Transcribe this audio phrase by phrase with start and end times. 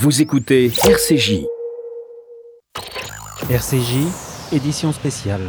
[0.00, 1.42] Vous écoutez RCJ.
[3.50, 4.06] RCJ,
[4.52, 5.40] édition spéciale.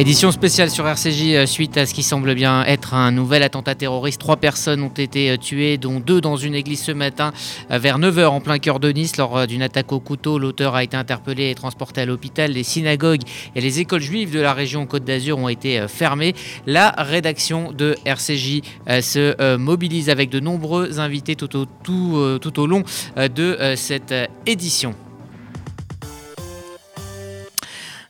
[0.00, 3.74] Édition spéciale sur RCJ euh, suite à ce qui semble bien être un nouvel attentat
[3.74, 4.20] terroriste.
[4.20, 7.32] Trois personnes ont été euh, tuées, dont deux dans une église ce matin
[7.72, 9.16] euh, vers 9h en plein cœur de Nice.
[9.16, 12.52] Lors d'une attaque au couteau, l'auteur a été interpellé et transporté à l'hôpital.
[12.52, 13.22] Les synagogues
[13.56, 16.36] et les écoles juives de la région Côte d'Azur ont été fermées.
[16.64, 18.62] La rédaction de RCJ
[19.00, 22.84] se mobilise avec de nombreux invités tout au, tout, tout au long
[23.16, 24.14] de cette
[24.46, 24.94] édition.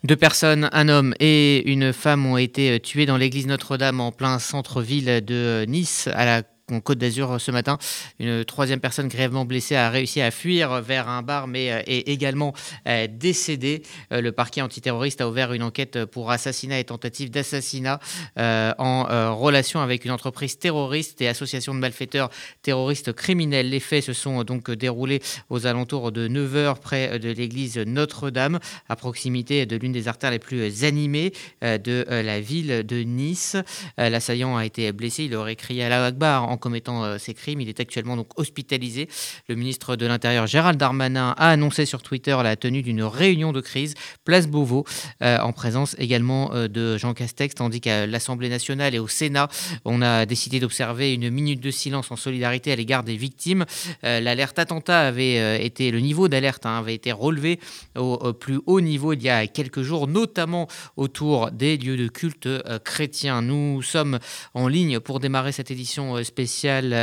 [0.04, 4.38] Deux personnes, un homme et une femme, ont été tués dans l'église Notre-Dame en plein
[4.38, 7.78] centre-ville de Nice à la en Côte d'Azur ce matin.
[8.18, 12.08] Une troisième personne grièvement blessée a réussi à fuir vers un bar, mais euh, est
[12.08, 12.52] également
[12.86, 13.82] euh, décédée.
[14.12, 18.00] Euh, le parquet antiterroriste a ouvert une enquête pour assassinat et tentative d'assassinat
[18.36, 22.30] en relation avec une entreprise terroriste et association de malfaiteurs
[22.62, 23.70] terroristes criminels.
[23.70, 28.96] Les faits se sont donc déroulés aux alentours de 9h près de l'église Notre-Dame, à
[28.96, 31.32] proximité de l'une des artères les plus animées
[31.62, 33.56] de la ville de Nice.
[33.96, 37.60] L'assaillant a été blessé, il aurait crié à la Akbar en commettant euh, ces crimes.
[37.60, 39.08] Il est actuellement donc hospitalisé.
[39.48, 43.60] Le ministre de l'Intérieur Gérald Darmanin a annoncé sur Twitter la tenue d'une réunion de
[43.60, 44.84] crise place Beauvau
[45.22, 49.48] euh, en présence également euh, de Jean Castex, tandis qu'à l'Assemblée nationale et au Sénat,
[49.84, 53.64] on a décidé d'observer une minute de silence en solidarité à l'égard des victimes.
[54.02, 57.58] L'alerte attentat avait été, le niveau d'alerte hein, avait été relevé
[57.96, 62.48] au, plus haut niveau il y a quelques jours, notamment autour des lieux de culte
[62.84, 63.42] chrétiens.
[63.42, 64.18] Nous sommes
[64.54, 66.47] en ligne pour démarrer cette édition spéciale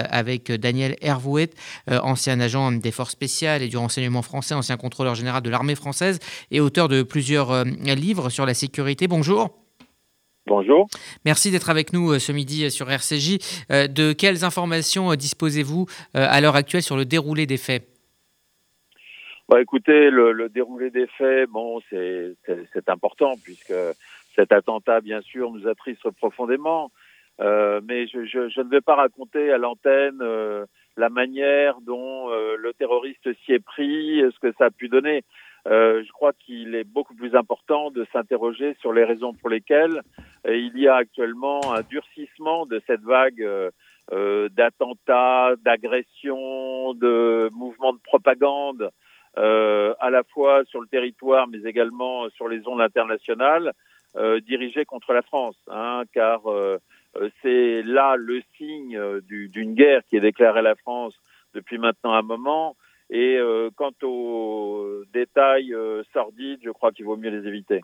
[0.09, 1.49] avec Daniel Hervouet,
[1.89, 5.75] euh, ancien agent des forces spéciales et du renseignement français, ancien contrôleur général de l'armée
[5.75, 6.19] française
[6.51, 9.07] et auteur de plusieurs euh, livres sur la sécurité.
[9.07, 9.49] Bonjour.
[10.47, 10.87] Bonjour.
[11.25, 13.37] Merci d'être avec nous euh, ce midi sur RCJ.
[13.69, 17.87] De quelles informations disposez-vous à l'heure actuelle sur le déroulé des faits?
[19.49, 23.73] Bah, Écoutez, le, déroulé des faits, bon, c'est important puisque
[24.35, 26.91] cet attentat, bien sûr, nous attriste profondément.
[27.41, 30.65] Euh, mais je, je, je, ne vais pas raconter à l'antenne euh,
[30.95, 35.23] la manière dont euh, le terroriste s'y est pris, ce que ça a pu donner.
[35.65, 40.01] je crois qu'il est beaucoup plus important de s'interroger sur les raisons pour lesquelles
[40.47, 43.43] il y a actuellement un durcissement de cette vague
[44.11, 48.91] d'attentats, d'agressions, de mouvements de propagande,
[49.35, 53.73] à la fois sur le territoire, mais également sur les zones internationales,
[54.43, 56.77] dirigées contre la France, hein, car euh,
[57.41, 61.13] c'est là le signe euh, d'une guerre qui est déclarée à la France
[61.53, 62.75] depuis maintenant un moment.
[63.09, 65.73] Et euh, quant aux détails
[66.11, 67.81] sordides, je crois qu'il vaut mieux les éviter.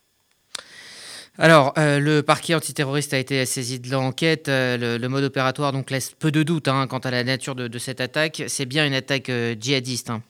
[1.38, 4.48] Alors, le parquet antiterroriste a été saisi de l'enquête.
[4.50, 8.02] le, mode opératoire donc laisse peu de doute hein, quant à la nature de, cette
[8.02, 8.44] attaque.
[8.48, 10.10] C'est bien une attaque djihadiste.
[10.10, 10.22] Hein.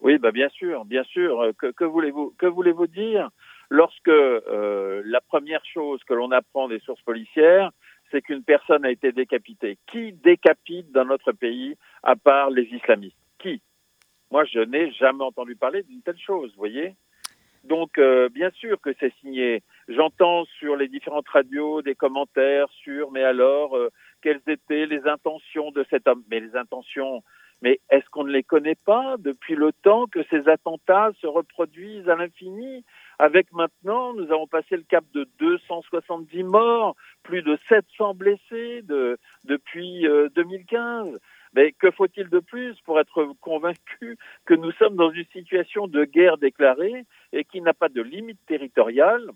[0.00, 1.50] Oui, bah bien sûr, bien sûr.
[1.58, 3.30] Que, que voulez-vous que voulez-vous dire?
[3.68, 7.70] Lorsque la première chose que l'on apprend des sources policières,
[8.10, 9.78] c'est qu'une personne a été décapitée.
[9.86, 13.16] Qui décapite dans notre pays à part les islamistes?
[13.38, 13.62] Qui?
[14.30, 16.94] Moi, je n'ai jamais entendu parler d'une telle chose, vous voyez?
[17.64, 19.62] Donc, euh, bien sûr que c'est signé.
[19.88, 23.90] J'entends sur les différentes radios des commentaires sur, mais alors, euh,
[24.22, 26.22] quelles étaient les intentions de cet homme?
[26.30, 27.22] Mais les intentions,
[27.60, 32.08] mais est-ce qu'on ne les connaît pas depuis le temps que ces attentats se reproduisent
[32.08, 32.84] à l'infini?
[33.20, 39.18] Avec maintenant, nous avons passé le cap de 270 morts, plus de 700 blessés de,
[39.44, 41.08] depuis 2015.
[41.08, 41.18] Euh,
[41.52, 44.16] Mais que faut-il de plus pour être convaincu
[44.46, 47.04] que nous sommes dans une situation de guerre déclarée
[47.34, 49.28] et qui n'a pas de limite territoriale?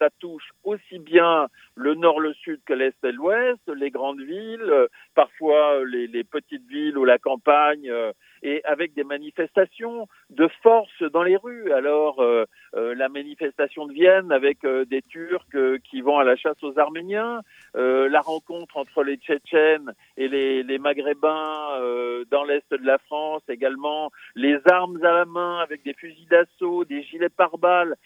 [0.00, 1.46] Ça touche aussi bien
[1.76, 6.24] le nord, le sud que l'est et l'ouest, les grandes villes, euh, parfois les, les,
[6.24, 11.72] petites villes ou la campagne, euh, et avec des manifestations de force dans les rues.
[11.72, 16.78] Alors, euh, la manifestation de Vienne avec des Turcs qui vont à la chasse aux
[16.78, 17.42] Arméniens,
[17.74, 24.10] la rencontre entre les Tchétchènes et les, les Maghrébins dans l'est de la France également,
[24.34, 27.96] les armes à la main avec des fusils d'assaut, des gilets pare-balles.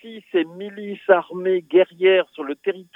[0.00, 2.91] si ces milices armée guerrière sur le territoire,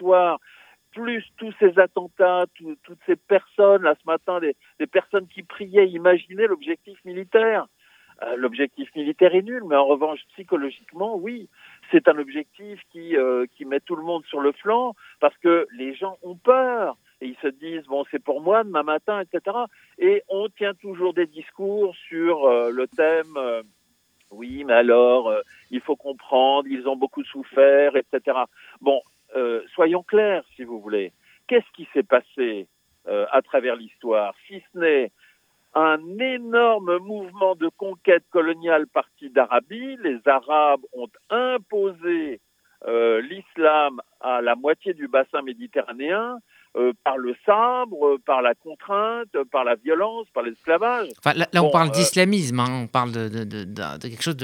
[0.96, 2.46] plus tous ces attentats,
[2.82, 7.66] toutes ces personnes, là ce matin, des, personnes qui priaient, imaginaient l'objectif militaire.
[8.22, 11.50] Euh, l'objectif militaire est nul, mais en revanche, psychologiquement, oui,
[11.90, 15.66] c'est un objectif qui, euh, qui met tout le monde sur le flanc parce que
[15.76, 19.56] les gens ont peur et ils se disent bon c'est pour moi demain matin etc
[19.98, 23.38] et on tient toujours des discours sur euh, le thème
[24.32, 25.32] oui, mais alors,
[25.70, 28.36] il faut comprendre, ils ont beaucoup souffert, etc.
[28.80, 29.00] Bon,
[29.34, 31.12] euh, soyons clairs, si vous voulez.
[31.46, 32.68] Qu'est-ce qui s'est passé
[33.08, 35.10] euh, à travers l'histoire, si ce n'est
[35.74, 39.96] un énorme mouvement de conquête coloniale parti d'Arabie?
[40.02, 42.40] Les Arabes ont imposé
[42.86, 46.38] euh, l'islam à la moitié du bassin méditerranéen
[46.76, 51.08] euh, par le sabre, par la contrainte, par la violence, par l'esclavage.
[51.18, 54.36] Enfin, là, on parle d'islamisme, hein, on parle de, de, de, quelque chose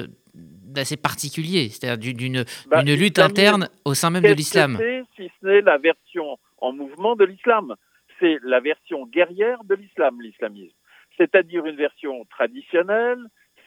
[0.73, 4.79] d'assez particulier, c'est-à-dire d'une bah, lutte interne au sein même de l'islam.
[5.17, 7.75] Si ce n'est la version en mouvement de l'islam,
[8.21, 10.77] c'est la version guerrière de l'islam, l'islamisme
[11.17, 13.19] c'est-à-dire une version traditionnelle,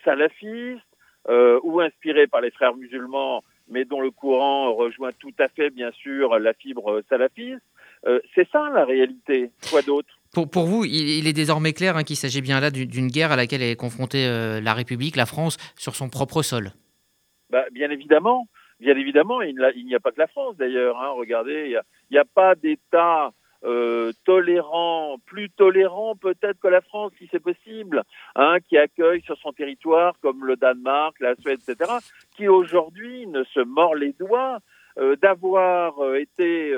[0.04, 0.82] salafiste,
[1.30, 5.70] euh, ou inspirée par les frères musulmans, mais dont le courant rejoint tout à fait,
[5.70, 7.62] bien sûr, la fibre salafiste.
[8.06, 10.10] Euh, c'est ça la réalité, quoi d'autre?
[10.32, 13.36] Pour, pour, vous, il, est désormais clair hein, qu'il s'agit bien là d'une guerre à
[13.36, 16.72] laquelle est confrontée euh, la République, la France, sur son propre sol.
[17.50, 18.48] Bah, bien évidemment,
[18.80, 21.00] bien évidemment, il n'y a, pas que la France d'ailleurs.
[21.00, 21.12] Hein.
[21.12, 21.82] regardez, il
[22.12, 23.32] n'y a, pas d'État
[23.64, 28.04] euh, tolérant, plus tolérant peut-être que la France, si c'est possible,
[28.36, 31.92] hein, qui accueille sur son territoire, comme le Danemark, la Suède, etc.,
[32.36, 34.60] qui aujourd'hui ne se mord les doigts
[34.98, 36.74] euh, d'avoir euh, été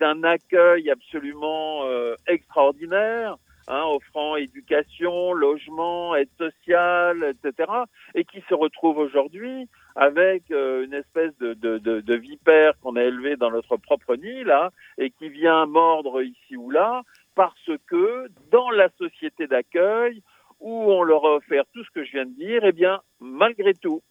[0.00, 1.82] d'un accueil absolument
[2.26, 3.36] extraordinaire,
[3.68, 7.70] hein, offrant éducation, logement, aide sociale, etc.,
[8.14, 12.96] et qui se retrouve aujourd'hui avec euh, une espèce de, de, de, de vipère qu'on
[12.96, 17.02] a élevée dans notre propre nid, là, et qui vient mordre ici ou là,
[17.34, 20.22] parce que dans la société d'accueil,
[20.60, 23.74] où on leur a offert tout ce que je viens de dire, eh bien, malgré
[23.74, 24.02] tout,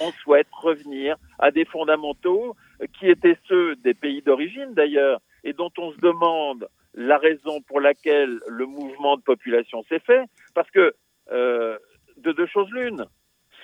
[0.00, 2.54] on souhaite revenir à des fondamentaux
[2.98, 7.80] qui étaient ceux des pays d'origine d'ailleurs, et dont on se demande la raison pour
[7.80, 10.24] laquelle le mouvement de population s'est fait,
[10.54, 10.94] parce que
[11.30, 11.78] euh,
[12.16, 13.04] de deux choses l'une,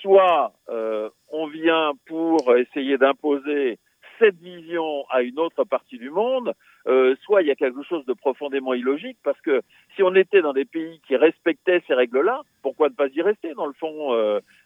[0.00, 3.78] soit euh, on vient pour essayer d'imposer
[4.18, 6.52] cette vision à une autre partie du monde,
[6.86, 9.62] euh, soit il y a quelque chose de profondément illogique, parce que
[9.94, 13.54] si on était dans des pays qui respectaient ces règles-là, pourquoi ne pas y rester
[13.54, 14.12] Dans le fond,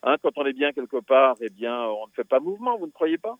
[0.02, 2.86] hein, quand on est bien quelque part, eh bien, on ne fait pas mouvement, vous
[2.86, 3.36] ne croyez pas?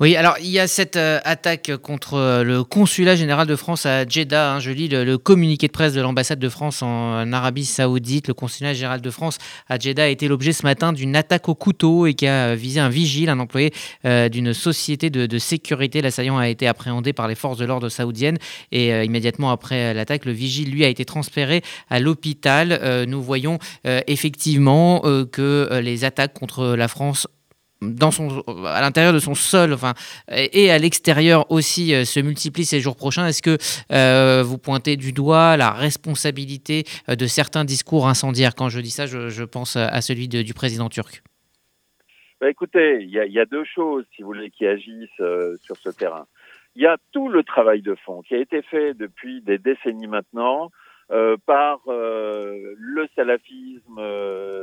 [0.00, 3.86] Oui, alors il y a cette euh, attaque contre euh, le consulat général de France
[3.86, 4.54] à Jeddah.
[4.54, 4.58] Hein.
[4.58, 8.26] je lis le, communiqué de presse de l'ambassade de France en, Arabie Saoudite.
[8.26, 9.38] Le consulat général de France
[9.68, 12.80] à Jeddah a été l'objet ce matin d'une attaque au couteau et qui a visé
[12.80, 13.72] un vigile, un employé
[14.04, 16.02] euh, d'une société de, sécurité.
[16.02, 18.38] L'assaillant a été appréhendé par les forces de l'ordre saoudiennes
[18.72, 23.06] et immédiatement après l'attaque, le vigile lui a été transféré à l'hôpital.
[23.06, 27.28] nous voyons effectivement que les attaques contre la France
[27.82, 29.94] dans son, à l'intérieur de son sol, enfin,
[30.30, 33.26] et à l'extérieur aussi euh, se multiplient ces jours prochains.
[33.26, 33.58] Est-ce que
[33.92, 38.54] euh, vous pointez du doigt la responsabilité euh, de certains discours incendiaires?
[38.54, 41.22] Quand je dis ça, je, pense à celui du président turc.
[42.40, 45.22] Bah écoutez, il y, a deux choses, si vous voulez, qui agissent
[45.62, 46.26] sur ce terrain.
[46.74, 50.06] Il y a tout le travail de fond qui a été fait depuis des décennies
[50.06, 50.70] maintenant
[51.46, 54.00] par le salafisme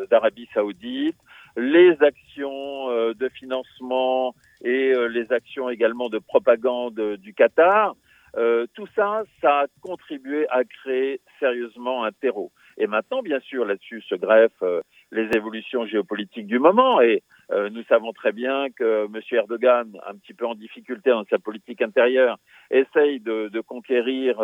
[0.09, 1.15] d'Arabie saoudite,
[1.55, 7.95] les actions euh, de financement et euh, les actions également de propagande du Qatar,
[8.37, 12.51] euh, tout ça, ça a contribué à créer sérieusement un terreau.
[12.77, 14.63] Et maintenant, bien sûr, là-dessus se greffent
[15.11, 17.01] les évolutions géopolitiques du moment.
[17.01, 17.21] Et
[17.69, 19.21] nous savons très bien que M.
[19.31, 22.37] Erdogan, un petit peu en difficulté dans sa politique intérieure,
[22.71, 24.41] essaye de, de conquérir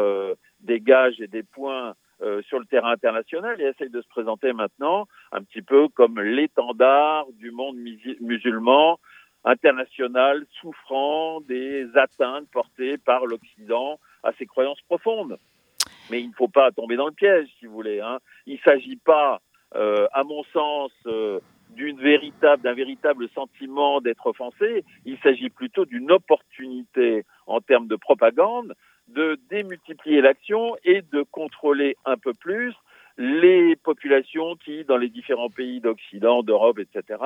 [0.59, 4.53] des gages et des points euh, sur le terrain international et essaye de se présenter
[4.53, 7.77] maintenant un petit peu comme l'étendard du monde
[8.19, 8.99] musulman
[9.43, 15.37] international souffrant des atteintes portées par l'Occident à ses croyances profondes.
[16.09, 17.99] Mais il ne faut pas tomber dans le piège, si vous voulez.
[18.01, 18.19] Hein.
[18.45, 19.41] Il ne s'agit pas,
[19.75, 21.39] euh, à mon sens, euh,
[21.75, 24.83] d'un véritable sentiment d'être offensé.
[25.05, 28.75] Il s'agit plutôt d'une opportunité en termes de propagande
[29.07, 32.73] de démultiplier l'action et de contrôler un peu plus
[33.17, 37.19] les populations qui, dans les différents pays d'Occident, d'Europe, etc.,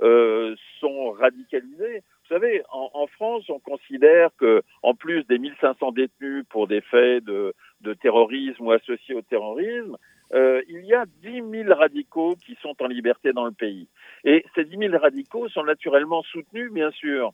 [0.00, 2.02] euh, sont radicalisées.
[2.22, 7.24] Vous savez, en, France, on considère que, en plus des 1500 détenus pour des faits
[7.24, 7.52] de,
[8.00, 9.96] terrorisme ou associés au terrorisme,
[10.32, 13.88] euh, il y a 10 000 radicaux qui sont en liberté dans le pays.
[14.24, 17.32] Et ces 10 000 radicaux sont naturellement soutenus, bien sûr,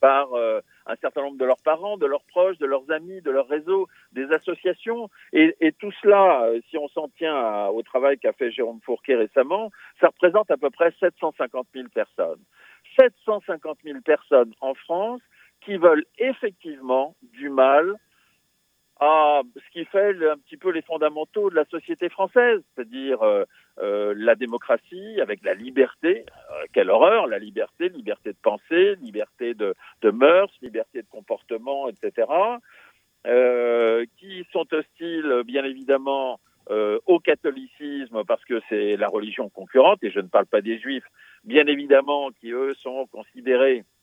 [0.00, 3.30] par euh, un certain nombre de leurs parents, de leurs proches, de leurs amis, de
[3.30, 5.10] leur réseau, des associations.
[5.32, 9.16] Et, et tout cela, euh, si on s'en tient au travail qu'a fait Jérôme Fourquet
[9.16, 12.40] récemment, ça représente à peu près 750 000 personnes.
[12.98, 15.20] 750 000 personnes en France
[15.60, 17.96] qui veulent effectivement du mal
[18.98, 23.44] à ce qui fait un petit peu les fondamentaux de la société française, c'est-à-dire euh,
[23.78, 26.24] euh, la démocratie avec la liberté.
[26.28, 31.88] Euh, quelle horreur, la liberté, liberté de penser, liberté de, de mœurs, liberté de comportement,
[31.88, 32.26] etc.
[34.18, 36.38] qui sont hostiles, bien évidemment,
[37.06, 41.06] au catholicisme parce que c'est la religion concurrente, et je ne parle pas des juifs,
[41.42, 43.95] bien évidemment, qui eux sont considérés euh,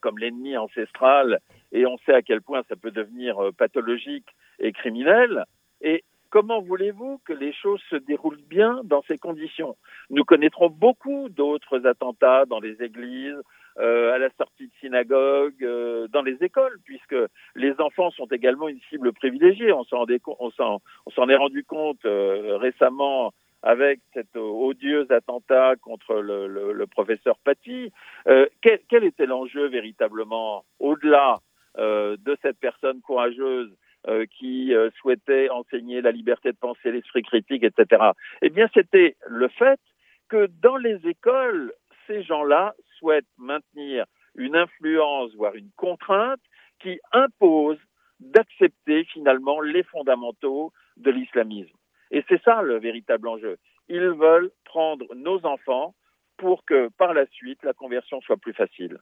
[0.00, 1.40] comme l'ennemi ancestral,
[1.72, 4.28] et on sait à quel point ça peut devenir euh, pathologique
[4.58, 5.44] et criminel.
[5.80, 9.76] Et comment voulez-vous que les choses se déroulent bien dans ces conditions?
[10.10, 13.40] Nous connaîtrons beaucoup d'autres attentats dans les églises,
[13.78, 17.16] euh, à la sortie de synagogues, euh, dans les écoles, puisque
[17.56, 19.72] les enfants sont également une cible privilégiée.
[19.72, 23.32] On s'en est rendu compte euh, récemment
[23.64, 27.90] avec cet odieux attentat contre le, le, le professeur Paty.
[28.28, 31.38] Euh, quel, quel, était l'enjeu véritablement, au-delà
[31.78, 33.74] euh, de cette personne courageuse
[34.06, 38.10] euh, qui euh, souhaitait enseigner la liberté de penser, l'esprit critique, etc.
[38.42, 39.80] Eh bien, c'était le fait
[40.28, 41.72] que dans les écoles,
[42.06, 44.04] ces gens-là souhaitent maintenir
[44.34, 46.40] une influence, voire une contrainte,
[46.80, 47.78] qui impose
[48.20, 51.74] d'accepter finalement les fondamentaux de l'islamisme.
[52.10, 53.58] Et c'est ça le véritable enjeu.
[53.88, 55.94] Ils veulent prendre nos enfants
[56.36, 58.98] pour que par la suite la conversion soit plus facile.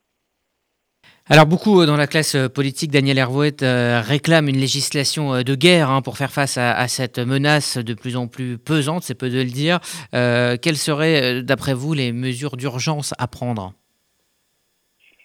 [1.29, 5.55] Alors beaucoup euh, dans la classe euh, politique, Daniel Hervouet euh, réclame une législation de
[5.55, 9.19] guerre hein, pour faire face à, à, cette menace de plus en plus pesante, c'est
[9.19, 9.79] peu de le dire.
[10.15, 13.73] Euh, quelles seraient, d'après vous, les mesures d'urgence à prendre?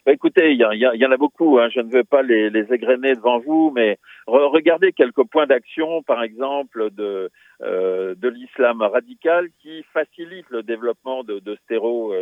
[0.06, 1.58] Bah, écoutez, il y, y, y, en a beaucoup.
[1.60, 1.70] Hein.
[1.74, 6.04] Je ne veux pas les, les égrener devant vous, mais re regardez quelques points d'action,
[6.04, 7.32] par exemple, de,
[7.62, 11.58] euh, de l'islam radical qui facilite le développement de, de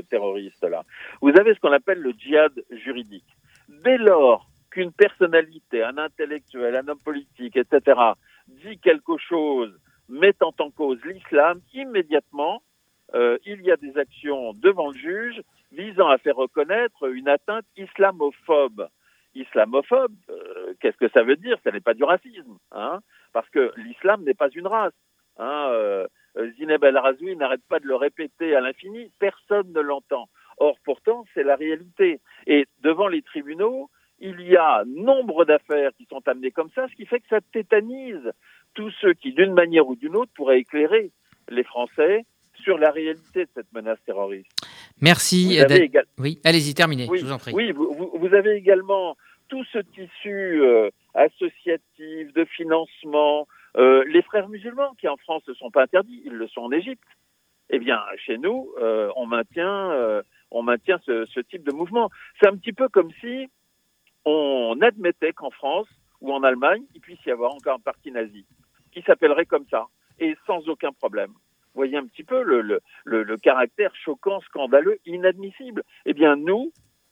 [0.10, 0.84] terroristes-là.
[1.22, 3.26] Vous avez ce qu'on appelle le djihad juridique.
[3.84, 8.00] Dès lors qu'une personnalité, un intellectuel, un homme politique, etc.,
[8.48, 9.74] dit quelque chose
[10.10, 12.62] mettant en cause l'islam, immédiatement,
[13.14, 17.66] euh, il y a des actions devant le juge visant à faire reconnaître une atteinte
[17.78, 18.88] islamophobe.
[19.36, 21.58] Islamophobe, euh, qu'est-ce que ça veut dire?
[21.64, 23.00] Ce n'est pas du racisme, hein,
[23.34, 24.94] parce que l'islam n'est pas une race.
[25.38, 26.08] Hein, euh,
[26.58, 30.30] Zineb El Razoui n'arrête pas de le répéter à l'infini, personne ne l'entend.
[30.58, 32.22] Or, pourtant, c'est la réalité.
[32.48, 33.90] Et devant les tribunaux,
[34.20, 37.40] il y a nombre d'affaires qui sont amenées comme ça, ce qui fait que ça
[37.52, 38.32] tétanise
[38.74, 41.12] tous ceux qui, d'une manière ou d'une autre, pourraient éclairer
[41.50, 42.26] les Français
[42.64, 44.50] sur la réalité de cette menace terroriste.
[45.02, 45.60] Merci.
[46.18, 47.54] Oui, allez-y, terminez, oui, je vous en prie.
[47.54, 53.48] Oui, vous, vous avez également tout ce tissu euh, associatif, de financement.
[53.78, 56.72] Euh, les frères musulmans, qui en France ne sont pas interdits, ils le sont en
[56.72, 57.04] Égypte.
[57.70, 60.22] Eh bien, chez nous, euh, on maintient,
[60.52, 62.10] on maintient ce, type de mouvement.
[62.40, 63.50] C'est un petit peu comme si
[64.24, 65.88] on admettait qu'en France
[66.22, 68.46] ou en Allemagne, il puisse y avoir encore un parti nazi
[68.92, 69.88] qui s'appellerait comme ça
[70.20, 71.34] et sans aucun problème
[71.76, 75.84] voyez un petit peu le, caractère choquant, scandaleux, inadmissible.
[76.06, 76.72] Eh bien, nous,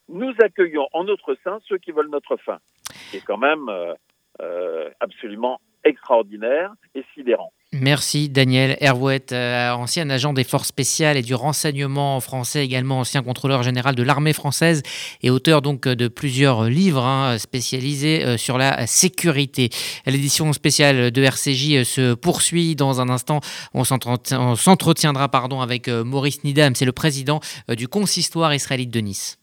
[0.09, 2.59] nous accueillons en notre sein ceux qui veulent notre fin,
[3.09, 3.93] qui est quand même euh,
[4.41, 7.51] euh, absolument extraordinaire et sidérant.
[7.73, 13.21] Merci Daniel Hervouet, euh, ancien agent des forces spéciales et du renseignement français, également ancien
[13.21, 14.81] contrôleur général de l'armée française
[15.23, 19.71] et auteur donc de plusieurs livres hein, spécialisés sur la sécurité.
[20.05, 23.41] L'édition spéciale de RCJ se poursuit dans un instant.
[23.73, 29.42] On s'entretiendra pardon avec Maurice Nidam, c'est le président du consistoire israélite de Nice.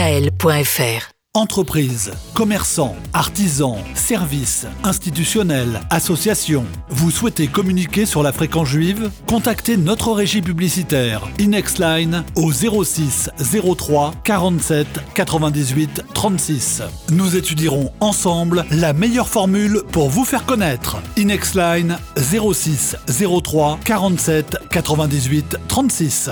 [1.35, 6.65] Entreprises, commerçants, artisans, services, institutionnels, associations.
[6.89, 9.11] Vous souhaitez communiquer sur la fréquence juive?
[9.27, 13.29] Contactez notre régie publicitaire Inexline au 06
[13.77, 16.81] 03 47 98 36.
[17.11, 20.97] Nous étudierons ensemble la meilleure formule pour vous faire connaître.
[21.15, 22.95] Inexline 06
[23.43, 26.31] 03 47 98 36.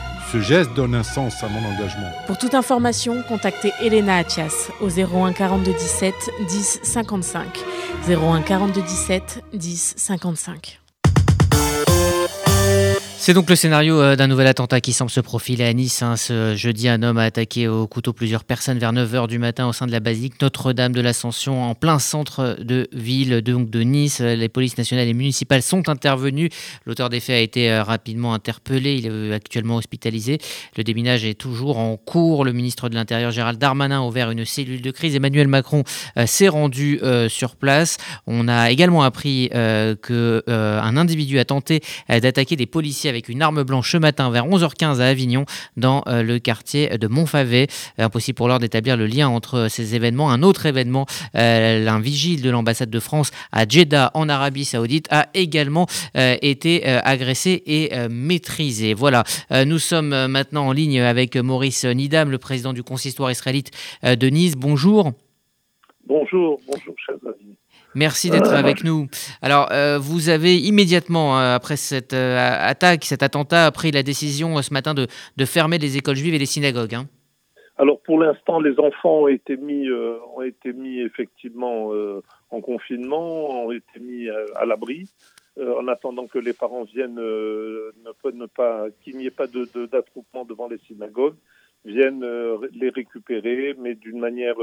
[0.31, 2.09] Ce geste donne un sens à mon engagement.
[2.25, 6.13] Pour toute information, contactez Elena Atias au 01 42 17
[6.47, 7.59] 10 55.
[8.07, 10.80] 01 42 17 10 55.
[13.23, 16.01] C'est donc le scénario euh, d'un nouvel attentat qui semble se profiler à Nice.
[16.01, 16.17] Hein.
[16.17, 19.73] Ce jeudi, un homme a attaqué au couteau plusieurs personnes vers 9h du matin au
[19.73, 24.21] sein de la basilique Notre-Dame de l'Ascension en plein centre de ville donc de Nice.
[24.21, 26.49] Les polices nationales et municipales sont intervenues.
[26.87, 28.95] L'auteur des faits a été euh, rapidement interpellé.
[28.95, 30.39] Il est actuellement hospitalisé.
[30.75, 32.43] Le déminage est toujours en cours.
[32.43, 35.15] Le ministre de l'Intérieur Gérald Darmanin a ouvert une cellule de crise.
[35.15, 35.83] Emmanuel Macron
[36.17, 36.99] euh, s'est rendu
[37.29, 37.97] sur place.
[38.25, 43.91] On a également appris qu'un individu a tenté d'attaquer des policiers avec une arme blanche
[43.91, 47.67] ce matin vers 11h15 à Avignon, dans euh, le quartier de Montfavet.
[47.99, 50.31] Euh, impossible pour l'heure d'établir le lien entre ces événements.
[50.31, 55.07] Un autre événement, euh, un vigile de l'ambassade de France à Jeddah, en Arabie Saoudite,
[55.11, 58.93] a également été agressé et maîtrisé.
[58.93, 59.23] Voilà,
[59.65, 63.71] nous sommes maintenant en ligne avec Maurice Nidam, le président du consistoire israélite
[64.03, 64.55] de Nice.
[64.55, 65.11] Bonjour.
[66.05, 67.57] Bonjour, bonjour, chers amis.
[67.93, 69.07] Merci d'être avec nous.
[69.41, 74.61] Alors, euh, vous avez immédiatement, euh, après cette euh, attaque, cet attentat, pris la décision
[74.61, 76.95] ce matin de, de, fermer les écoles juives et les synagogues.
[76.95, 77.05] Hein.
[77.77, 81.91] Alors, pour l'instant, les enfants ont été mis, ont été mis effectivement
[82.51, 85.09] en confinement, ont été mis à, l'abri,
[85.59, 90.67] en attendant que les parents viennent, ne, pas, qu'il n'y ait pas d'attroupement de, devant
[90.67, 91.37] les synagogues,
[91.83, 92.23] viennent
[92.71, 94.57] les récupérer, mais d'une manière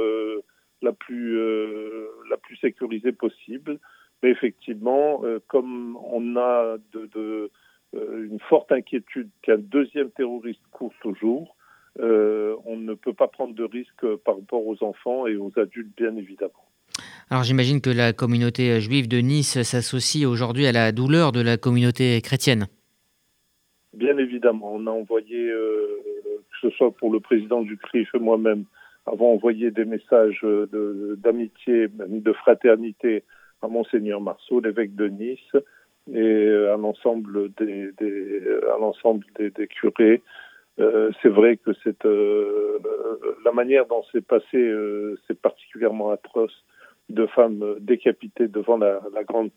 [0.83, 3.79] la plus, euh, la plus sécurisée possible.
[4.23, 7.51] Mais effectivement, euh, comme on a de,
[7.95, 11.55] euh, une forte inquiétude qu'un deuxième terroriste court toujours,
[12.01, 16.15] on ne peut pas prendre de risques par rapport aux enfants et aux adultes, bien
[16.17, 16.53] évidemment.
[17.29, 21.57] Alors j'imagine que la communauté juive de Nice s'associe aujourd'hui à la douleur de la
[21.57, 22.69] communauté chrétienne.
[23.95, 28.65] Bien évidemment, on a envoyé, que ce soit pour le président du CRIF et moi-même,
[29.13, 30.45] avons envoyé des messages
[31.19, 33.25] d'amitié, de, fraternité
[33.63, 35.57] à Monseigneur Marceau, l'évêque de Nice,
[36.13, 37.91] et à l'ensemble des,
[38.75, 40.23] à l'ensemble des, curés.
[40.81, 42.79] Euh, c'est vrai que c'est euh,
[43.45, 46.65] la manière dont c'est passé, euh, c'est particulièrement atroce
[47.09, 49.51] de femmes décapitées devant la, grande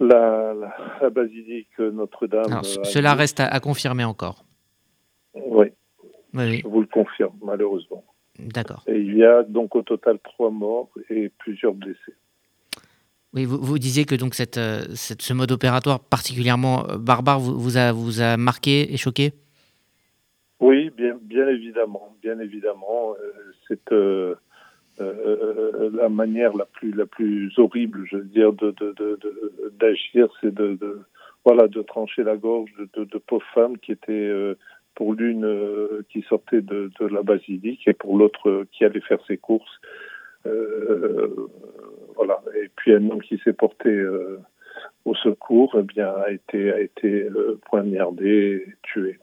[0.00, 0.54] la,
[1.00, 2.62] la, basilique Notre-Dame.
[2.64, 4.44] Cela reste à confirmer encore.
[5.34, 5.66] Oui.
[6.34, 8.04] Je vous le confirme, malheureusement.
[8.38, 8.84] D'accord.
[8.86, 12.14] Et il y a donc au total trois morts et plusieurs blessés.
[13.32, 17.38] Oui, vous, vous disiez que donc cette, euh, cette, ce mode opératoire particulièrement euh, barbare
[17.38, 19.32] vous, vous, a, vous a marqué et choqué?
[20.58, 22.16] Oui, bien, bien évidemment.
[22.22, 23.14] Bien évidemment.
[23.22, 24.34] Euh, c'est euh,
[25.00, 28.92] euh, la manière la plus, la plus horrible, je veux dire, d'agir, de,
[29.78, 31.00] de, c'est de,
[31.44, 34.30] voilà, de trancher la gorge de, pauvres femmes qui étaient
[35.00, 39.18] pour l'une euh, qui sortait de, la basilique et pour l'autre euh, qui allait faire
[39.26, 39.80] ses courses.
[40.44, 41.48] Euh,
[42.16, 42.38] voilà.
[42.62, 43.90] Et puis un homme qui s'est porté
[45.06, 47.26] au secours, eh bien, a été, a été
[47.64, 49.18] poignardé tué.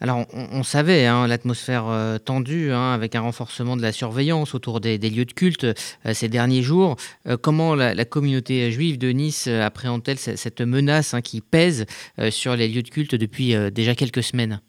[0.00, 1.86] Alors, on, savait hein, l'atmosphère
[2.24, 5.66] tendue, hein, avec un renforcement de la surveillance autour des, lieux de culte
[6.12, 6.94] ces derniers jours.
[7.40, 11.86] comment la, communauté juive de Nice appréhende-t-elle cette menace hein, qui pèse
[12.30, 14.60] sur les lieux de culte depuis déjà quelques semaines?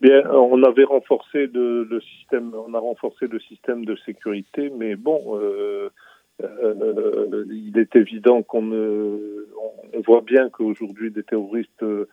[0.00, 5.36] Bien, on avait renforcé le système, on a renforcé le système de sécurité, mais bon,
[5.40, 5.90] euh,
[6.40, 12.06] euh, il est évident qu'on on voit bien qu'aujourd'hui des terroristes euh,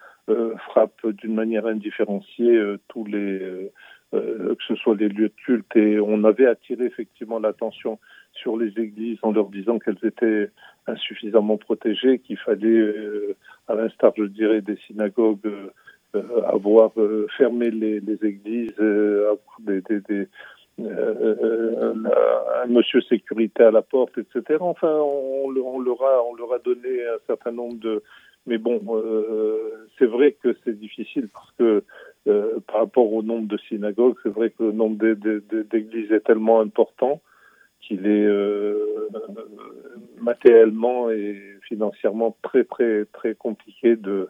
[0.70, 3.72] frappent d'une manière indifférenciée tous les,
[4.12, 8.00] que ce soit les lieux de culte, et on avait attiré effectivement l'attention
[8.34, 10.50] sur les églises en leur disant qu'elles étaient
[10.88, 12.94] insuffisamment protégées, qu'il fallait,
[13.68, 15.70] à l'instar, je dirais, des synagogues euh,
[16.48, 20.28] avoir euh, fermé les, églises, euh, avoir des,
[20.78, 24.58] un monsieur sécurité à la porte, etc.
[24.60, 28.04] Enfin, on leur a donné un certain nombre de.
[28.48, 28.80] Mais bon,
[29.98, 31.84] c'est vrai que c'est difficile parce que
[32.68, 37.22] par rapport au nombre de synagogues, c'est vrai que le nombre d'églises est tellement important
[37.82, 38.28] qu'il est
[40.22, 44.28] matériellement et financièrement très très très compliqué de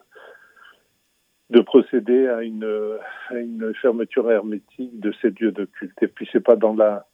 [1.50, 6.02] de procéder à une, à une fermeture hermétique de ces lieux de culte.
[6.02, 7.06] Et puis c'est pas dans la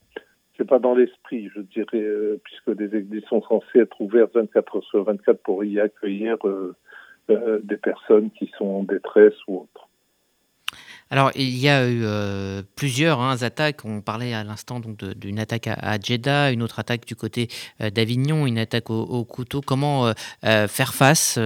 [0.56, 4.76] c'est pas dans l'esprit, je dirais, euh, puisque les églises sont censées être ouvertes 24
[4.76, 6.74] heures sur 24 pour y accueillir euh,
[7.30, 9.88] euh, des personnes qui sont en détresse ou autres.
[11.12, 13.84] Alors, il y a eu euh, plusieurs hein, attaques.
[13.84, 17.48] On parlait à l'instant d'une attaque à, Jeddah, une autre attaque du côté
[17.82, 19.60] euh, d'Avignon, une attaque au, couteau.
[19.60, 21.38] Comment euh, faire face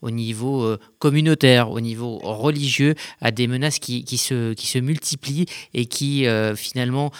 [0.00, 7.12] au niveau communautaire, au niveau religieux, à des menaces qui, se, multiplient et qui finalement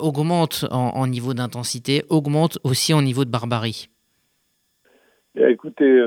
[0.00, 3.88] augmentent en, niveau d'intensité, augmentent aussi en niveau de barbarie?
[5.36, 6.02] Eh, Écoutez,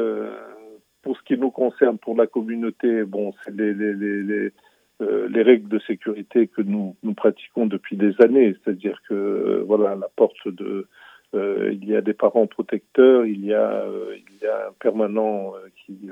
[1.02, 4.52] pour ce qui nous concerne, pour la communauté, bon, c'est les
[5.00, 8.56] euh, les règles de sécurité que nous, pratiquons depuis des années.
[8.64, 10.88] C'est-à-dire que euh, voilà, la porte de
[11.36, 16.10] euh, il y a des parents protecteurs, il y a un permanent qui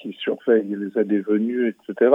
[0.00, 2.12] qui surveille les allées venues, etc.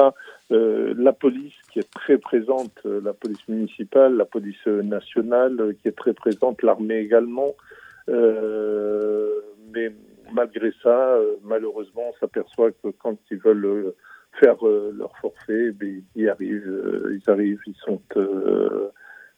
[0.49, 6.13] la police qui est très présente, la police municipale, la police nationale qui est très
[6.13, 7.53] présente, l'armée également.
[8.07, 9.91] mais
[10.33, 13.93] malgré ça, malheureusement, on s'aperçoit que quand ils veulent
[14.33, 18.89] faire euh, leur forfait, mais ils arrivent, euh, ils arrivent, ils sont, euh,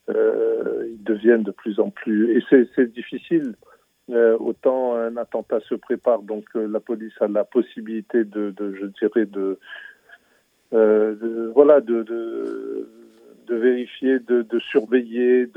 [0.08, 2.38] ils deviennent de plus en plus.
[2.38, 2.44] Et
[2.76, 3.56] c'est difficile.
[4.40, 9.58] autant un attentat se prépare, donc la police a la possibilité de, je dirais, de,
[11.54, 15.48] voilà, de, de, vérifier, de, surveiller,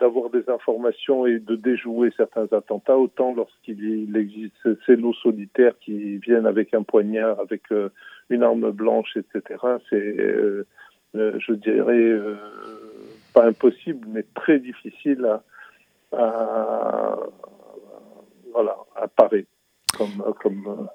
[0.00, 6.18] d'avoir des informations et de déjouer certains attentats, autant lorsqu'il existe ces loups solitaires qui
[6.18, 7.62] viennent avec un poignard, avec
[8.32, 9.60] une arme blanche, etc.
[9.88, 10.66] C'est, euh,
[11.14, 12.36] euh, je dirais, euh,
[13.34, 15.40] pas impossible, mais très difficile
[16.12, 17.16] à,
[18.52, 19.46] voilà, à parer
[19.96, 20.88] comme, comme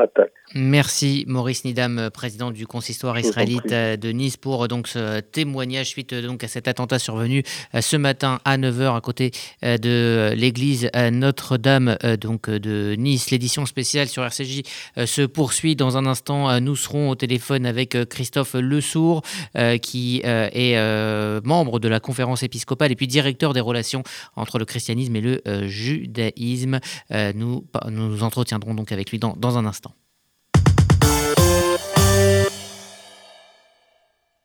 [0.00, 0.32] attaque.
[0.54, 6.42] Merci Maurice Nidam, président du consistoire israélite de Nice, pour donc ce témoignage suite donc
[6.42, 7.42] à cet attentat survenu
[7.74, 9.30] euh, ce matin à 9h à côté
[9.64, 13.30] euh, de l'église euh, Notre-Dame donc de Nice.
[13.30, 14.62] L'édition spéciale sur RCJ
[15.04, 16.60] se poursuit dans un instant.
[16.60, 19.22] Nous serons au téléphone avec Christophe Lesourd
[19.82, 24.02] qui est membre de la conférence épiscopale et puis directeur des relations
[24.36, 26.80] entre le christianisme et le judaïsme.
[27.34, 29.87] Nous nous entretiendrons donc avec lui dans, dans un instant.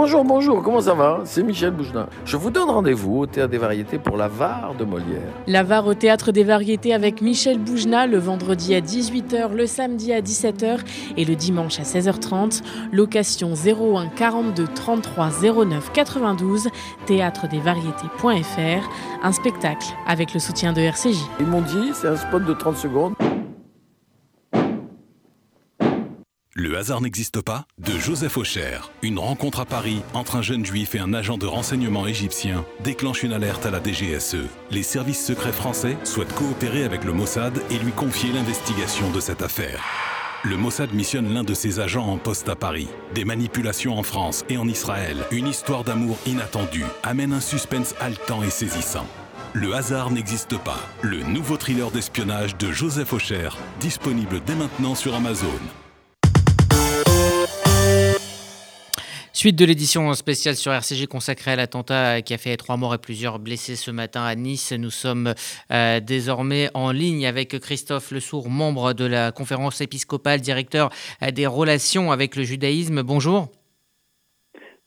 [0.00, 1.22] Bonjour, bonjour, comment ça va?
[1.24, 2.08] C'est Michel Boujna.
[2.24, 5.32] Je vous donne rendez-vous au Théâtre des Variétés pour la VAR de Molière.
[5.48, 10.12] La VAR au Théâtre des Variétés avec Michel Boujna le vendredi à 18h, le samedi
[10.12, 10.78] à 17h
[11.16, 12.62] et le dimanche à 16h30.
[12.92, 15.30] Location 01 42 33
[15.66, 16.68] 09 92,
[17.06, 18.90] théâtredesvariétés.fr.
[19.24, 21.18] Un spectacle avec le soutien de RCJ.
[21.40, 23.14] Ils m'ont dit, c'est un spot de 30 secondes.
[26.60, 28.80] Le hasard n'existe pas de Joseph Aucher.
[29.02, 33.22] Une rencontre à Paris entre un jeune juif et un agent de renseignement égyptien déclenche
[33.22, 34.48] une alerte à la DGSE.
[34.72, 39.42] Les services secrets français souhaitent coopérer avec le Mossad et lui confier l'investigation de cette
[39.42, 39.84] affaire.
[40.42, 42.88] Le Mossad missionne l'un de ses agents en poste à Paris.
[43.14, 48.42] Des manipulations en France et en Israël, une histoire d'amour inattendue amène un suspense haletant
[48.42, 49.06] et saisissant.
[49.52, 50.80] Le hasard n'existe pas.
[51.02, 55.46] Le nouveau thriller d'espionnage de Joseph Aucher, disponible dès maintenant sur Amazon.
[59.38, 62.98] Suite de l'édition spéciale sur RCG consacrée à l'attentat qui a fait trois morts et
[62.98, 64.72] plusieurs blessés ce matin à Nice.
[64.72, 65.32] Nous sommes
[65.70, 70.90] euh, désormais en ligne avec Christophe Lesourd, membre de la conférence épiscopale, directeur
[71.22, 73.04] euh, des relations avec le judaïsme.
[73.04, 73.46] Bonjour.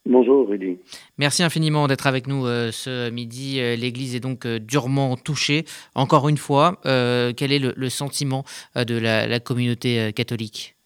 [0.04, 0.76] Bonjour Rudy.
[1.16, 3.54] Merci infiniment d'être avec nous euh, ce midi.
[3.54, 5.64] L'Église est donc durement touchée.
[5.94, 8.44] Encore une fois, quel est le, sentiment
[8.76, 10.76] de la communauté catholique?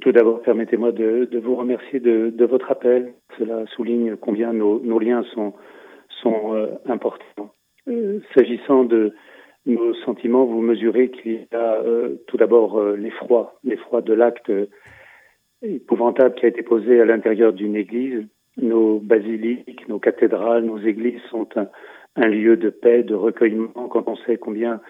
[0.00, 3.14] Tout d'abord, permettez-moi de, vous remercier de, votre appel.
[3.38, 5.54] Cela souligne combien nos, liens sont,
[6.26, 7.50] euh, importants.
[7.88, 9.12] Euh, s'agissant de
[9.66, 14.50] nos sentiments, vous mesurez qu'il y a euh, tout d'abord l'effroi, l'effroi de l'acte
[15.62, 18.26] épouvantable qui a été posé à l'intérieur d'une église.
[18.56, 21.66] Nos basiliques, nos cathédrales, nos églises sont un,
[22.14, 24.80] un, lieu de paix, de recueillement quand on sait combien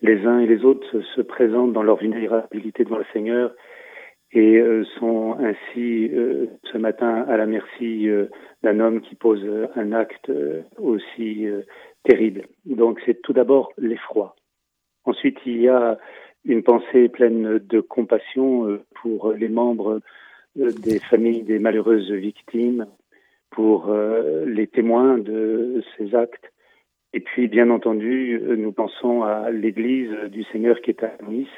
[0.00, 3.54] les uns et les autres se présentent dans leur vulnérabilité devant le Seigneur
[4.32, 8.26] et euh, sont ainsi euh, ce matin à la merci euh,
[8.62, 10.30] d'un homme qui pose un acte
[10.78, 11.46] aussi
[12.04, 12.46] terrible.
[12.64, 14.36] Donc c'est tout d'abord l'effroi.
[15.04, 15.98] Ensuite, il y a
[16.44, 20.00] une pensée pleine de compassion pour les membres
[20.54, 22.86] des familles des malheureuses victimes,
[23.50, 23.92] pour
[24.46, 26.52] les témoins de ces actes.
[27.12, 31.48] Et puis, bien entendu, nous pensons à l'Église du Seigneur qui est à Nice,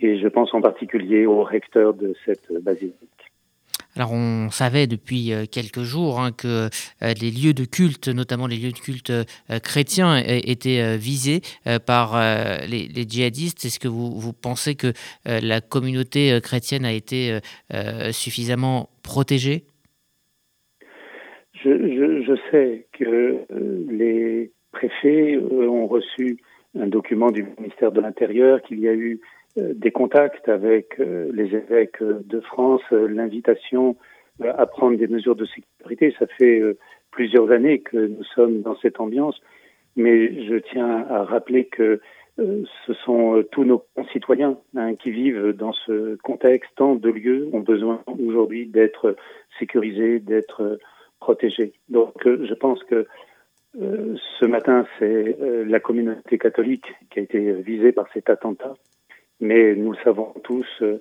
[0.00, 3.14] et je pense en particulier au recteur de cette basilique.
[3.96, 6.68] Alors on savait depuis euh, quelques jours hein, que
[7.02, 9.24] euh, les lieux de culte, notamment les lieux de culte euh,
[9.62, 11.40] chrétiens, étaient visés
[11.86, 12.20] par
[12.68, 13.64] les, djihadistes.
[13.64, 14.92] Est-ce que vous, pensez que
[15.24, 17.38] la communauté chrétienne a été
[18.12, 19.64] suffisamment protégée?
[21.62, 23.44] Je, sais que
[23.90, 26.38] les préfets ont reçu
[26.78, 29.20] un document du ministère de l'Intérieur, qu'il y a eu
[29.56, 33.96] des contacts avec euh, les évêques de France, euh, l'invitation
[34.42, 36.12] à prendre des mesures de sécurité.
[36.18, 36.60] Ça fait
[37.12, 39.40] plusieurs années que nous sommes dans cette ambiance,
[39.94, 42.00] mais je tiens à rappeler que
[42.36, 46.68] ce sont tous nos concitoyens hein, qui vivent dans ce contexte.
[46.74, 49.14] Tant de lieux ont besoin aujourd'hui d'être
[49.60, 50.80] sécurisés, d'être
[51.20, 51.74] protégés.
[51.88, 53.06] Donc je pense que
[53.74, 58.74] ce matin, c'est la communauté catholique qui a été visée par cet attentat
[59.44, 61.00] mais nous le savons tous, euh,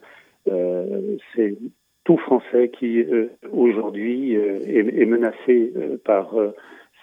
[0.51, 1.55] euh, c'est
[2.03, 6.35] tout Français qui euh, aujourd'hui est, menacé par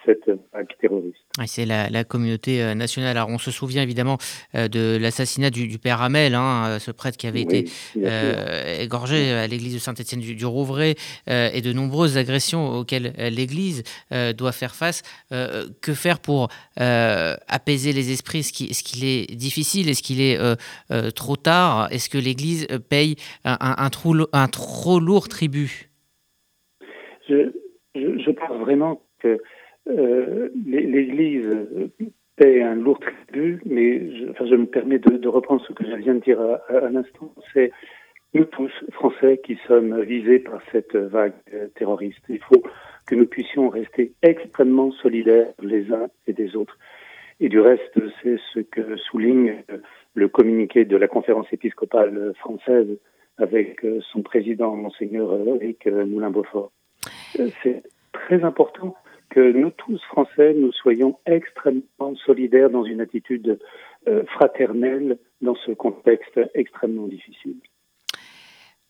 [0.05, 1.23] cette vague terroriste.
[1.45, 3.17] c'est la, communauté euh, nationale.
[3.17, 4.17] Alors, on se souvient évidemment
[4.55, 7.65] euh, de l'assassinat du, père Hamel, hein, euh, ce prêtre qui avait été
[8.81, 10.95] égorgé à l'église de Saint-Étienne du, Rouvray,
[11.27, 13.83] et de nombreuses agressions auxquelles l'église
[14.37, 15.01] doit faire face.
[15.29, 18.39] que faire pour apaiser les esprits?
[18.39, 20.37] Est-ce qu'il est, difficile Est-ce qu'il est
[21.13, 21.87] trop tard?
[21.91, 25.89] Est-ce que l'église paye un, trop, un, trop, lourd tribut?
[27.29, 27.51] Je,
[27.95, 29.37] je, pense vraiment que euh,
[30.65, 31.47] l'Église
[32.35, 36.19] paie un lourd tribut, mais je, me permets de, reprendre ce que je viens de
[36.19, 37.33] dire à, l'instant.
[37.53, 37.71] C'est
[38.33, 41.33] nous tous, Français, qui sommes visés par cette vague
[41.75, 42.23] terroriste.
[42.29, 42.63] Il faut
[43.05, 46.77] que nous puissions rester extrêmement solidaires les uns et des autres.
[47.39, 49.63] Et du reste, c'est ce que souligne
[50.13, 52.99] le communiqué de la conférence épiscopale française
[53.37, 56.71] avec son président, monseigneur Eric Moulin-Beaufort.
[57.63, 58.95] C'est très important
[59.31, 63.57] que nous tous, Français, nous soyons extrêmement solidaires dans une attitude
[64.07, 67.55] euh, fraternelle dans ce contexte extrêmement difficile.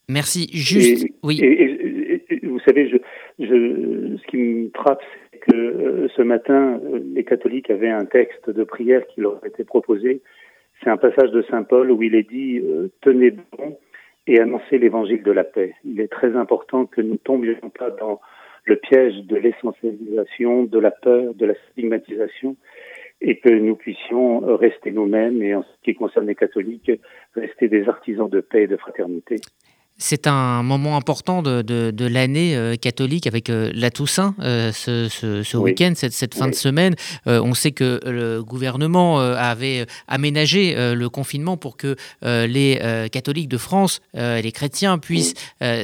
[0.10, 0.50] Merci.
[0.52, 1.40] Juste, oui.
[2.44, 2.98] vous savez, je,
[3.40, 5.02] je, ce qui me frappe,
[5.32, 9.46] c'est que euh, ce matin, euh, les catholiques avaient un texte de prière qui leur
[9.46, 10.22] été proposé.
[10.84, 12.60] C'est un passage de Saint Paul où il est dit
[13.02, 13.78] Tenez bon
[14.26, 15.76] et annoncez l'évangile de la paix.
[15.86, 18.20] Il est très important que nous ne tombions pas dans
[18.72, 22.56] le piège de l'essentialisation, de la peur, de la stigmatisation,
[23.20, 26.92] et que nous puissions rester nous-mêmes et en ce qui concerne les catholiques,
[27.36, 29.36] rester des artisans de paix et de fraternité.
[30.02, 35.08] C'est un moment important de, de, l'année euh, catholique avec euh, la Toussaint euh, ce,
[35.10, 36.96] ce, week-end, cette, cette, fin de semaine.
[37.28, 44.02] on sait que le gouvernement avait aménagé le confinement pour que les catholiques de France,
[44.14, 45.36] les chrétiens, puissent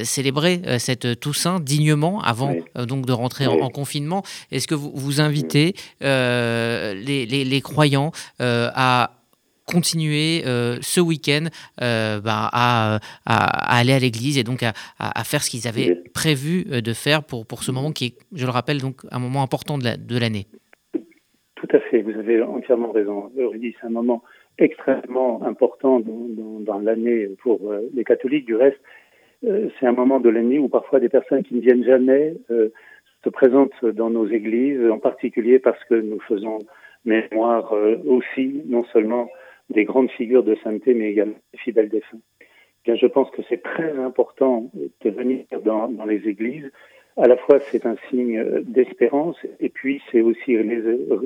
[0.02, 4.24] célébrer cette Toussaint dignement avant donc de rentrer en, confinement.
[4.50, 9.17] Est-ce que vous, vous invitez les, les, les, croyants à
[9.68, 11.46] continuer euh, ce week-end
[11.82, 14.72] euh, bah, à, aller à l'église et donc à,
[15.24, 18.46] faire ce qu'ils avaient prévu euh, de faire pour, pour ce moment qui est, je
[18.46, 20.46] le rappelle, donc un moment important de l'année.
[21.56, 23.30] Tout à fait, vous avez entièrement raison.
[23.36, 24.22] Rudy, c'est un moment
[24.58, 27.58] extrêmement important dans, dans, l'année pour
[27.94, 28.46] les catholiques.
[28.46, 28.80] Du reste,
[29.42, 33.84] c'est un moment de l'année où parfois des personnes qui ne viennent jamais se présentent
[33.84, 36.58] dans nos églises, en particulier parce que nous faisons
[37.04, 37.72] mémoire
[38.06, 39.28] aussi, non seulement
[39.70, 42.20] des grandes figures de sainteté, mais également des fidèles défunts.
[42.84, 44.70] Bien, je pense que c'est très important
[45.02, 46.70] de venir dans, les églises.
[47.16, 50.56] À la fois, c'est un signe d'espérance, et puis c'est aussi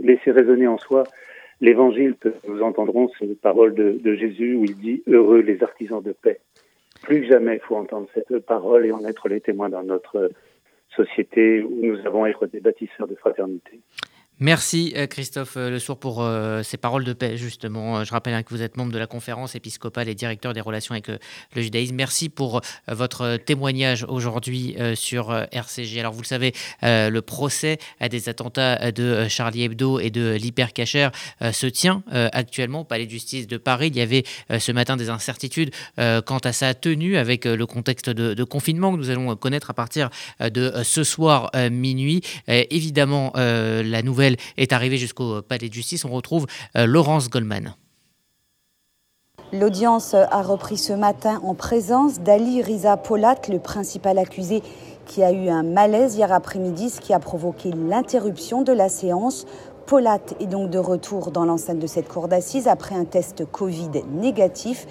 [0.02, 1.04] laisser résonner en soi
[1.60, 6.02] l'évangile que nous entendrons, c'est les paroles de, Jésus où il dit Heureux les artisans
[6.02, 6.40] de paix.
[7.02, 10.30] Plus jamais, il faut entendre cette parole et en être les témoins dans notre
[10.96, 13.80] société où nous avons à être des bâtisseurs de fraternité.
[14.40, 18.02] Merci euh, Christophe euh, Le Sourd pour euh, ces paroles de paix justement.
[18.02, 20.94] Je rappelle hein, que vous êtes membre de la conférence épiscopale et directeur des relations
[20.94, 21.94] avec le judaïsme.
[21.94, 26.00] Merci pour votre témoignage aujourd'hui sur RCG.
[26.00, 27.78] Alors vous le savez, le procès
[28.10, 31.08] des attentats de Charlie Hebdo et de l'hypercacher
[31.52, 33.88] se tient actuellement au Palais de justice de Paris.
[33.88, 34.24] Il y avait
[34.58, 39.10] ce matin des incertitudes quant à sa tenue avec le contexte de, confinement que nous
[39.10, 42.22] allons connaître à partir de ce soir minuit.
[42.48, 46.04] évidemment, la nouvelle est arrivé jusqu'au palais de justice.
[46.04, 47.74] On retrouve euh, Laurence Goldman.
[49.52, 54.62] L'audience a repris ce matin en présence d'Ali Riza Polat, le principal accusé
[55.04, 59.44] qui a eu un malaise hier après-midi, ce qui a provoqué l'interruption de la séance.
[59.86, 63.90] Polat est donc de retour dans l'enceinte de cette cour d'assises après un test Covid
[64.10, 64.86] négatif.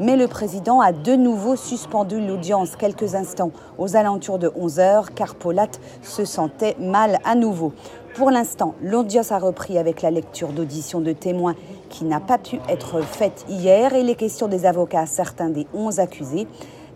[0.00, 5.14] Mais le président a de nouveau suspendu l'audience quelques instants aux alentours de 11 heures
[5.14, 5.70] car Polat
[6.02, 7.72] se sentait mal à nouveau.
[8.16, 11.54] Pour l'instant, l'audience a repris avec la lecture d'auditions de témoins
[11.90, 15.66] qui n'a pas pu être faite hier et les questions des avocats à certains des
[15.74, 16.46] 11 accusés.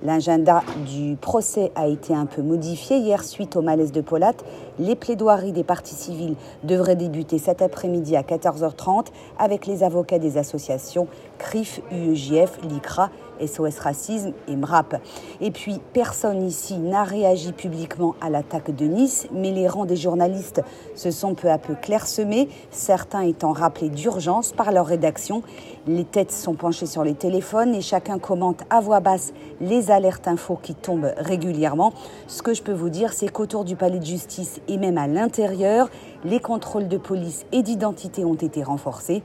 [0.03, 4.33] L'agenda du procès a été un peu modifié hier suite au malaise de Polat.
[4.79, 10.39] Les plaidoiries des parties civiles devraient débuter cet après-midi à 14h30 avec les avocats des
[10.39, 11.07] associations
[11.37, 13.11] CRIF, UEJF, LICRA
[13.47, 14.97] SOS Racisme et MRAP.
[15.41, 19.97] Et puis, personne ici n'a réagi publiquement à l'attaque de Nice, mais les rangs des
[19.97, 20.63] journalistes
[20.95, 25.43] se sont peu à peu clairsemés, certains étant rappelés d'urgence par leur rédaction.
[25.87, 30.29] Les têtes sont penchées sur les téléphones et chacun commente à voix basse les alertes
[30.29, 31.93] infos qui tombent régulièrement.
[32.27, 35.07] Ce que je peux vous dire, c'est qu'autour du palais de justice et même à
[35.07, 35.89] l'intérieur,
[36.25, 39.23] les contrôles de police et d'identité ont été renforcés.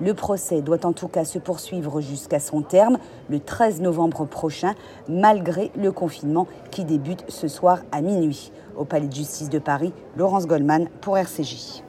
[0.00, 4.74] Le procès doit en tout cas se poursuivre jusqu'à son terme le 13 novembre prochain,
[5.08, 8.52] malgré le confinement qui débute ce soir à minuit.
[8.76, 11.82] Au Palais de justice de Paris, Laurence Goldman pour RCJ.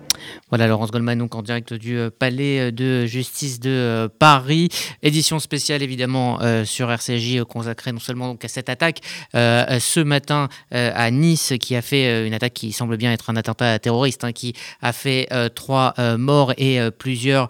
[0.49, 4.69] Voilà, Laurence Goldman, donc en direct du euh, Palais euh, de justice de euh, Paris.
[5.03, 8.99] Édition spéciale, évidemment, sur RCJ, consacrée non seulement donc, à cette attaque
[9.33, 13.79] ce matin à Nice, qui a fait une attaque qui semble bien être un attentat
[13.79, 17.47] terroriste, hein, qui a fait trois morts et plusieurs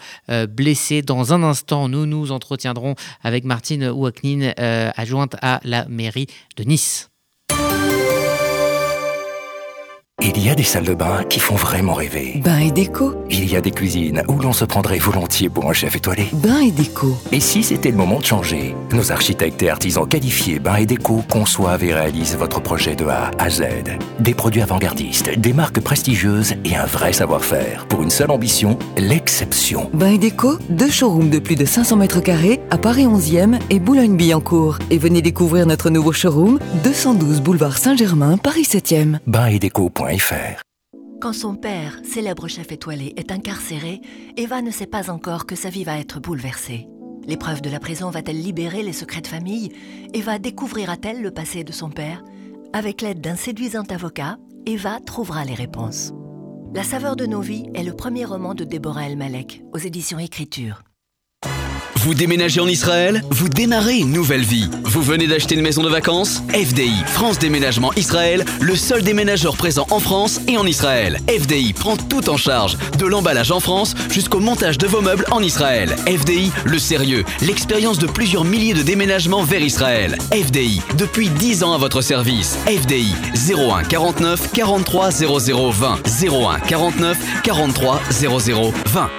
[0.50, 1.02] blessés.
[1.02, 4.54] Dans un instant, nous nous entretiendrons avec Martine Ouaknin,
[4.96, 6.28] adjointe à la mairie
[6.58, 7.10] de Nice.
[10.22, 12.42] Il y a des salles de bain qui font vraiment rêver.
[12.44, 13.16] Bain et déco.
[13.30, 16.28] Il y a des cuisines où l'on se prendrait volontiers pour un chef étoilé.
[16.34, 17.18] Bain et déco.
[17.32, 21.24] Et si c'était le moment de changer Nos architectes et artisans qualifiés Bain et déco
[21.30, 23.64] conçoivent et réalisent votre projet de A à Z.
[24.20, 27.86] Des produits avant-gardistes, des marques prestigieuses et un vrai savoir-faire.
[27.88, 29.90] Pour une seule ambition, l'exception.
[29.94, 33.80] Bain et déco, deux showrooms de plus de 500 mètres carrés à Paris 11e et
[33.80, 34.80] Boulogne-Billancourt.
[34.90, 39.20] Et venez découvrir notre nouveau showroom, 212 boulevard Saint-Germain, Paris 7e.
[39.26, 39.90] Bain et déco.
[41.22, 44.02] Quand son père, célèbre chef étoilé, est incarcéré,
[44.38, 46.88] Eva ne sait pas encore que sa vie va être bouleversée.
[47.28, 49.72] L'épreuve de la prison va-t-elle libérer les secrets de famille?
[50.16, 52.24] Eva découvrira-t-elle le passé de son père?
[52.74, 56.12] Avec l'aide d'un séduisant avocat, Eva trouvera les réponses.
[56.74, 60.20] La saveur de nos vies est le premier roman de Déborah El Malek aux éditions
[60.20, 60.82] Écriture.
[62.02, 64.70] Vous déménagez en Israël Vous démarrez une nouvelle vie.
[64.86, 69.86] Vous venez d'acheter une maison de vacances FDI, France Déménagement Israël, le seul déménageur présent
[69.92, 71.20] en France et en Israël.
[71.28, 75.44] FDI prend tout en charge, de l'emballage en France jusqu'au montage de vos meubles en
[75.44, 75.94] Israël.
[76.08, 80.18] FDI, le sérieux, l'expérience de plusieurs milliers de déménagements vers Israël.
[80.32, 82.58] FDI, depuis 10 ans à votre service.
[82.66, 86.00] FDI, 01 49 43 00 20.
[86.24, 89.10] 01 49 43 00 20.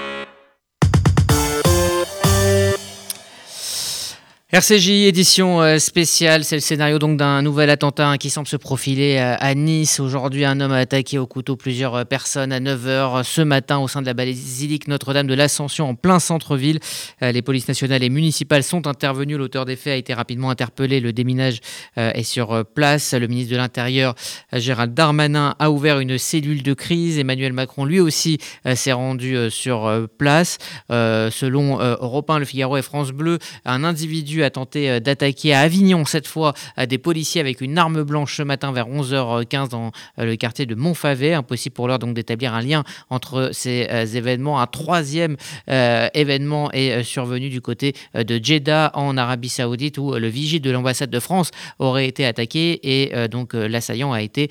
[4.52, 8.56] RCJ édition euh, spéciale, c'est le scénario donc d'un nouvel attentat hein, qui semble se
[8.56, 10.00] profiler euh, à Nice.
[10.00, 13.86] Aujourd'hui, un homme a attaqué au couteau plusieurs euh, personnes à 9h ce matin au
[13.86, 16.80] sein de la basilique Notre-Dame de l'Ascension en plein centre-ville.
[17.20, 19.36] Les polices nationales et municipales sont intervenues.
[19.36, 20.98] L'auteur des faits a été rapidement interpellé.
[20.98, 21.60] Le déminage
[21.96, 23.14] est sur place.
[23.14, 24.14] Le ministre de l'Intérieur,
[24.52, 27.18] Gérald Darmanin, a ouvert une cellule de crise.
[27.18, 28.38] Emmanuel Macron, lui aussi,
[28.74, 30.58] s'est rendu sur place.
[30.88, 35.60] Selon Europe 1, Le Figaro et France Bleu, un individu a tenté euh, d'attaquer à
[35.60, 36.54] Avignon, cette fois
[36.88, 40.74] des policiers avec une arme blanche ce matin vers 11h15 dans euh, le quartier de
[40.74, 41.34] Montfavet.
[41.34, 44.60] Impossible pour l'heure donc d'établir un lien entre ces euh, événements.
[44.60, 45.36] Un troisième
[45.68, 51.10] événement est survenu du côté de Jeddah en Arabie Saoudite où le vigile de l'ambassade
[51.10, 54.48] de France aurait été attaqué et donc l'assaillant a été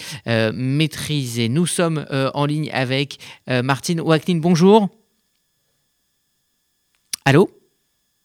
[0.53, 1.49] maîtrisé.
[1.49, 4.37] Nous sommes en ligne avec Martine Ouaknin.
[4.37, 4.89] Bonjour.
[7.25, 7.49] Allô?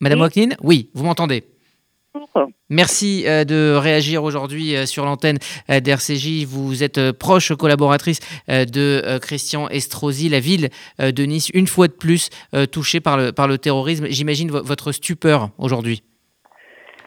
[0.00, 0.48] Madame oui.
[0.62, 1.44] Oui, vous m'entendez?
[2.70, 5.38] Merci euh, de réagir aujourd'hui euh, sur l'antenne
[5.70, 6.44] euh, d'RCJ.
[6.46, 12.30] Vous êtes proche collaboratrice de Christian Estrosi, la ville de Nice, une fois de plus
[12.72, 14.06] touchée par le, par le terrorisme.
[14.08, 16.02] J'imagine votre stupeur aujourd'hui.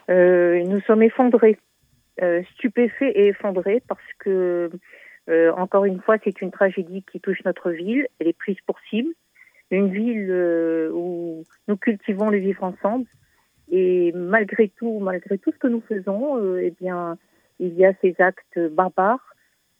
[0.08, 1.58] nous sommes effondrés,
[2.54, 4.70] stupéfaits et effondrés parce que,
[5.56, 8.06] encore une fois, c'est une tragédie qui touche notre ville.
[8.18, 9.10] Elle est prise pour cible.
[9.70, 13.06] Une ville où nous cultivons le vivre ensemble
[13.70, 17.18] et malgré tout, malgré tout ce que nous faisons, euh, eh bien,
[17.58, 19.34] il y a ces actes barbares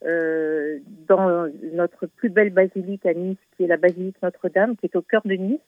[0.05, 4.97] euh, dans notre plus belle basilique à Nice, qui est la basilique Notre-Dame, qui est
[4.97, 5.61] au cœur de Nice,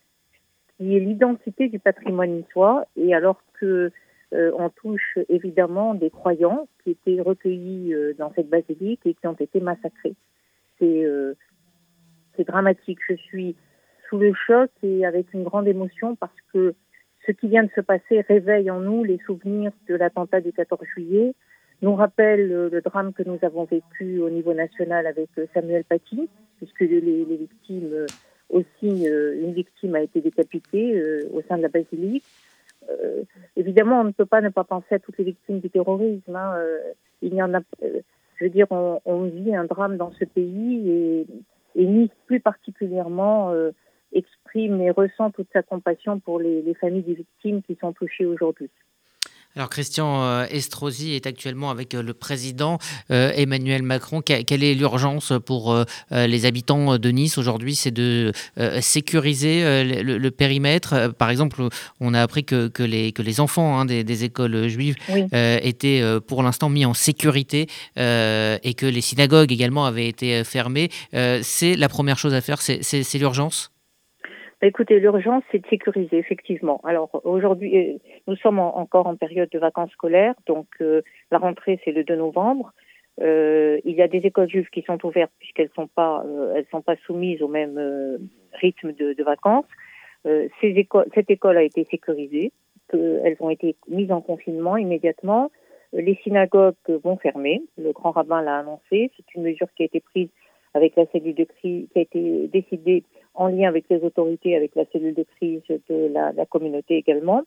[0.77, 2.85] qui est l'identité du patrimoine niçois.
[2.97, 3.91] Et alors que
[4.33, 9.27] euh, on touche évidemment des croyants qui étaient recueillis euh, dans cette basilique et qui
[9.27, 10.15] ont été massacrés.
[10.79, 11.35] C'est euh,
[12.37, 13.01] c'est dramatique.
[13.09, 13.57] Je suis
[14.09, 16.75] sous le choc et avec une grande émotion parce que
[17.31, 20.81] ce qui vient de se passer réveille en nous les souvenirs de l'attentat du 14
[20.95, 21.35] juillet,
[21.81, 26.29] nous rappelle le drame que nous avons vécu au niveau national avec Samuel Paty,
[26.59, 28.07] puisque les, victimes
[28.51, 31.01] aussi, une victime a été décapitée
[31.33, 32.25] au sein de la basilique.
[32.91, 33.23] Euh,
[33.57, 36.35] évidemment, on ne peut pas ne pas penser à toutes les victimes du terrorisme.
[36.35, 36.55] Hein.
[36.57, 36.79] Euh,
[37.23, 38.01] il y en a, euh,
[38.37, 41.27] je veux dire, on, vit un drame dans ce pays et,
[41.77, 43.55] et Nice plus particulièrement
[44.55, 48.71] et ressent toute sa compassion pour les, les familles des victimes qui sont touchées aujourd'hui.
[49.57, 52.79] Alors Christian euh, Estrosi est actuellement avec euh, le président
[53.11, 54.23] euh, Emmanuel Macron.
[54.23, 55.77] Quelle est l'urgence pour
[56.11, 57.75] les habitants de Nice aujourd'hui?
[57.75, 58.33] C'est de
[58.81, 61.13] sécuriser le, périmètre.
[61.19, 61.63] Par exemple,
[62.01, 64.97] on a appris que, que, les, que les enfants hein, des, écoles juives
[65.33, 70.91] étaient pour l'instant mis en sécurité et que les synagogues également avaient été fermées.
[71.13, 73.73] c'est la première chose à faire, c'est l'urgence?
[74.67, 76.81] Écoutez, l'urgence, c'est de sécuriser, effectivement.
[76.85, 81.81] Alors aujourd'hui, euh, nous sommes encore en période de vacances scolaires, donc euh, la rentrée,
[81.85, 82.73] c'est le 2 novembre.
[83.21, 86.81] Euh, il y a des écoles juives qui sont ouvertes puisqu'elles sont pas, elles sont
[86.81, 87.79] pas soumises au même
[88.53, 89.67] rythme de, de vacances.
[90.25, 92.53] ces écoles, cette école a été sécurisée,
[92.93, 95.51] elles ont été mises en confinement immédiatement.
[95.93, 97.63] Les synagogues vont fermer.
[97.77, 99.11] Le grand rabbin l'a annoncé.
[99.17, 100.29] C'est une mesure qui a été prise
[100.73, 103.05] avec la cellule de crise, qui a été décidée
[103.35, 107.43] en lien avec les autorités, avec la cellule de crise de la, communauté également.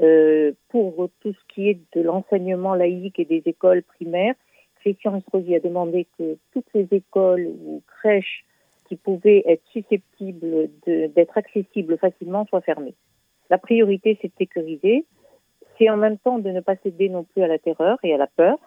[0.00, 4.34] Euh, pour tout ce qui est de l'enseignement laïque et des écoles primaires,
[4.80, 8.44] Christian Estrosi a demandé que toutes les écoles ou crèches
[8.88, 12.94] qui pouvaient être susceptibles d'être accessibles facilement soient fermées.
[13.50, 15.04] La priorité, c'est de sécuriser.
[15.76, 18.16] C'est en même temps de ne pas céder non plus à la terreur et à
[18.16, 18.58] la peur.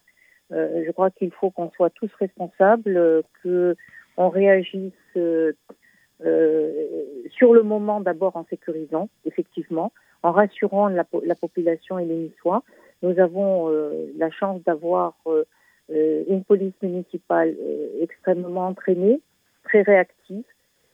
[0.52, 3.76] Euh, je crois qu'il faut qu'on soit tous responsables, que
[4.18, 5.74] on réagisse euh, euh,
[6.22, 9.92] sur le moment d'abord en sécurisant, effectivement,
[10.24, 12.64] en rassurant la, la population et les Niçois.
[13.02, 15.44] Nous avons euh, la chance d'avoir euh,
[15.90, 17.56] une police municipale
[18.00, 19.20] extrêmement entraînée,
[19.64, 20.44] très réactive,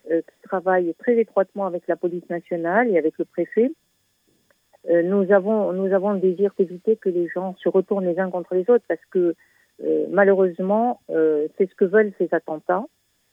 [0.10, 3.70] qui travaille très étroitement avec la police nationale et avec le préfet.
[4.90, 8.56] nous avons nous avons le désir d'éviter que les gens se retournent les uns contre
[8.56, 9.36] les autres parce que
[10.10, 12.86] malheureusement c'est ce que veulent ces attentats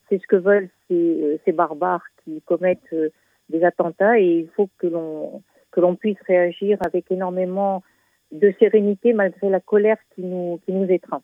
[0.09, 3.11] c'est ce que veulent ces, barbares qui commettent euh,
[3.49, 7.83] des attentats et il faut que l'on que l'on puisse réagir avec énormément
[8.31, 11.23] de sérénité malgré la colère qui nous, qui nous étreint.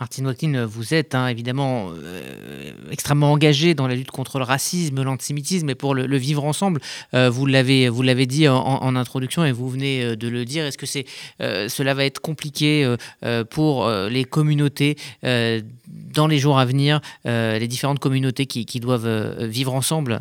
[0.00, 5.02] Martine Walkin, vous êtes hein, évidemment euh, extrêmement engagé dans la lutte contre le racisme,
[5.02, 6.80] l'antisémitisme et pour le, vivre ensemble.
[7.14, 10.64] Euh, vous l'avez vous l'avez dit en, introduction et vous venez de le dire.
[10.64, 11.04] Est-ce que c'est
[11.40, 12.94] cela va être compliqué
[13.50, 14.96] pour les communautés
[16.18, 19.08] dans les jours à venir, les différentes communautés qui, doivent
[19.40, 20.18] vivre ensemble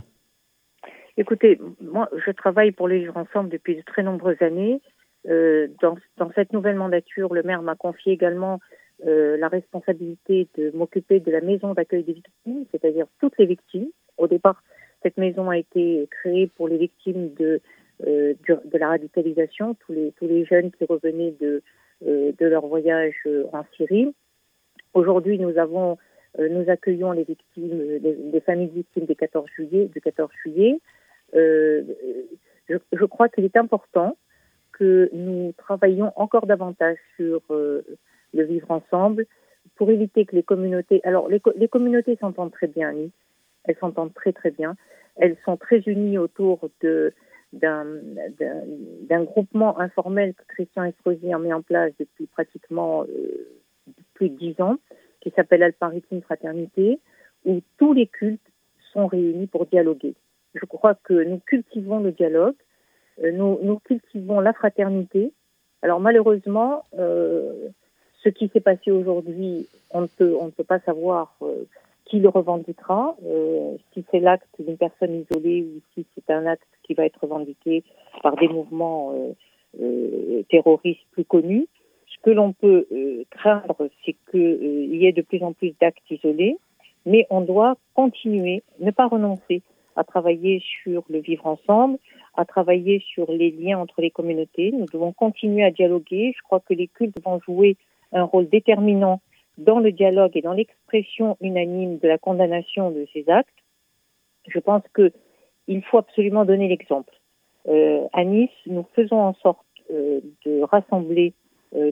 [1.17, 4.79] Écoutez, moi je travaille pour les vivre ensemble depuis de très nombreuses années.
[5.25, 8.59] Dans, dans, cette nouvelle mandature, le maire m'a confié également
[9.05, 13.89] euh, la responsabilité de m'occuper de la maison d'accueil des victimes, c'est-à-dire toutes les victimes.
[14.17, 14.63] Au départ,
[15.03, 17.61] cette maison a été créée pour les victimes de,
[18.07, 18.33] euh,
[18.73, 21.61] la radicalisation, tous les, jeunes qui revenaient de,
[22.07, 24.15] euh, leur voyage euh, en Syrie.
[24.97, 27.25] Aujourd'hui, euh, nous accueillons les
[27.55, 30.79] les, familles victimes des 14 juillet, du 14 juillet.
[31.33, 31.83] Je,
[32.69, 34.17] je, crois qu'il est important
[34.73, 37.41] que nous travaillions encore davantage sur
[38.33, 39.25] de vivre ensemble,
[39.75, 41.01] pour éviter que les communautés.
[41.03, 43.11] Alors, les, communautés s'entendent très bien, Nice.
[43.65, 44.75] Elles s'entendent très très bien.
[45.17, 47.13] Elles sont très unies autour de
[47.53, 53.47] d'un groupement informel que Christian Estrosi a mis en place depuis pratiquement euh,
[54.13, 54.77] plus de dix ans,
[55.21, 56.99] qui s'appelle Alparitine Fraternité,
[57.45, 58.41] où tous les cultes
[58.93, 60.15] sont réunis pour dialoguer.
[60.53, 62.55] Je crois que nous cultivons le dialogue,
[63.23, 65.31] euh, nous, cultivons la fraternité.
[65.81, 67.69] Alors malheureusement, euh,
[68.23, 71.63] ce qui s'est passé aujourd'hui, on ne peut, pas savoir euh,
[72.05, 73.17] qui le revendiquera,
[73.93, 77.83] si c'est l'acte d'une personne isolée ou si c'est un acte qui va être revendiqué
[78.23, 79.13] par des mouvements
[80.49, 81.67] terroristes plus connus.
[82.17, 82.87] Ce que l'on peut
[83.29, 86.57] craindre, c'est qu'il y ait de plus en plus d'actes isolés,
[87.05, 89.61] mais on doit continuer, ne pas renoncer
[89.95, 91.97] à travailler sur le vivre ensemble,
[92.35, 94.71] à travailler sur les liens entre les communautés.
[94.71, 96.33] Nous devons continuer à dialoguer.
[96.37, 97.77] Je crois que les cultes vont jouer
[98.11, 99.21] un rôle déterminant
[99.57, 103.49] dans le dialogue et dans l'expression unanime de la condamnation de ces actes.
[104.47, 105.11] Je pense que
[105.67, 107.13] il faut absolument donner l'exemple.
[107.67, 111.33] à Nice, nous faisons en sorte de rassembler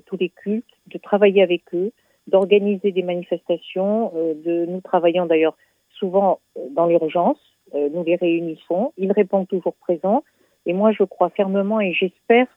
[0.05, 1.91] tous les cultes, de travailler avec eux,
[2.27, 5.55] d'organiser des manifestations, de nous travaillons d'ailleurs
[5.89, 6.39] souvent
[6.71, 7.39] dans l'urgence,
[7.73, 10.23] nous les réunissons, ils répondent toujours présents,
[10.65, 12.47] et moi je crois fermement et j'espère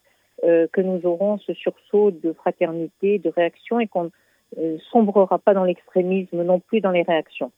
[0.41, 4.11] que nous aurons ce sursaut de fraternité, de réaction et qu'on
[4.57, 7.51] ne sombrera pas dans l'extrémisme non plus dans les réactions.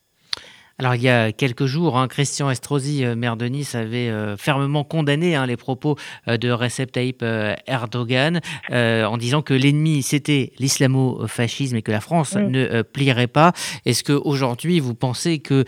[0.82, 4.36] Alors il y a quelques jours, hein, Christian Estrosi, euh, maire de Nice, avait euh,
[4.36, 5.96] fermement condamné hein, les propos
[6.28, 7.24] euh, de Recep Tayyip
[7.68, 8.40] Erdogan
[8.72, 12.48] en disant que l'ennemi c'était l'islamo-fascisme et que la France mm.
[12.48, 13.52] ne plierait pas.
[13.86, 15.66] Est-ce que aujourd'hui vous pensez que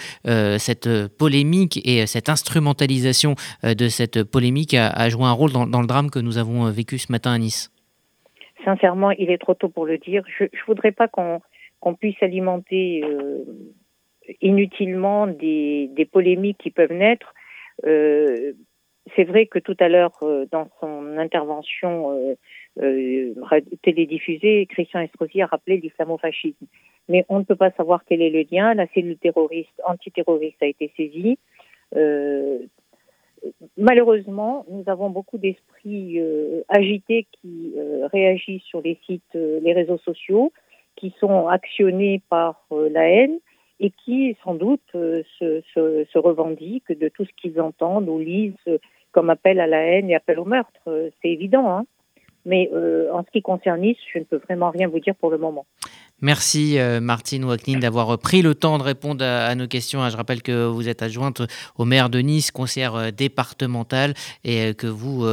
[0.57, 6.09] cette polémique et cette instrumentalisation de cette polémique a, joué un rôle dans, le drame
[6.09, 7.71] que nous avons vécu ce matin à Nice?
[8.65, 10.23] Sincèrement, il est trop tôt pour le dire.
[10.39, 13.03] Je ne voudrais pas qu'on puisse alimenter
[14.41, 17.33] inutilement des, des, polémiques qui peuvent naître.
[17.85, 18.53] Euh,
[19.15, 22.35] c'est vrai que tout à l'heure, euh, dans son intervention euh,
[22.81, 23.33] euh,
[23.81, 26.65] télédiffusée, Christian Estrosi a rappelé l'islamo-fascisme.
[27.09, 28.73] Mais on ne peut pas savoir quel est le lien.
[28.73, 31.37] La cellule terroriste, antiterroriste a été saisie.
[31.95, 32.59] Euh,
[33.77, 36.21] malheureusement, nous avons beaucoup d'esprits
[36.69, 37.73] agités qui
[38.13, 40.53] réagissent sur les sites, les réseaux sociaux,
[40.95, 43.37] qui sont actionnés par la haine
[43.83, 48.79] et qui sans doute euh, se, revendiquent de tout ce qu'ils entendent ou lisent
[49.11, 50.81] comme appel à la haine et appel au meurtre.
[50.87, 51.85] Euh, c'est évident, hein
[52.45, 55.29] mais euh, en ce qui concerne Nice, je ne peux vraiment rien vous dire pour
[55.29, 55.65] le moment.
[56.23, 60.09] Merci Martine Wacknin d'avoir pris le temps de répondre à, nos questions.
[60.09, 61.41] Je rappelle que vous êtes adjointe
[61.75, 64.13] au maire de Nice, conseillère départementale,
[64.45, 65.27] et que vous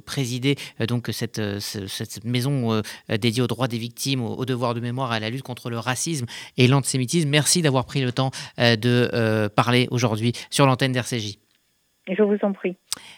[0.00, 0.56] présidez
[0.88, 5.30] donc cette, cette maison dédiée aux droits des victimes, aux, devoirs de mémoire, à la
[5.30, 7.28] lutte contre le racisme et l'antisémitisme.
[7.28, 11.38] Merci d'avoir pris le temps de parler aujourd'hui sur l'antenne d'RCJ.
[12.08, 12.76] Je vous en prie.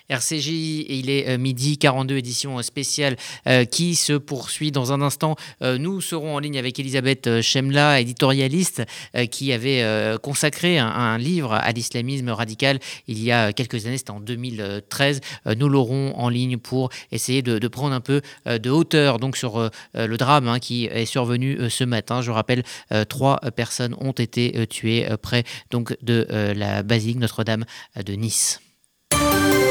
[0.09, 0.49] RCJ,
[0.89, 3.17] il est euh, midi 42, édition euh, spéciale
[3.47, 5.37] euh, qui se poursuit dans un instant.
[5.61, 8.83] nous serons en ligne avec Elisabeth Chemla, éditorialiste,
[9.31, 9.85] qui avait
[10.23, 15.21] consacré un, livre à l'islamisme radical il y a quelques années, c'était en 2013.
[15.57, 20.17] nous l'aurons en ligne pour essayer de, prendre un peu de hauteur donc sur le
[20.17, 22.23] drame hein, qui est survenu ce matin.
[22.23, 22.63] Je rappelle,
[23.09, 27.65] trois personnes ont été tuées près donc de la basilique Notre-Dame
[28.05, 28.61] de Nice.
[29.13, 29.70] Música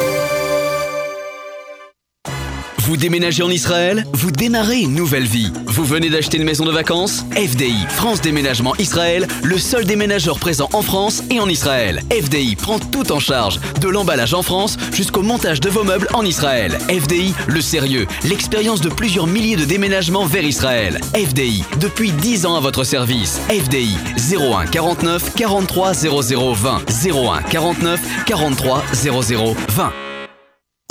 [2.89, 5.53] Vous déménagez en Israël Vous démarrez une nouvelle vie.
[5.67, 7.23] Vous venez d'acheter une maison de vacances?
[7.35, 12.01] FDI, France Déménagement Israël, le seul déménageur présent en France et en Israël.
[12.11, 16.25] FDI prend tout en charge, de l'emballage en France jusqu'au montage de vos meubles en
[16.25, 16.79] Israël.
[16.89, 20.99] FDI, le sérieux, l'expérience de plusieurs milliers de déménagements vers Israël.
[21.13, 23.39] FDI, depuis 10 ans à votre service.
[23.49, 23.97] FDI,
[24.35, 26.81] 01 49 43 00 20.
[27.05, 29.93] 01 49 43 00 20.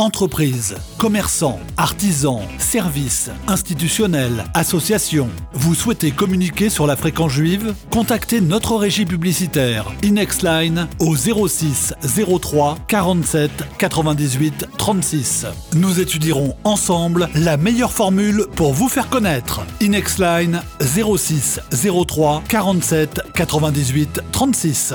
[0.01, 5.28] Entreprises, commerçants, artisans, services, institutionnels, associations.
[5.55, 7.74] Vous souhaitez communiquer sur la fréquence juive?
[7.90, 11.94] Contactez notre régie publicitaire Inexline au 06
[12.40, 15.46] 03 47 98 36.
[15.74, 19.62] Nous étudierons ensemble la meilleure formule pour vous faire connaître.
[19.80, 21.59] Inexline 06
[22.07, 24.94] 03 47 98 36.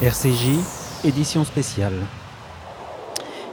[0.00, 0.60] RCJ,
[1.04, 1.94] édition spéciale.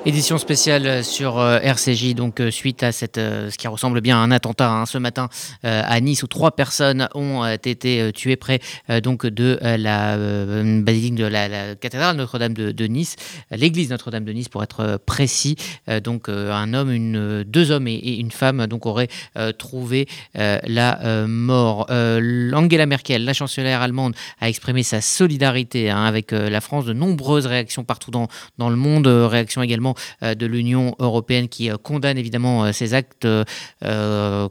[0.05, 4.15] Édition spéciale sur euh, RCJ, donc euh, suite à cette, euh, ce qui ressemble bien
[4.15, 5.27] à un attentat hein, ce matin
[5.63, 8.59] à Nice où trois personnes ont été tuées près
[9.03, 13.15] donc de la basilique de la, cathédrale Notre-Dame de, Nice,
[13.51, 15.55] l'église Notre-Dame de Nice pour être précis.
[16.03, 19.09] donc un homme, deux hommes et, une femme donc auraient
[19.57, 21.87] trouvé la mort.
[21.89, 26.85] Angela Merkel, la chancelière allemande, a exprimé sa solidarité hein, avec la France.
[26.85, 29.88] De nombreuses réactions partout dans le monde, réactions également
[30.23, 33.27] euh, de l'Union européenne qui euh, condamne évidemment euh, ces actes,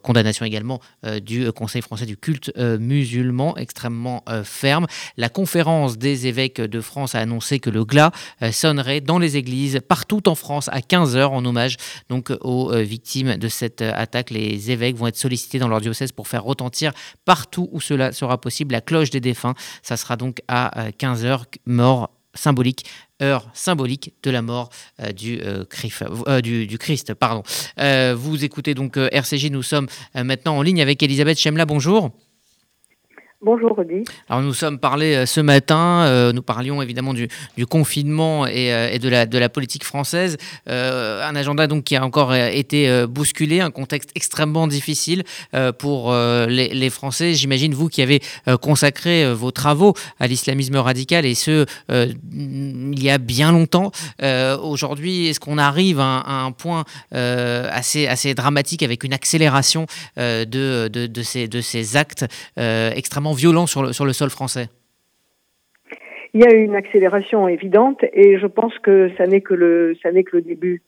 [0.02, 0.80] condamnation également
[1.22, 4.86] du Conseil français du culte musulman extrêmement ferme.
[5.16, 8.10] La conférence des évêques de France a annoncé que le glas
[8.50, 11.76] sonnerait dans les églises partout en France à 15h en hommage
[12.08, 14.30] donc aux victimes de cette attaque.
[14.30, 16.92] Les évêques vont être sollicités dans leur diocèse pour faire retentir
[17.24, 19.54] partout où cela sera possible la cloche des défunts.
[19.82, 22.84] Ça sera donc à 15h mort symbolique
[23.22, 24.70] heure symbolique de la mort
[25.00, 25.64] euh, du, euh,
[26.28, 27.14] euh, du, Christ.
[27.14, 27.42] Pardon.
[28.14, 32.10] vous écoutez donc RCJ, nous sommes maintenant en ligne avec Elisabeth Chemla, bonjour.
[33.40, 34.02] Bonjour Rudy.
[34.28, 37.28] Alors nous sommes parlé euh, ce matin, euh, nous parlions évidemment du,
[37.70, 40.36] confinement et, euh, de, la, politique française,
[40.66, 45.22] un agenda donc qui a encore été bousculé, un contexte extrêmement difficile
[45.78, 47.34] pour les, Français.
[47.34, 48.20] J'imagine vous qui avez
[48.60, 53.92] consacré vos travaux à l'islamisme radical et ce il y a bien longtemps.
[54.62, 59.86] Aujourd'hui, est-ce qu'on arrive à, un point assez, assez dramatique avec une accélération
[60.16, 62.26] de, de, ces, de ces actes
[62.56, 64.68] extrêmement violent sur le, sol français
[66.34, 70.12] Il y a une accélération évidente et je pense que ça n'est que le, ça
[70.12, 70.82] n'est que le début.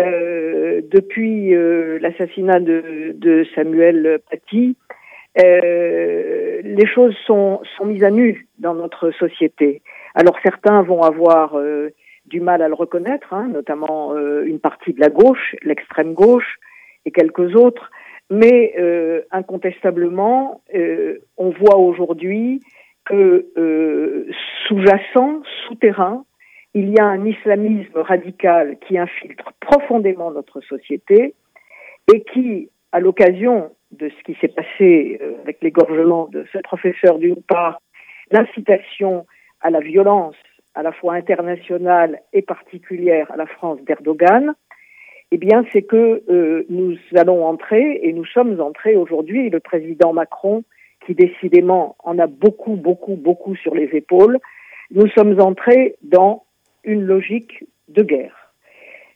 [0.00, 4.74] Euh, depuis euh, l'assassinat de, de, Samuel Paty,
[5.42, 9.82] euh, les choses sont, sont mises à nu dans notre société.
[10.14, 11.58] Alors certains vont avoir
[12.26, 16.58] du mal à le reconnaître, hein, notamment une partie de la gauche, l'extrême gauche
[17.06, 17.90] et quelques autres.
[18.30, 22.60] Mais euh, incontestablement, euh, on voit aujourd'hui
[23.04, 24.30] que euh,
[24.66, 26.24] sous-jacent, souterrain,
[26.74, 31.34] il y a un islamisme radical qui infiltre profondément notre société
[32.12, 37.42] et qui, à l'occasion de ce qui s'est passé avec l'égorgement de ce professeur d'une
[37.42, 37.78] part,
[38.30, 39.26] l'incitation
[39.60, 40.36] à la violence
[40.74, 44.54] à la fois internationale et particulière à la France d'Erdogan,
[45.34, 50.12] eh bien, c'est que euh, nous allons entrer, et nous sommes entrés aujourd'hui, le président
[50.12, 50.62] Macron,
[51.06, 54.38] qui décidément en a beaucoup, beaucoup, beaucoup sur les épaules,
[54.90, 56.44] nous sommes entrés dans
[56.84, 58.52] une logique de guerre.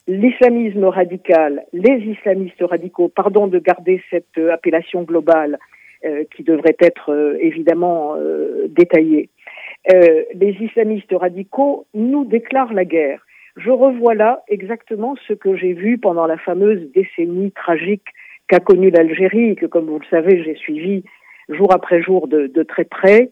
[0.09, 5.59] L'islamisme radical, les islamistes radicaux, pardon de garder cette euh, appellation globale
[6.07, 8.17] euh, qui devrait être évidemment
[8.69, 9.29] détaillée,
[10.35, 13.26] les islamistes radicaux nous déclarent la guerre
[13.57, 18.07] je revois là exactement ce que j'ai vu pendant la fameuse décennie tragique
[18.49, 21.05] qu'a connue l'Algérie, que comme vous le savez, j'ai suivi
[21.49, 23.31] jour après jour de, très près,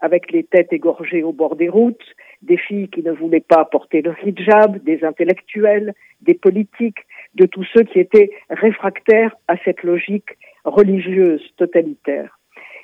[0.00, 4.02] avec les têtes égorgées au bord des routes, des filles qui ne voulaient pas porter
[4.02, 7.00] le hijab, des intellectuels, des politiques,
[7.34, 12.38] de tous ceux qui étaient réfractaires à cette logique religieuse totalitaire.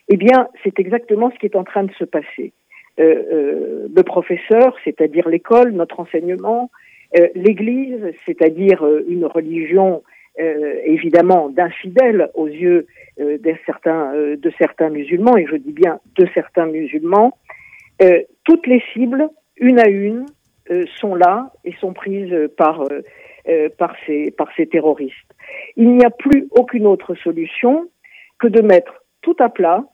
[0.08, 2.52] Eh bien, c'est exactement ce qui est en train de se passer.
[3.00, 6.70] Euh, euh, le professeur, c'est-à-dire l'école, notre enseignement,
[7.18, 10.02] euh, l'Église, c'est-à-dire une religion
[10.86, 12.86] évidemment d'infidèles aux yeux
[13.18, 17.36] de certains, de certains musulmans, et je dis bien de certains musulmans,
[18.44, 20.24] toutes les cibles, une à une,
[20.98, 22.84] sont là et sont prises par,
[23.76, 25.34] par, ces, par ces terroristes.
[25.76, 27.90] Il n'y a plus aucune autre solution
[28.38, 29.84] que de mettre tout à plat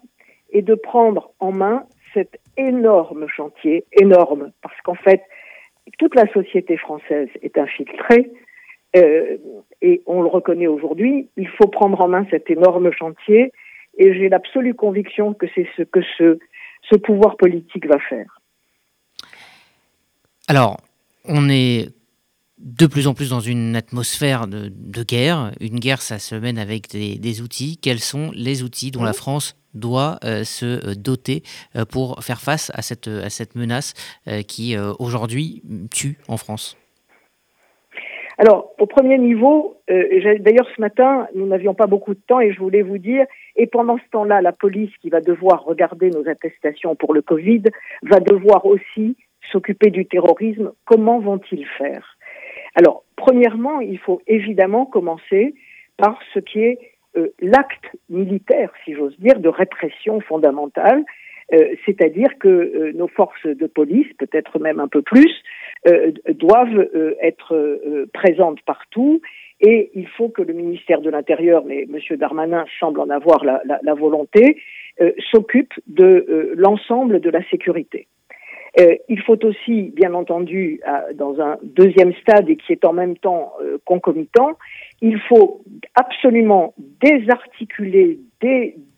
[0.50, 5.22] et de prendre en main cet énorme chantier, énorme, parce qu'en fait,
[5.98, 8.30] toute la société française est infiltrée,
[8.96, 9.36] euh,
[9.82, 13.52] et on le reconnaît aujourd'hui, il faut prendre en main cet énorme chantier,
[13.98, 16.38] et j'ai l'absolue conviction que c'est ce que ce,
[16.90, 18.40] ce pouvoir politique va faire.
[20.48, 20.76] Alors,
[21.24, 21.88] on est
[22.58, 24.70] de plus en plus dans une atmosphère de,
[25.02, 25.52] guerre.
[25.60, 27.78] Une guerre, ça se mène avec des, outils.
[27.78, 31.42] Quels sont les outils dont la France doit euh, se euh, doter
[31.76, 33.94] euh, pour faire face à cette, à cette menace
[34.48, 36.76] qui aujourd'hui tue en France
[38.38, 42.58] alors, au premier niveau, d'ailleurs ce matin, nous n'avions pas beaucoup de temps et je
[42.58, 43.24] voulais vous dire,
[43.56, 47.62] et pendant ce temps-là, la police qui va devoir regarder nos attestations pour le Covid
[48.02, 49.16] va devoir aussi
[49.50, 50.72] s'occuper du terrorisme.
[50.84, 52.18] Comment vont-ils faire?
[52.74, 55.54] Alors, premièrement, il faut évidemment commencer
[55.96, 56.78] par ce qui est
[57.16, 61.04] euh, l'acte militaire, si j'ose dire, de répression fondamentale,
[61.52, 65.32] euh, c'est-à-dire que euh, nos forces de police, peut-être même un peu plus,
[66.28, 66.88] doivent
[67.22, 67.78] être
[68.12, 69.20] présentes partout
[69.60, 72.16] et il faut que le ministère de l'Intérieur, mais M.
[72.16, 74.60] Darmanin semble en avoir la, la volonté,
[75.30, 78.08] s'occupe de l'ensemble de la sécurité.
[79.08, 80.80] Il faut aussi, bien entendu,
[81.14, 83.52] dans un deuxième stade et qui est en même temps
[83.84, 84.58] concomitant,
[85.00, 85.62] il faut
[85.94, 88.18] absolument désarticuler,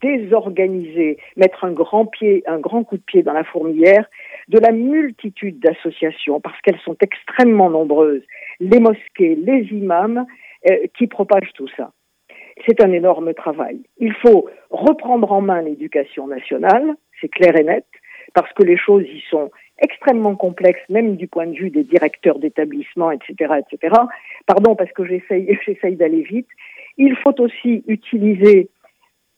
[0.03, 4.07] désorganiser, mettre un grand pied, un grand coup de pied dans la fourmilière
[4.49, 8.23] de la multitude d'associations, parce qu'elles sont extrêmement nombreuses,
[8.61, 10.27] les mosquées, les imams,
[10.71, 11.93] euh, qui propagent tout ça.
[12.67, 13.81] C'est un énorme travail.
[13.99, 17.85] Il faut reprendre en main l'éducation nationale, c'est clair et net,
[18.35, 19.51] parce que les choses y sont
[19.81, 23.95] extrêmement complexes, même du point de vue des directeurs d'établissement, etc., etc.
[24.47, 26.49] Pardon, parce que j'essaye, j'essaye d'aller vite.
[26.97, 28.69] Il faut aussi utiliser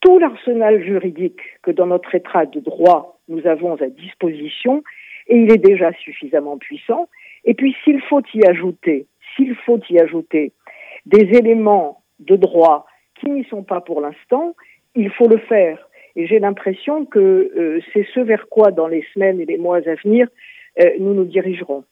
[0.00, 4.82] tout l'arsenal juridique que dans notre état de droit nous avons à disposition,
[5.28, 7.08] et il est déjà suffisamment puissant.
[7.44, 10.52] Et puis s'il faut y ajouter, s'il faut y ajouter
[11.06, 12.86] des éléments de droit
[13.18, 14.54] qui n'y sont pas pour l'instant,
[14.94, 15.78] il faut le faire.
[16.16, 19.94] Et j'ai l'impression que c'est ce vers quoi, dans les semaines et les mois à
[20.02, 20.26] venir,
[20.98, 21.84] nous nous dirigerons.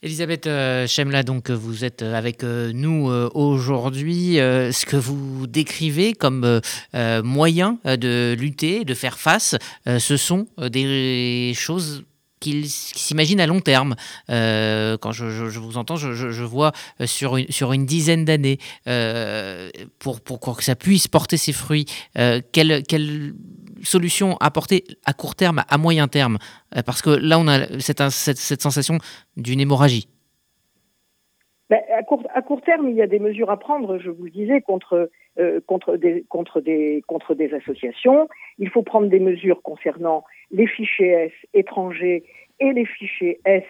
[0.00, 4.36] Elisabeth euh, Chemla, donc vous êtes avec euh, nous euh, aujourd'hui.
[4.36, 6.60] ce que vous décrivez comme
[7.24, 9.56] moyen de lutter, de faire face,
[9.86, 12.04] ce sont des choses
[12.40, 13.94] qu'il s'imagine à long terme.
[14.28, 16.72] quand je, vous entends, je, vois
[17.04, 18.58] sur une, sur une dizaine d'années,
[19.98, 21.86] pour, pour, que ça puisse porter ses fruits,
[22.52, 22.82] quelle,
[23.82, 26.38] solution apporter à court terme, à moyen terme?
[26.76, 28.98] Euh, Parce que là, on a cette, sensation
[29.36, 30.08] d'une hémorragie.
[31.70, 34.30] À, court, à, court, terme, il y a des mesures à prendre, je vous le
[34.30, 38.28] disais, contre, euh, contre, des, associations.
[38.58, 42.24] Il faut prendre des mesures concernant les fichiers S étrangers
[42.58, 43.62] et les fichiers S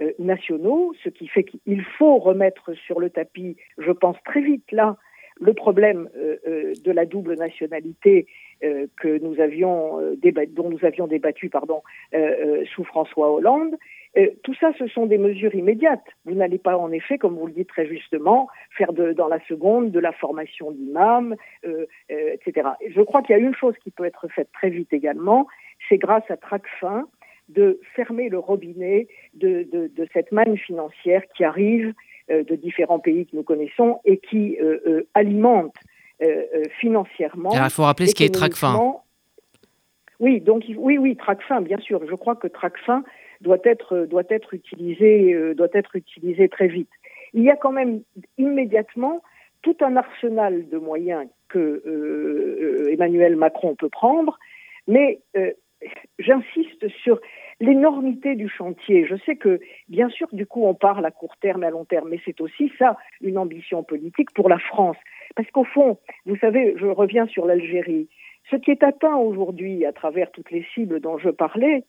[0.00, 4.70] euh, nationaux, ce qui fait qu'il faut remettre sur le tapis, je pense très vite
[4.70, 4.96] là,
[5.40, 8.26] le problème euh, de la double nationalité
[8.96, 10.00] que nous avions
[10.50, 11.80] dont nous avions débattu pardon
[12.74, 13.74] sous François Hollande.
[14.42, 16.04] Tout ça, ce sont des mesures immédiates.
[16.24, 19.38] Vous n'allez pas, en effet, comme vous le dites très justement, faire de, dans la
[19.46, 21.36] seconde de la formation d'imams,
[22.08, 22.70] etc.
[22.88, 25.46] Je crois qu'il y a une chose qui peut être faite très vite également,
[25.88, 27.06] c'est grâce à Tracfin
[27.48, 31.94] de fermer le robinet de, de, de cette manne financière qui arrive
[32.30, 35.76] euh, de différents pays que nous connaissons et qui euh, euh, alimentent
[36.78, 37.48] financièrement.
[37.54, 38.78] il faut rappeler ce qu'est Tracfin.
[40.18, 42.02] Oui, donc oui, oui, Tracfin, bien sûr.
[42.06, 43.02] Je crois que Tracfin
[43.40, 46.90] doit être doit être utilisé doit être utilisé très vite.
[47.32, 48.02] Il y a quand même
[48.38, 49.22] immédiatement
[49.62, 54.38] tout un arsenal de moyens que Emmanuel Macron peut prendre,
[54.86, 55.20] mais
[56.18, 57.20] j'insiste sur
[57.60, 59.06] l'énormité du chantier.
[59.06, 61.84] Je sais que, bien sûr, du coup, on parle à court terme et à long
[61.84, 64.96] terme, mais c'est aussi ça, une ambition politique pour la France.
[65.36, 68.08] Parce qu'au fond, vous savez, je reviens sur l'Algérie.
[68.50, 71.84] Ce qui est atteint aujourd'hui à travers toutes les cibles dont je parlais,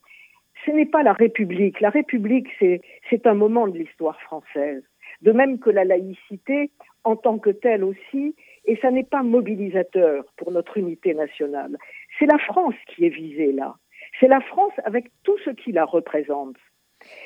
[0.65, 1.79] ce n'est pas la République.
[1.81, 2.81] La République, c'est,
[3.25, 4.83] un moment de l'histoire française.
[5.21, 6.71] De même que la laïcité,
[7.03, 8.35] en tant que telle aussi,
[8.65, 11.77] et ça n'est pas mobilisateur pour notre unité nationale.
[12.17, 13.75] C'est la France qui est visée là.
[14.19, 16.57] C'est la France avec tout ce qui la représente.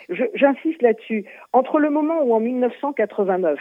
[0.10, 1.26] J'insiste là-dessus.
[1.54, 3.60] Entre le moment où, en 1989,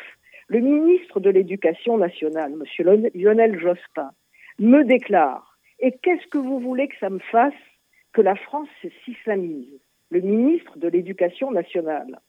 [0.48, 3.10] le ministre de l'Éducation nationale, M.
[3.14, 4.10] Lionel Jospin,
[4.58, 7.54] me déclare Et qu'est-ce que vous voulez que ça me fasse
[8.14, 8.68] que la France
[9.04, 9.68] s'islamise
[10.10, 12.20] Le ministre de l'Éducation nationale.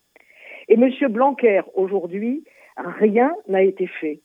[0.68, 0.90] Et M.
[1.10, 2.44] Blanquer, aujourd'hui,
[2.76, 4.22] rien n'a été fait.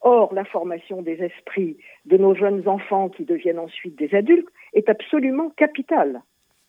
[0.00, 4.88] Or, la formation des esprits de nos jeunes enfants qui deviennent ensuite des adultes est
[4.88, 6.22] absolument capitale.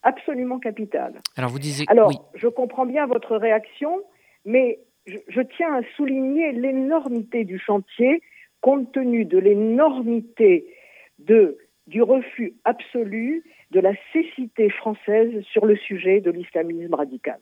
[0.04, 1.16] Absolument capitale.
[1.36, 1.86] Alors, vous disiez.
[1.90, 4.02] Alors, je comprends bien votre réaction,
[4.46, 8.22] mais je, tiens à souligner l'énormité du chantier
[8.62, 10.66] compte tenu de l'énormité
[11.20, 11.58] de,
[11.88, 17.39] du refus absolu de la cécité française sur le sujet de l'islamisme radical.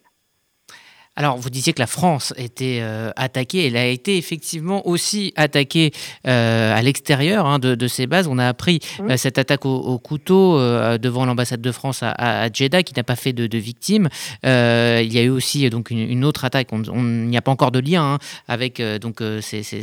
[1.17, 3.67] Alors, vous disiez que la France était euh, attaquée.
[3.67, 5.91] Elle a été effectivement aussi attaquée
[6.27, 8.27] euh, à l'extérieur hein, de, ses bases.
[8.27, 9.11] On a appris mmh.
[9.11, 10.59] euh, cette attaque au, couteau
[10.97, 14.09] devant l'ambassade de France à, Jeddah, qui n'a pas fait de, victimes.
[14.43, 16.67] il y a eu aussi donc une, autre attaque.
[16.73, 19.21] On n'y a pas encore de lien hein, avec donc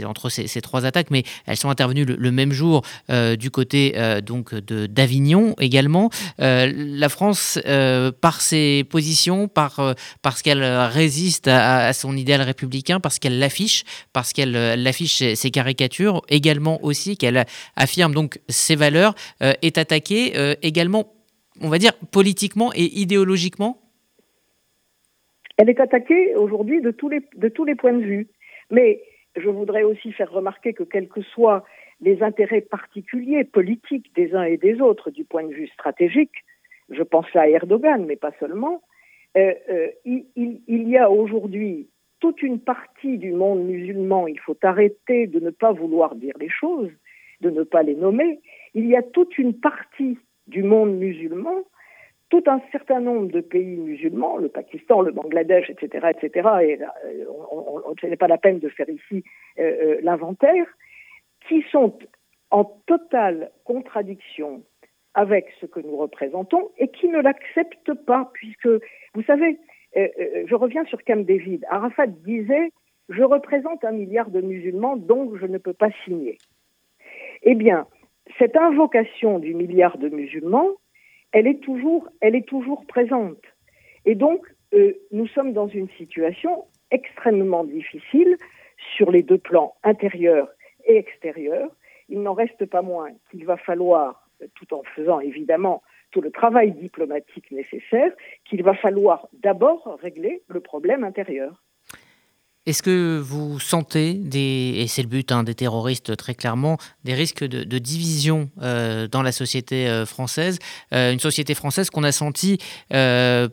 [0.04, 2.82] entre ces, trois attaques, mais elles sont intervenues le, même jour
[3.38, 6.10] du côté donc de d'Avignon également.
[6.38, 7.58] la France,
[8.20, 10.62] par ses positions, par parce qu'elle
[11.46, 17.16] à, son idéal républicain parce qu'elle l'affiche, parce qu'elle euh, l'affiche ses, caricatures, également aussi
[17.16, 17.44] qu'elle
[17.76, 21.12] affirme donc ses valeurs, euh, est attaquée euh, également,
[21.60, 23.78] on va dire, politiquement et idéologiquement
[25.58, 28.28] Elle est attaquée aujourd'hui de, tous les, de tous les points de vue.
[28.70, 29.02] Mais
[29.36, 31.64] je voudrais aussi faire remarquer que quels que soient
[32.00, 36.44] les intérêts particuliers politiques des uns et des autres du point de vue stratégique,
[36.90, 38.82] je pense à Erdogan, mais pas seulement,
[39.36, 41.88] euh, euh, il, y a aujourd'hui
[42.20, 46.50] toute une partie du monde musulman, il faut arrêter de ne pas vouloir dire les
[46.50, 46.90] choses,
[47.40, 48.40] de ne pas les nommer,
[48.74, 51.64] il y a toute une partie du monde musulman,
[52.28, 57.24] tout un certain nombre de pays musulmans, le Pakistan, le Bangladesh, etc., etc., et euh,
[58.00, 59.24] ce n'est pas la peine de faire ici
[60.02, 60.66] l'inventaire,
[61.48, 61.98] qui sont
[62.50, 64.62] en totale contradiction
[65.14, 68.68] avec ce que nous représentons et qui ne l'acceptent pas, puisque,
[69.14, 69.58] vous savez,
[69.96, 71.64] euh, euh, je reviens sur Camp David.
[71.68, 72.72] Arafat disait
[73.08, 76.38] Je représente un milliard de musulmans, donc je ne peux pas signer.
[77.42, 77.86] Eh bien,
[78.38, 80.68] cette invocation du milliard de musulmans,
[81.32, 83.42] elle est toujours, elle est toujours présente.
[84.04, 88.36] Et donc, euh, nous sommes dans une situation extrêmement difficile
[88.96, 90.48] sur les deux plans intérieurs
[90.86, 91.70] et extérieurs.
[92.08, 94.21] il n'en reste pas moins qu'il va falloir,
[94.54, 98.12] tout en faisant évidemment tout le travail diplomatique nécessaire,
[98.44, 101.62] qu'il va falloir d'abord régler le problème intérieur.
[102.64, 107.12] Est-ce que vous sentez, des, et c'est le but hein, des terroristes très clairement, des
[107.12, 110.60] risques de, division euh, dans la société euh, française
[110.94, 112.58] euh, Une société française qu'on a senti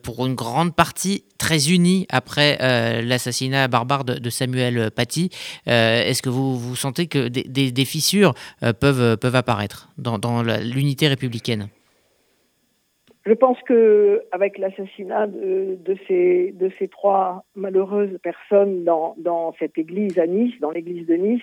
[0.04, 2.58] pour une grande partie très unie après
[3.02, 5.32] l'assassinat barbare de, Samuel Paty.
[5.66, 8.36] Est-ce que vous, sentez que des, fissures
[8.80, 11.70] peuvent, peuvent apparaître dans, dans l'unité républicaine?
[13.26, 20.58] Je pense que avec l'assassinat de, ces, trois malheureuses personnes dans, cette église à Nice,
[20.62, 21.42] dans l'église de Nice,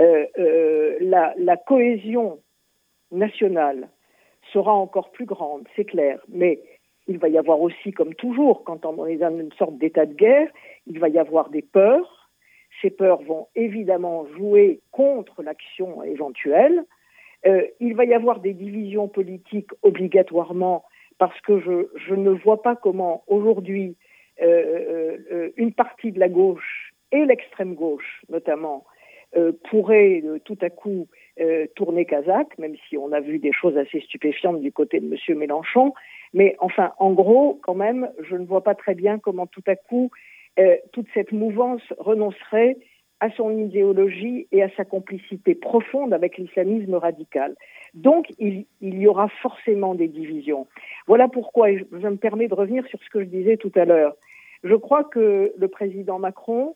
[0.00, 2.40] euh, euh, la, la, cohésion
[3.12, 3.88] nationale
[4.52, 6.18] sera encore plus grande, c'est clair.
[6.28, 6.60] Mais
[7.06, 10.14] il va y avoir aussi, comme toujours, quand on est dans une sorte d'état de
[10.14, 10.48] guerre,
[10.86, 12.30] il va y avoir des peurs.
[12.82, 16.84] Ces peurs vont évidemment jouer contre l'action éventuelle.
[17.46, 20.84] Euh, il va y avoir des divisions politiques obligatoirement
[21.18, 23.96] parce que je, ne vois pas comment aujourd'hui
[24.42, 28.84] euh, euh, une partie de la gauche et l'extrême gauche notamment
[29.36, 31.08] euh, pourraient tout à coup
[31.74, 35.38] tourner kazakh, même si on a vu des choses assez stupéfiantes du côté de M.
[35.38, 35.92] Mélenchon.
[36.32, 39.74] Mais enfin, en gros, quand même, je ne vois pas très bien comment tout à
[39.74, 40.12] coup
[40.92, 42.76] toute cette mouvance renoncerait
[43.18, 47.56] à son idéologie et à sa complicité profonde avec l'islamisme radical.
[47.94, 50.66] Donc, il, y aura forcément des divisions.
[51.06, 54.16] Voilà pourquoi, je, me permets de revenir sur ce que je disais tout à l'heure.
[54.64, 56.74] Je crois que le président Macron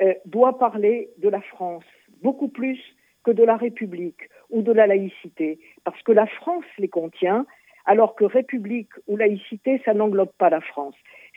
[0.00, 1.84] euh, doit parler de la France
[2.22, 2.78] beaucoup plus
[3.24, 7.46] que de la République ou de la laïcité, parce que la France les contient,
[7.84, 10.94] alors que République ou laïcité, ça n'englobe pas la France.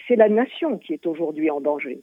[0.07, 2.01] C'est la nation qui est aujourd'hui en danger.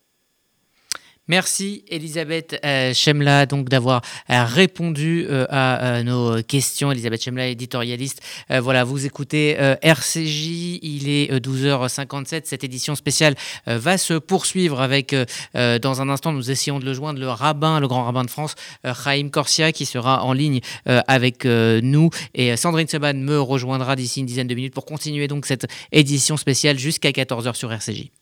[1.29, 6.91] Merci Elisabeth euh, Chemla donc d'avoir euh, répondu euh, à nos questions.
[6.91, 8.20] Elisabeth Chemla, éditorialiste.
[8.51, 12.43] voilà, vous écoutez RCJ, il est 12h57.
[12.45, 13.35] Cette édition spéciale
[13.66, 15.14] va se poursuivre avec,
[15.55, 18.55] dans un instant, nous essayons de le joindre, le rabbin, le grand rabbin de France,
[18.85, 22.11] Chaim Corsia, qui sera en ligne avec nous.
[22.35, 26.37] Et Sandrine Seban me rejoindra d'ici une dizaine de minutes pour continuer donc cette édition
[26.37, 28.22] spéciale jusqu'à 14h sur RCJ.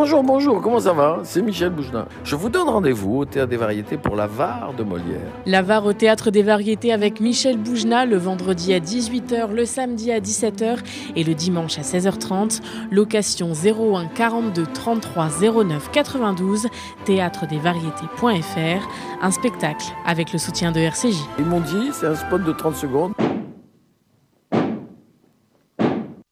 [0.00, 1.18] Bonjour, bonjour, comment ça va?
[1.24, 2.06] C'est Michel Bougelin.
[2.22, 5.32] Je vous donne rendez-vous au Théâtre des Variétés pour la VAR de Molière.
[5.44, 10.12] La VAR au Théâtre des Variétés avec Michel Boujna le vendredi à 18h, le samedi
[10.12, 10.76] à 17h
[11.16, 12.60] et le dimanche à 16h30.
[12.92, 15.30] Location 01 42 33
[15.64, 16.68] 09 92,
[17.04, 18.88] théâtredesvariétés.fr.
[19.20, 21.16] Un spectacle avec le soutien de RCJ.
[21.40, 23.12] Ils m'ont dit, c'est un spot de 30 secondes.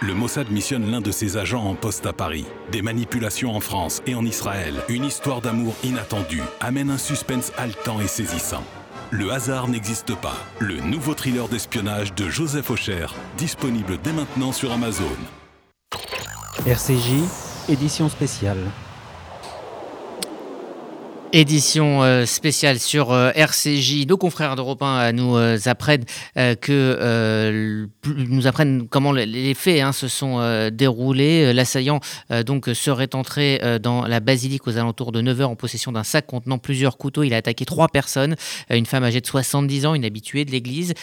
[0.00, 2.46] Le Mossad missionne l'un de ses agents en poste à Paris.
[2.72, 4.76] Des manipulations en France et en Israël.
[4.88, 8.64] Une histoire d'amour inattendue amène un suspense haletant et saisissant.
[9.10, 10.36] Le hasard n'existe pas.
[10.58, 13.06] Le nouveau thriller d'espionnage de Joseph Aucher,
[13.38, 15.04] disponible dès maintenant sur Amazon.
[16.66, 17.22] RCJ,
[17.70, 18.58] édition spéciale.
[21.34, 24.06] Édition euh, spéciale sur euh, RCJ.
[24.06, 26.04] Nos confrères d'Europe 1 nous euh, apprennent
[26.62, 31.52] que nous apprennent comment les faits hein, se sont déroulés.
[31.52, 32.00] L'assaillant
[32.46, 36.58] donc serait entré dans la basilique aux alentours de 9h en possession d'un sac contenant
[36.58, 37.22] plusieurs couteaux.
[37.22, 38.36] Il a attaqué trois personnes,
[38.70, 40.94] une femme âgée de 70 ans, une habituée de l'église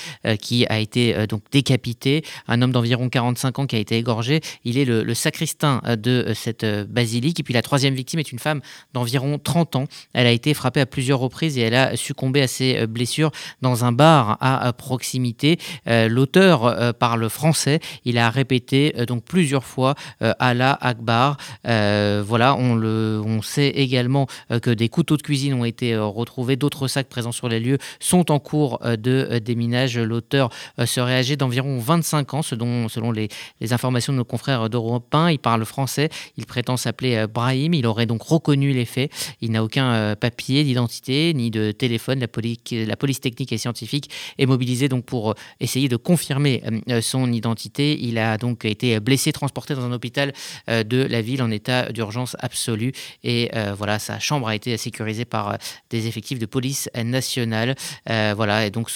[0.41, 4.41] qui a été donc décapitée, un homme d'environ 45 ans qui a été égorgé.
[4.63, 7.39] Il est le sacristain de cette basilique.
[7.39, 8.61] Et puis la troisième victime est une femme
[8.93, 9.85] d'environ 30 ans.
[10.15, 13.31] Elle a été frappée à plusieurs reprises et elle a succombé à ses euh, blessures
[13.61, 15.57] dans un bar à proximité.
[15.87, 17.79] Euh, l'auteur euh, parle français.
[18.05, 19.95] Il a répété donc plusieurs fois
[20.39, 21.37] Allah Akbar.
[21.63, 24.27] voilà, on, le, on sait également
[24.61, 26.55] que des couteaux de cuisine ont été retrouvés.
[26.55, 29.97] D'autres sacs présents sur les lieux sont en cours de déminage.
[29.97, 30.49] L'auteur
[30.85, 33.27] serait âgé d'environ 25 ans, selon, selon les,
[33.59, 35.31] les informations de nos confrères d'Europe 1.
[35.31, 36.09] Il parle français.
[36.37, 37.73] Il prétend s'appeler Brahim.
[37.73, 39.11] Il aurait donc reconnu les faits.
[39.41, 42.19] Il n'a aucun papier d'identité ni de téléphone.
[42.19, 47.31] La police, technique et scientifique est mobilisée donc pour euh, essayer de confirmer euh, son
[47.31, 47.97] identité.
[47.99, 50.33] Il a donc été blessé, transporté dans un hôpital
[50.69, 52.91] euh, de la ville en état d'urgence absolue.
[53.23, 55.57] Et voilà, sa chambre a été sécurisée par
[55.89, 57.75] des effectifs de police nationale.
[58.05, 58.89] voilà, et donc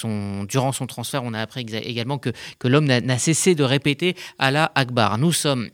[0.48, 2.30] durant son transfert, on a appris également que,
[2.60, 5.18] que l'homme n'a cessé de répéter Allah Akbar.
[5.18, 5.70] Nous sommes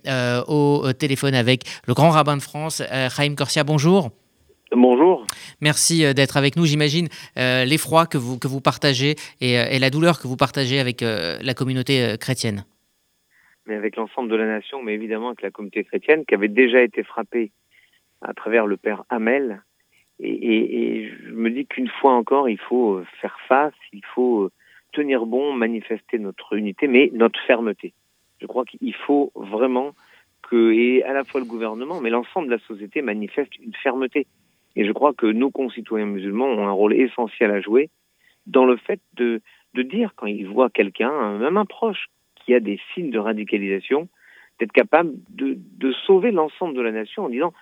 [0.47, 3.63] au téléphone avec le grand rabbin de France, Chaim Corsia.
[3.63, 4.11] Bonjour.
[4.71, 5.27] Bonjour.
[5.61, 6.65] Merci euh, d'être avec nous.
[6.65, 7.07] J'imagine
[7.37, 11.01] euh, l'effroi que vous, que vous partagez et, euh, la douleur que vous partagez avec
[11.01, 12.65] la communauté chrétienne.
[13.67, 16.81] Mais avec l'ensemble de la nation, mais évidemment avec la communauté chrétienne qui avait déjà
[16.81, 17.51] été frappée
[18.21, 19.61] à travers le père Hamel.
[20.19, 24.49] Et, je me dis qu'une fois encore, il faut faire face, il faut
[24.93, 27.93] tenir bon, manifester notre unité, mais notre fermeté.
[28.39, 29.93] Je crois qu'il faut vraiment
[30.43, 34.25] que, et à la fois le gouvernement, mais l'ensemble de la société manifeste une fermeté.
[34.75, 37.89] Et je crois que nos concitoyens musulmans ont un rôle essentiel à jouer
[38.45, 39.41] dans le fait de,
[39.73, 44.07] dire quand ils voient quelqu'un, même un proche, qui a des signes de radicalisation,
[44.59, 45.57] d'être capable de,
[46.05, 47.53] sauver l'ensemble de la nation en disant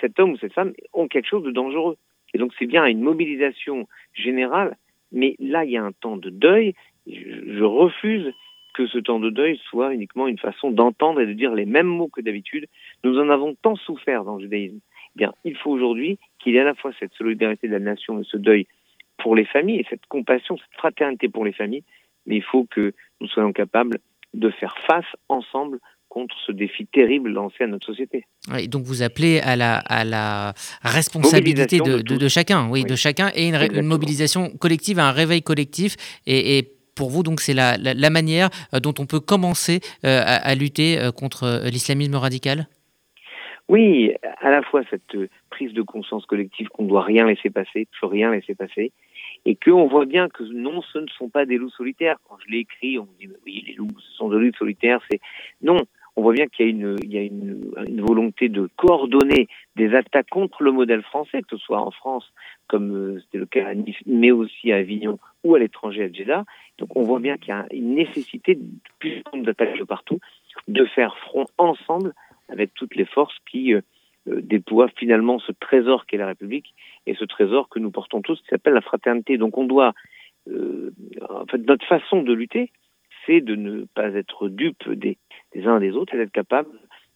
[0.00, 1.96] cet homme ou cette femme ont quelque chose de dangereux.
[2.34, 4.76] Et donc c'est bien une mobilisation générale,
[5.12, 6.74] mais là il y a un temps de deuil.
[7.06, 8.32] Je refuse
[8.74, 11.86] que ce temps de deuil soit uniquement une façon d'entendre et de dire les mêmes
[11.86, 12.66] mots que d'habitude.
[13.02, 14.78] Nous en avons tant souffert dans le judaïsme
[15.16, 18.20] bien, il faut aujourd'hui qu'il y ait à la fois cette solidarité de la nation
[18.20, 18.66] et ce deuil
[19.18, 21.84] pour les familles et cette compassion, cette fraternité pour les familles,
[22.26, 23.98] mais il faut que nous soyons capables
[24.34, 28.24] de faire face ensemble contre ce défi terrible lancé à notre société.
[28.68, 33.82] donc vous appelez à la, à la responsabilité de, chacun, oui, de chacun, et une,
[33.82, 35.96] mobilisation collective, un réveil collectif,
[36.26, 40.54] et, pour vous, donc, c'est la, la, manière euh, dont on peut commencer euh, à,
[40.56, 42.66] lutter euh, contre l'islamisme radical?
[43.68, 45.16] Oui, à la fois cette
[45.50, 48.92] prise de conscience collective qu'on ne doit rien laisser passer, plus rien laisser passer,
[49.44, 52.16] et qu'on voit bien que non, ce ne sont pas des loups solitaires.
[52.28, 55.00] Quand je l'ai écrit, on me dit oui, les loups, ce sont des loups solitaires.
[55.10, 55.20] C'est
[55.60, 55.78] non,
[56.16, 59.48] on voit bien qu'il y a une, il y a une, une, volonté de coordonner
[59.76, 62.32] des attaques contre le modèle français, que ce soit en France,
[62.66, 66.12] comme euh, c'était le cas à Nice, mais aussi à Avignon ou à l'étranger à
[66.12, 66.44] Jeddah.
[66.78, 68.58] Donc on voit bien qu'il y a une nécessité
[68.98, 70.18] plus d'attaques de partout,
[70.66, 72.14] de faire front ensemble
[72.48, 73.80] avec toutes les forces qui euh,
[74.28, 76.74] euh, déploient finalement ce trésor qu'est la République
[77.06, 79.38] et ce trésor que nous portons tous qui s'appelle la fraternité.
[79.38, 79.94] Donc on doit,
[80.48, 80.90] euh,
[81.28, 82.70] en fait, notre façon de lutter,
[83.26, 85.18] c'est de ne pas être dupe des,
[85.64, 86.70] uns des autres et d'être capable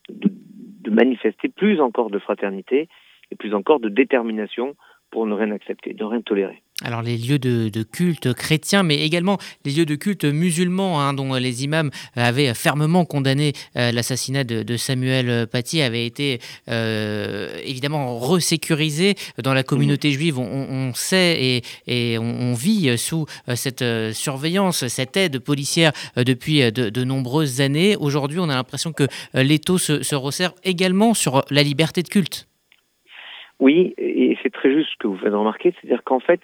[0.09, 2.89] de manifester plus encore de fraternité
[3.31, 4.77] et plus encore de détermination
[5.13, 6.63] pour ne rien accepter, ne rien tolérer.
[6.85, 11.35] Alors les lieux de, culte chrétiens, mais également les lieux de culte musulmans, hein, dont
[11.35, 19.15] les imams avaient fermement condamné euh, l'assassinat de, Samuel Paty, avaient été euh, évidemment resécurisés
[19.43, 20.39] dans la communauté juive.
[20.39, 27.61] On, sait et, on, vit sous euh, cette surveillance, cette aide policière depuis de, nombreuses
[27.61, 27.97] années.
[27.97, 29.05] Aujourd'hui, on a l'impression que
[29.35, 32.49] l'étau se, se resserre également sur la liberté de culte.
[33.61, 36.41] Oui, et c'est très juste ce que vous faites remarquer, c'est-à-dire qu'en fait,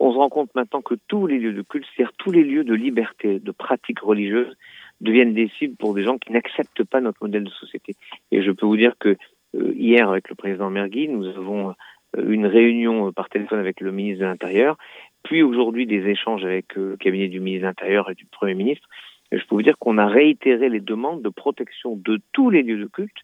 [0.00, 2.64] on se rend compte maintenant que tous les lieux de culte, c'est-à-dire tous les lieux
[2.64, 4.56] de liberté, de pratique religieuse,
[5.00, 7.94] deviennent des cibles pour des gens qui n'acceptent pas notre modèle de société.
[8.32, 9.16] Et je peux vous dire que
[9.54, 11.74] euh, hier, avec le président Mergui, nous avons
[12.16, 14.78] euh, une réunion euh, par téléphone avec le ministre de l'Intérieur,
[15.22, 18.88] puis aujourd'hui des échanges avec le cabinet du ministre de l'Intérieur et du Premier ministre.
[19.32, 22.62] Et je peux vous dire qu'on a réitéré les demandes de protection de tous les
[22.62, 23.18] lieux de culte,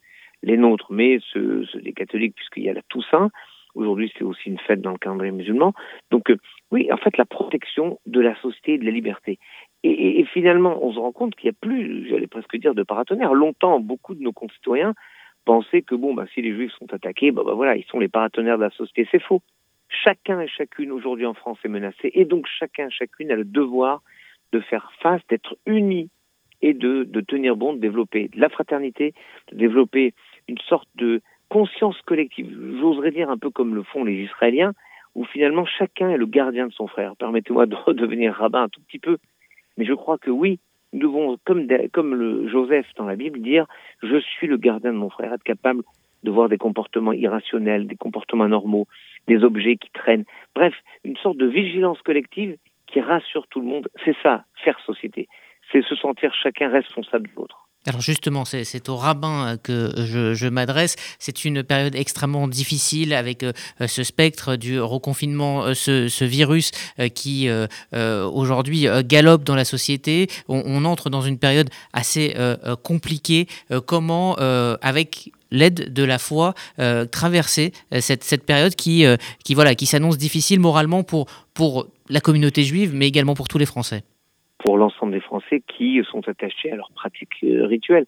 [0.46, 3.30] les nôtres, mais ceux, ceux des catholiques, puisqu'il y a la Toussaint,
[3.76, 5.74] Aujourd'hui, c'est aussi une fête dans le calendrier musulman.
[6.10, 6.38] Donc, euh,
[6.70, 9.38] oui, en fait, la protection de la société et de la liberté.
[9.82, 13.34] Et, finalement, on se rend compte qu'il n'y a plus, j'allais presque dire, de paratonnerres.
[13.34, 14.94] Longtemps, beaucoup de nos concitoyens
[15.44, 18.08] pensaient que, bon, bah, si les juifs sont attaqués, bah, bah voilà, ils sont les
[18.08, 19.06] paratonnerres de la société.
[19.12, 19.42] C'est faux.
[19.88, 23.44] Chacun et chacune aujourd'hui en France est menacé et donc chacun et chacune a le
[23.44, 24.02] devoir
[24.52, 26.10] de faire face, d'être unis
[26.62, 29.14] et de, de tenir bon, de développer de la fraternité,
[29.52, 30.14] de développer
[30.48, 32.50] une sorte de conscience collective.
[32.80, 34.72] J'oserais dire un peu comme le font les Israéliens,
[35.14, 37.16] où finalement chacun est le gardien de son frère.
[37.16, 39.18] Permettez-moi de devenir rabbin un tout petit peu,
[39.76, 40.58] mais je crois que oui,
[40.92, 41.36] nous devons,
[41.92, 43.66] comme, le Joseph dans la Bible, dire
[44.02, 45.82] je suis le gardien de mon frère, être capable
[46.22, 48.86] de voir des comportements irrationnels, des comportements normaux,
[49.28, 50.24] des objets qui traînent.
[50.54, 50.74] Bref,
[51.04, 53.88] une sorte de vigilance collective qui rassure tout le monde.
[54.04, 55.28] C'est ça, faire société.
[55.70, 57.65] C'est se sentir chacun responsable de l'autre.
[57.86, 60.96] Alors justement, c'est au rabbin euh, que je, m'adresse.
[61.20, 63.52] C'est une période extrêmement difficile avec euh,
[63.86, 66.72] ce spectre du reconfinement, euh, ce, virus
[67.14, 67.48] qui
[67.92, 70.28] aujourd'hui galope dans la société.
[70.48, 72.34] On, entre dans une période assez
[72.82, 73.46] compliquée.
[73.86, 76.54] comment, avec l'aide de la foi,
[77.12, 79.06] traverser cette, période qui,
[79.84, 84.02] s'annonce difficile moralement pour la communauté juive, mais également pour tous les Français?
[84.58, 88.06] Pour l'ensemble des Français qui sont attachés à leurs pratiques euh, rituelles.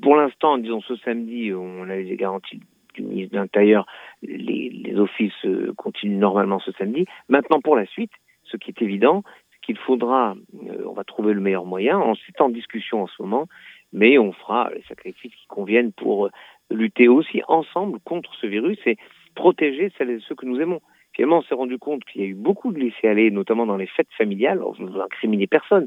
[0.00, 2.60] Pour l'instant, disons ce samedi, on a les garanties
[2.94, 3.86] du ministre de l'Intérieur,
[4.22, 7.06] les, les, offices euh, continuent normalement ce samedi.
[7.28, 8.12] Maintenant, pour la suite,
[8.44, 9.22] ce qui est évident,
[9.62, 10.34] qu'il faudra,
[10.68, 13.46] euh, on va trouver le meilleur moyen, c'est en discussion en ce moment,
[13.92, 16.28] mais on fera les sacrifices qui conviennent pour
[16.70, 18.96] lutter aussi ensemble contre ce virus et
[19.34, 20.80] protéger celles et ceux que nous aimons.
[21.14, 23.86] Finalement, on s'est rendu compte qu'il y a eu beaucoup de laissés-aller, notamment dans les
[23.86, 24.58] fêtes familiales.
[24.58, 25.86] Alors, je ne veux incriminer personne,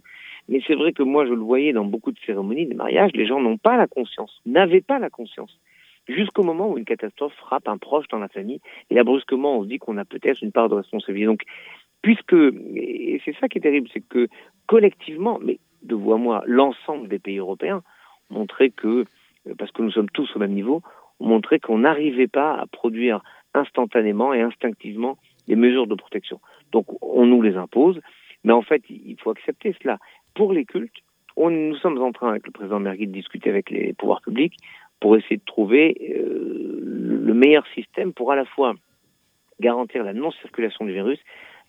[0.49, 3.26] mais c'est vrai que moi, je le voyais dans beaucoup de cérémonies, des mariages, les
[3.26, 5.59] gens n'ont pas la conscience, n'avaient pas la conscience.
[6.07, 8.61] Jusqu'au moment où une catastrophe frappe un proche dans la famille,
[8.91, 11.26] et là, brusquement, on se dit qu'on a peut-être une part de responsabilité.
[11.26, 11.41] Donc,
[12.03, 12.34] puisque,
[12.76, 14.28] et c'est ça qui est terrible, c'est que
[14.67, 17.82] collectivement, mais de vous à moi, l'ensemble des pays européens
[18.30, 19.05] montraient que,
[19.57, 20.84] parce que nous sommes tous au même niveau,
[21.19, 23.21] ont montré qu'on n'arrivait pas à produire
[23.56, 26.39] instantanément et instinctivement des mesures de protection.
[26.72, 27.99] Donc on nous les impose,
[28.43, 29.97] mais en fait il faut accepter cela.
[30.34, 31.01] Pour les cultes,
[31.38, 34.56] on, nous sommes en train avec le président Mergui de discuter avec les pouvoirs publics
[34.99, 38.74] pour essayer de trouver euh, le meilleur système pour à la fois
[39.60, 41.20] garantir la non-circulation du virus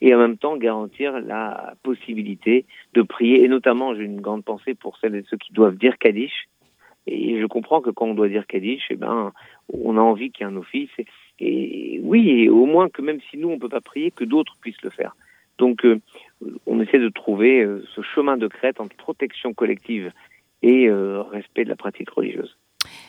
[0.01, 3.45] et en même temps garantir la possibilité de prier.
[3.45, 6.49] Et notamment, j'ai une grande pensée pour celles et ceux qui doivent dire Kaddish.
[7.07, 9.33] Et je comprends que quand on doit dire Kaddish, eh ben,
[9.73, 10.91] on a envie qu'il y ait un office.
[11.41, 14.57] Oui, et au moins que même si nous, on ne peut pas prier, que d'autres
[14.61, 15.15] puissent le faire.
[15.59, 16.01] Donc, euh,
[16.67, 20.13] on essaie de trouver euh, ce chemin de crête entre protection collective
[20.63, 22.57] et euh, respect de la pratique religieuse.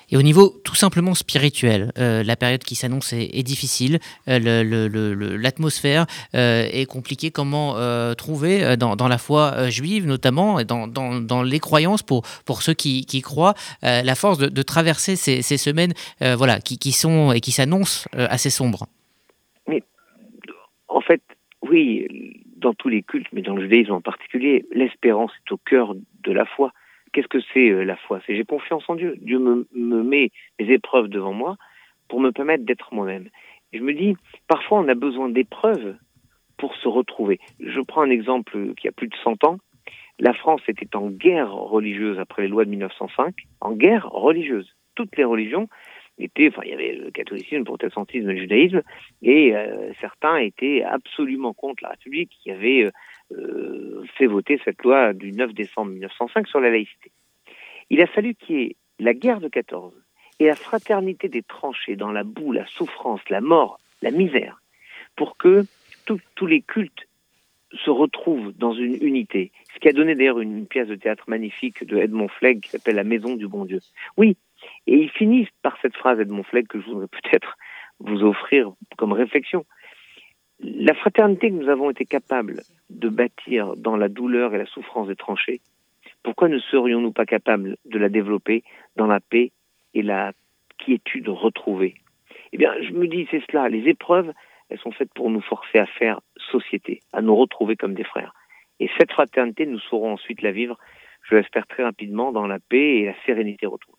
[0.09, 3.99] Et au niveau tout simplement spirituel, euh, la période qui s'annonce est, difficile,
[4.29, 7.31] euh, l'atmosphère euh, est compliquée.
[7.31, 7.75] Comment
[8.15, 13.53] trouver dans, la foi juive notamment, et dans, les croyances pour, pour ceux qui, croient,
[13.81, 18.49] la force de, traverser ces, ces semaines voilà, qui, qui, sont et qui s'annoncent assez
[18.49, 18.87] sombres
[19.67, 19.83] Mais
[20.87, 21.21] en fait,
[21.61, 22.07] oui,
[22.57, 26.31] dans tous les cultes, mais dans le judaïsme en particulier, l'espérance est au cœur de
[26.31, 26.71] la foi.
[27.17, 28.19] Qu'est-ce que c'est euh, la foi?
[28.27, 29.15] C'est j'ai confiance en Dieu.
[29.19, 29.65] Dieu me,
[30.03, 31.57] met des épreuves devant moi
[32.09, 33.27] pour me permettre d'être moi-même.
[33.73, 34.15] je me dis,
[34.47, 35.95] parfois on a besoin d'épreuves
[36.57, 37.39] pour se retrouver.
[37.59, 39.57] Je prends un exemple qui a plus de 100 ans.
[40.19, 44.75] La France était en guerre religieuse après les lois de 1905, en guerre religieuse.
[44.93, 45.69] Toutes les religions
[46.19, 48.83] étaient, enfin il y avait le catholicisme, le protestantisme, le judaïsme,
[49.23, 52.91] et euh, certains étaient absolument contre la République, qui avait euh, euh,
[54.17, 57.11] fait voter cette loi du 9 décembre 1905 sur la laïcité.
[57.89, 59.93] Il a fallu qu'il y ait la guerre de 14
[60.39, 64.61] et la fraternité des tranchées dans la boue, la souffrance, la mort, la misère,
[65.15, 65.65] pour que
[66.05, 67.07] tous les cultes
[67.73, 69.51] se retrouvent dans une unité.
[69.73, 72.95] Ce qui a donné d'ailleurs une, pièce de théâtre magnifique de Edmond Flegg qui s'appelle
[72.95, 73.79] La Maison du Bon Dieu.
[74.15, 74.37] Oui,
[74.85, 77.57] et il finit par cette phrase Edmond Flegg que je voudrais peut-être
[77.99, 79.65] vous offrir comme réflexion.
[80.59, 85.07] La fraternité que nous avons été capables de bâtir dans la douleur et la souffrance
[85.07, 85.61] des tranchées,
[86.23, 88.63] pourquoi ne serions-nous pas capables de la développer
[88.95, 89.51] dans la paix
[89.93, 90.33] et la
[90.79, 91.95] quiétude retrouvée?
[92.53, 94.33] Eh bien, je me dis, c'est cela, les épreuves,
[94.69, 98.33] elles sont faites pour nous forcer à faire société, à nous retrouver comme des frères.
[98.79, 100.77] Et cette fraternité, nous saurons ensuite la vivre,
[101.23, 103.96] je l'espère très rapidement, dans la paix et la sérénité retrouvée.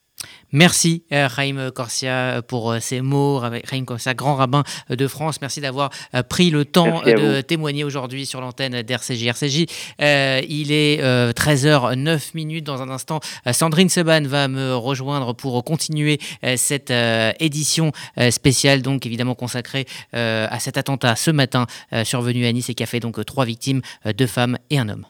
[0.53, 5.41] Merci Raïm euh, Corsia pour euh, ces mots, Raïm Corsia, grand rabbin euh, de France.
[5.43, 5.91] Merci d'avoir
[6.29, 9.25] pris le temps de témoigner aujourd'hui sur l'antenne d'RCJ.
[9.25, 9.67] RCJ,
[10.01, 12.65] il est 13h09 minutes.
[12.65, 13.21] Dans un instant,
[13.53, 16.19] Sandrine Seban va me rejoindre pour continuer
[16.57, 16.93] cette
[17.41, 17.93] édition
[18.31, 21.67] spéciale, donc évidemment consacrée à cet attentat ce matin
[22.05, 23.83] survenu à Nice et qui a fait donc trois victimes,
[24.17, 25.05] deux femmes et un homme.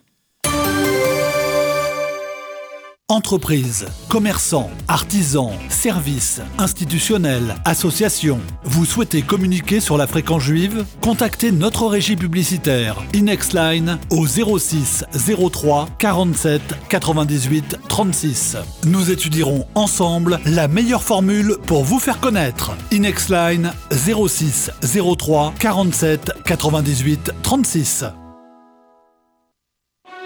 [3.10, 8.38] Entreprises, commerçants, artisans, services, institutionnels, associations.
[8.64, 10.84] Vous souhaitez communiquer sur la fréquence juive?
[11.00, 15.06] Contactez notre régie publicitaire Inexline au 06
[15.50, 16.60] 03 47
[16.90, 18.58] 98 36.
[18.84, 22.72] Nous étudierons ensemble la meilleure formule pour vous faire connaître.
[22.92, 24.70] Inexline 06
[25.16, 28.04] 03 47 98 36.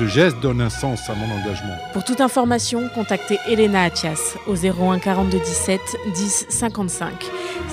[0.00, 1.76] Ce geste donne un sens à mon engagement.
[1.92, 5.80] Pour toute information, contactez Elena Atias au 01 42 17
[6.14, 7.12] 10 55.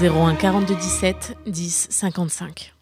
[0.01, 2.73] 01 42 17 10 55.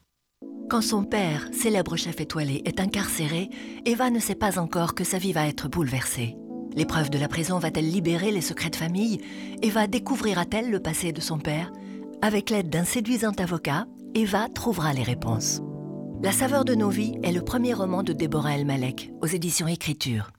[0.68, 3.52] Quand son père, célèbre chef étoilé, est incarcéré,
[3.86, 6.36] Eva ne sait pas encore que sa vie va être bouleversée.
[6.76, 9.22] L'épreuve de la prison va-t-elle libérer les secrets de famille?
[9.62, 11.72] Eva découvrira-t-elle le passé de son père?
[12.24, 13.86] Avec l'aide d'un séduisant avocat,
[14.16, 15.62] Eva trouvera les réponses.
[16.24, 19.68] La saveur de nos vies est le premier roman de Déborah El Malek aux éditions
[19.68, 20.35] Écriture.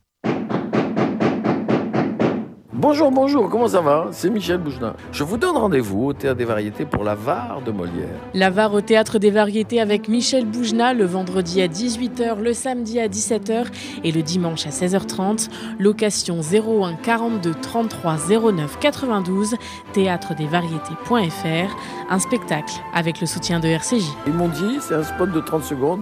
[2.79, 4.09] Bonjour, bonjour, comment ça va?
[4.13, 4.93] C'est Michel Bougelin.
[5.11, 8.21] Je vous donne rendez-vous au Théâtre des Variétés pour la VAR de Molière.
[8.35, 13.01] La VAR au Théâtre des Variétés avec Michel Boujna le vendredi à 18h, le samedi
[13.01, 13.65] à 17h
[14.05, 15.49] et le dimanche à 16h30.
[15.79, 18.17] Location 01 42 33
[18.53, 19.55] 09 92,
[19.95, 21.77] théâtredesvariétés.fr.
[22.11, 24.05] Un spectacle avec le soutien de RCJ.
[24.27, 26.01] Ils m'ont dit, c'est un spot de 30 secondes.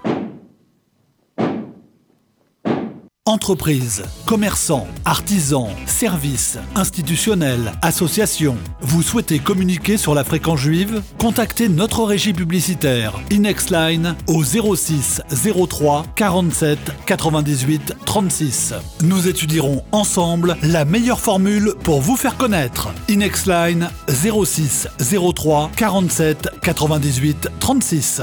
[3.26, 8.58] Entreprises, commerçants, artisans, services, institutionnels, associations.
[8.82, 11.02] Vous souhaitez communiquer sur la fréquence juive?
[11.16, 15.22] Contactez notre régie publicitaire Inexline au 06
[15.70, 18.74] 03 47 98 36.
[19.04, 22.90] Nous étudierons ensemble la meilleure formule pour vous faire connaître.
[23.08, 24.86] Inexline 06
[25.34, 28.20] 03 47 98 36.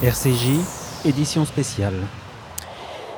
[0.00, 0.60] RCJ,
[1.04, 1.94] édition spéciale.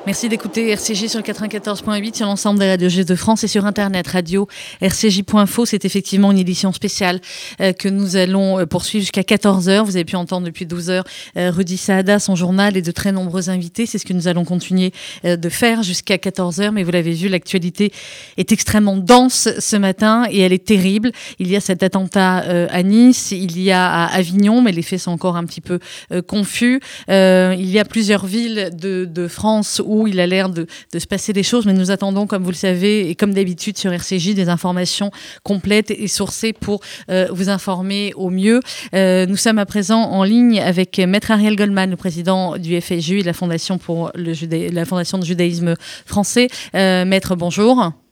[0.07, 4.07] Merci d'écouter RCJ sur le 94.8 sur l'ensemble des radios de France et sur Internet
[4.07, 4.47] radio
[4.83, 5.65] rcj.info.
[5.65, 7.23] C'est effectivement une édition spéciale
[7.63, 9.83] euh, que nous allons euh, poursuivre jusqu'à 14h.
[9.83, 11.05] Vous avez pu entendre depuis 12h
[11.39, 13.87] euh, Rudy Saada, son journal et de très nombreux invités.
[13.87, 14.93] C'est ce que nous allons continuer
[15.25, 16.71] de faire jusqu'à 14h.
[16.73, 17.91] Mais vous l'avez vu, l'actualité
[18.37, 21.13] est extrêmement dense ce matin et elle est terrible.
[21.39, 25.01] Il y a cet attentat à Nice, il y a à Avignon, mais les faits
[25.01, 25.79] sont encore un petit peu
[26.27, 26.81] confus.
[27.09, 31.33] Il y a plusieurs villes de, de France où il a l'air de, se passer
[31.33, 34.49] des choses, mais nous attendons, comme vous le savez, et comme d'habitude sur RCJ, des
[34.49, 35.11] informations
[35.43, 36.81] complètes et sourcées pour
[37.11, 38.61] euh, vous informer au mieux.
[38.95, 43.19] Euh, nous sommes à présent en ligne avec Maître Ariel Goldman, le président du FSJU
[43.19, 45.75] et de la Fondation, pour la Fondation de judaïsme
[46.07, 46.49] français.
[46.75, 48.04] Euh, Maître, bonjour.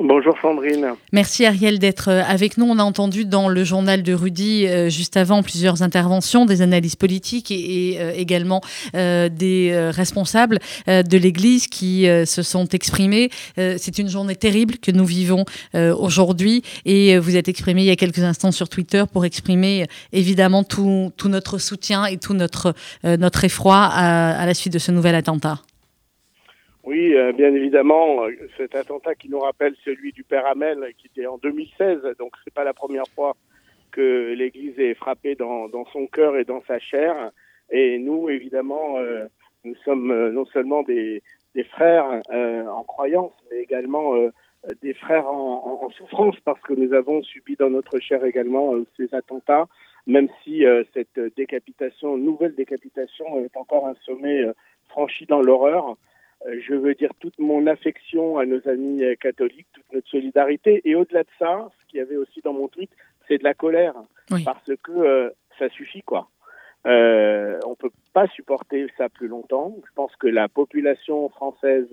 [0.00, 0.92] Bonjour Sandrine.
[1.12, 2.66] Merci Ariel d'être avec nous.
[2.66, 6.94] On a entendu dans le journal de Rudy euh, juste avant plusieurs interventions, des analyses
[6.94, 8.60] politiques et, euh, également
[8.94, 13.30] euh, des responsables de l'Église qui se sont exprimés.
[13.56, 15.44] C'est une journée terrible que nous vivons
[15.74, 20.64] aujourd'hui et vous êtes exprimé il y a quelques instants sur Twitter pour exprimer évidemment
[20.64, 24.92] tout, tout notre soutien et tout notre, notre effroi à, à la suite de ce
[24.92, 25.60] nouvel attentat.
[26.88, 31.26] Oui, euh, bien évidemment, cet attentat qui nous rappelle celui du père Hamel, qui était
[31.26, 33.36] en 2016, donc c'est pas la première fois
[33.90, 37.30] que l'Église est frappée dans, son cœur et dans sa chair.
[37.70, 39.26] Et nous, évidemment, euh,
[39.64, 41.22] nous sommes euh, non seulement des,
[41.72, 44.30] frères euh, en croyance, mais également euh,
[44.80, 49.14] des frères en, en, souffrance, parce que nous avons subi dans notre chair également ces
[49.14, 49.66] attentats,
[50.06, 54.42] même si cette décapitation, nouvelle décapitation, est encore un sommet
[54.88, 55.98] franchi dans l'horreur
[56.46, 60.80] je veux dire toute mon affection à nos amis catholiques, toute notre solidarité.
[60.84, 62.90] Et au-delà de ça, ce qu'il y avait aussi dans mon tweet,
[63.28, 63.94] c'est de la colère.
[64.30, 64.42] Oui.
[64.44, 66.28] Parce que euh, ça suffit, quoi.
[66.86, 69.76] Euh, on peut pas supporter ça plus longtemps.
[69.86, 71.88] Je pense que la population française,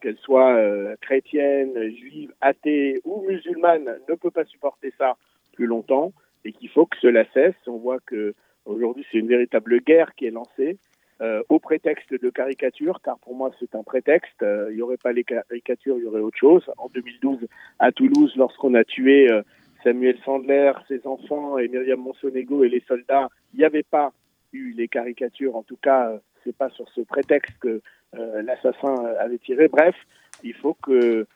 [0.00, 5.16] qu'elle soit euh, chrétienne, juive, athée ou musulmane, ne peut pas supporter ça
[5.52, 6.12] plus longtemps
[6.44, 7.54] et qu'il faut que cela cesse.
[7.66, 8.34] On voit que
[8.66, 10.78] aujourd'hui c'est une véritable guerre qui est lancée
[11.20, 14.42] euh, au prétexte de caricature, car pour moi c'est un prétexte.
[14.42, 16.68] Euh, il n'y aurait pas les caricatures, il y aurait autre chose.
[16.76, 17.46] En 2012,
[17.78, 19.42] à Toulouse, lorsqu'on a tué euh,
[19.84, 24.12] Samuel Sandler, ses enfants et Myriam Monsonego et les soldats, il n'y avait pas
[24.52, 25.54] eu les caricatures.
[25.54, 27.80] En tout cas, c'est pas sur ce prétexte que
[28.12, 29.68] l'assassin avait tiré.
[29.68, 29.94] Bref,
[30.42, 31.26] il faut que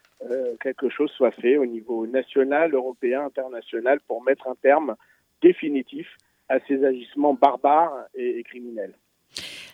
[0.60, 4.94] quelque chose soit fait au niveau national, européen, international pour mettre un terme
[5.42, 6.06] définitif
[6.48, 8.94] à ces agissements barbares et criminels.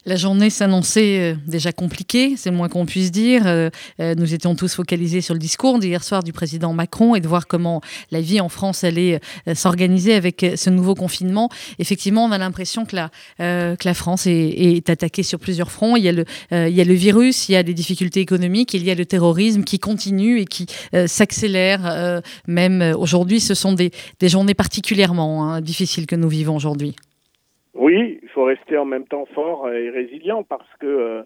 [0.06, 3.46] La journée s'annonçait euh, déjà compliquée, c'est le moins qu'on puisse dire.
[3.46, 3.70] Euh,
[4.00, 7.28] euh, nous étions tous focalisés sur le discours d'hier soir du président Macron et de
[7.28, 9.20] voir comment la vie en France allait
[9.54, 11.48] s'organiser avec ce nouveau confinement.
[11.78, 15.96] Effectivement, on a l'impression que la, que la France est, attaquée sur plusieurs fronts.
[15.96, 18.74] Il y, a le, il y a le virus, il y a des difficultés économiques,
[18.74, 20.66] il y a le terrorisme qui continue et qui
[21.06, 22.22] s'accélère.
[22.46, 23.90] même aujourd'hui, ce sont des,
[24.20, 26.94] des journées particulièrement hein, difficiles que nous vivons aujourd'hui.
[27.74, 31.22] Oui, il faut rester en même temps fort et résilient parce que, euh,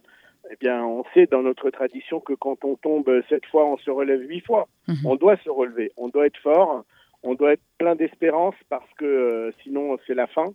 [0.51, 3.91] eh bien, on sait dans notre tradition que quand on tombe sept fois, on se
[3.91, 4.67] relève huit fois.
[4.89, 4.97] Mhm.
[5.05, 6.85] On doit se relever, on doit être fort,
[7.23, 10.47] on doit être plein d'espérance parce que euh, sinon c'est la fin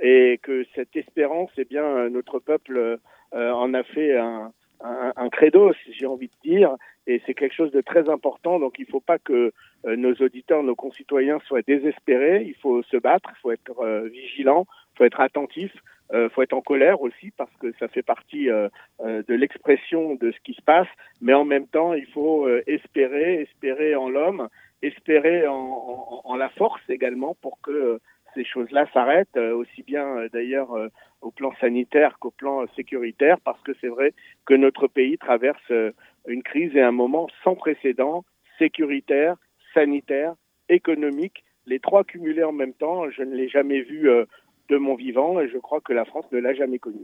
[0.00, 2.98] et que cette espérance, eh bien, notre peuple
[3.34, 6.76] euh, en a fait un, un, un credo, si j'ai envie de dire,
[7.06, 8.60] et c'est quelque chose de très important.
[8.60, 9.52] Donc, il ne faut pas que
[9.84, 12.44] nos auditeurs, nos concitoyens soient désespérés.
[12.46, 14.66] Il faut se battre, il faut être vigilant,
[14.98, 15.72] faut être attentif,
[16.12, 18.68] euh, faut être en colère aussi parce que ça fait partie euh,
[19.00, 20.88] euh, de l'expression de ce qui se passe.
[21.20, 24.48] Mais en même temps, il faut euh, espérer, espérer en l'homme,
[24.82, 28.00] espérer en, la force également pour que
[28.34, 30.70] ces choses-là s'arrêtent, aussi bien d'ailleurs
[31.20, 34.12] au plan sanitaire qu'au plan sécuritaire, parce que c'est vrai
[34.46, 35.72] que notre pays traverse
[36.28, 38.24] une crise et un moment sans précédent,
[38.58, 39.34] sécuritaire,
[39.74, 40.34] sanitaire,
[40.68, 43.10] économique, les trois cumulés en même temps.
[43.10, 44.08] Je ne l'ai jamais vu
[44.68, 46.98] de mon vivant et je crois que la France ne l'a jamais connu.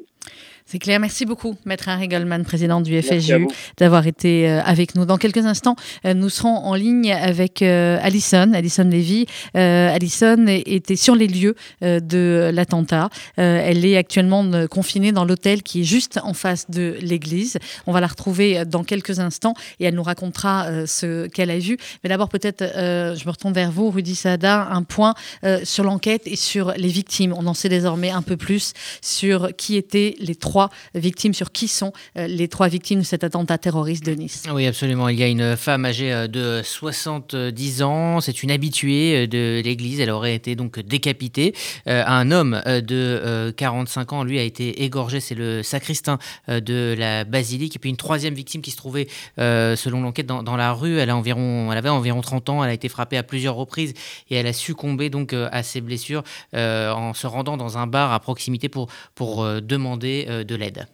[0.67, 0.99] C'est clair.
[0.99, 3.47] Merci beaucoup, Maître Harry Goldman, président du FSU,
[3.77, 5.05] d'avoir été euh, avec nous.
[5.05, 5.77] Dans quelques instants,
[6.07, 9.27] euh, nous serons en ligne avec euh, Alison, Alison Lévy.
[9.55, 13.09] Alison était sur les lieux de l'attentat.
[13.37, 17.59] Elle est actuellement confinée dans l'hôtel qui est juste en face de l'église.
[17.87, 21.77] On va la retrouver dans quelques instants et elle nous racontera ce qu'elle a vu.
[22.03, 25.15] Mais d'abord, peut-être, je me retourne vers vous, Rudy Sada, un point
[25.63, 27.35] sur l'enquête et sur les victimes.
[27.37, 31.69] On en sait désormais un peu plus sur qui étaient les trois victimes, sur qui
[31.69, 34.45] sont euh, les trois victimes de cet attentat terroriste de Nice.
[34.53, 35.09] Oui, absolument.
[35.09, 39.63] Il y a une femme âgée euh, de 70 ans, c'est une habituée euh, de
[39.65, 41.55] l'église, elle aurait été donc décapitée.
[41.87, 46.19] un homme de 45 ans, lui, a été égorgé, c'est le sacristain
[46.49, 47.77] de la basilique.
[47.77, 49.07] Et puis une troisième victime qui se trouvait,
[49.37, 52.75] selon l'enquête, dans, la rue, elle, a environ, elle avait environ 30 ans, elle a
[52.75, 53.95] été frappée à plusieurs reprises
[54.31, 56.23] et elle a succombé donc à ses blessures
[56.53, 60.87] en se rendant dans un bar à proximité pour, pour demander de l'aide.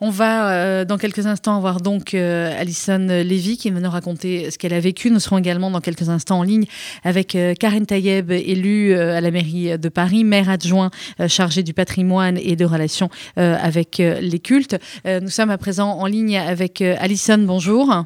[0.00, 4.50] On va euh, dans quelques instants avoir donc euh, Alison Lévy qui va nous raconter
[4.50, 5.10] ce qu'elle a vécu.
[5.10, 6.66] Nous serons également dans quelques instants en ligne
[7.02, 10.90] avec euh, Karen Tayeb, élue à la mairie de Paris, maire adjoint
[11.26, 14.76] chargé du patrimoine et de relations avec les cultes.
[15.04, 17.38] nous sommes à présent en ligne avec Alison.
[17.38, 18.04] Bonjour.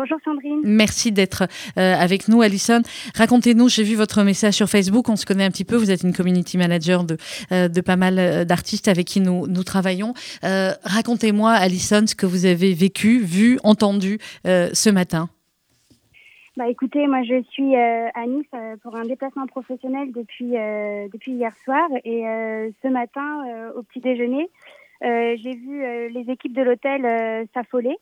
[0.00, 0.60] Bonjour Sandrine.
[0.62, 2.82] Merci d'être euh, avec nous, Alison.
[3.16, 6.04] Racontez-nous, j'ai vu votre message sur Facebook, on se connaît un petit peu, vous êtes
[6.04, 7.16] une community manager de,
[7.50, 10.14] euh, de pas mal euh, d'artistes avec qui nous, nous travaillons.
[10.42, 15.30] Racontez-moi, Alison, ce que vous avez vécu, vu, entendu ce matin.
[16.56, 18.46] Bah écoutez, moi je suis à Nice
[18.84, 20.52] pour un déplacement professionnel depuis,
[21.12, 22.22] depuis hier soir et
[22.82, 23.42] ce matin,
[23.74, 24.48] au petit déjeuner,
[25.02, 27.96] j'ai vu les équipes de l'hôtel s'affoler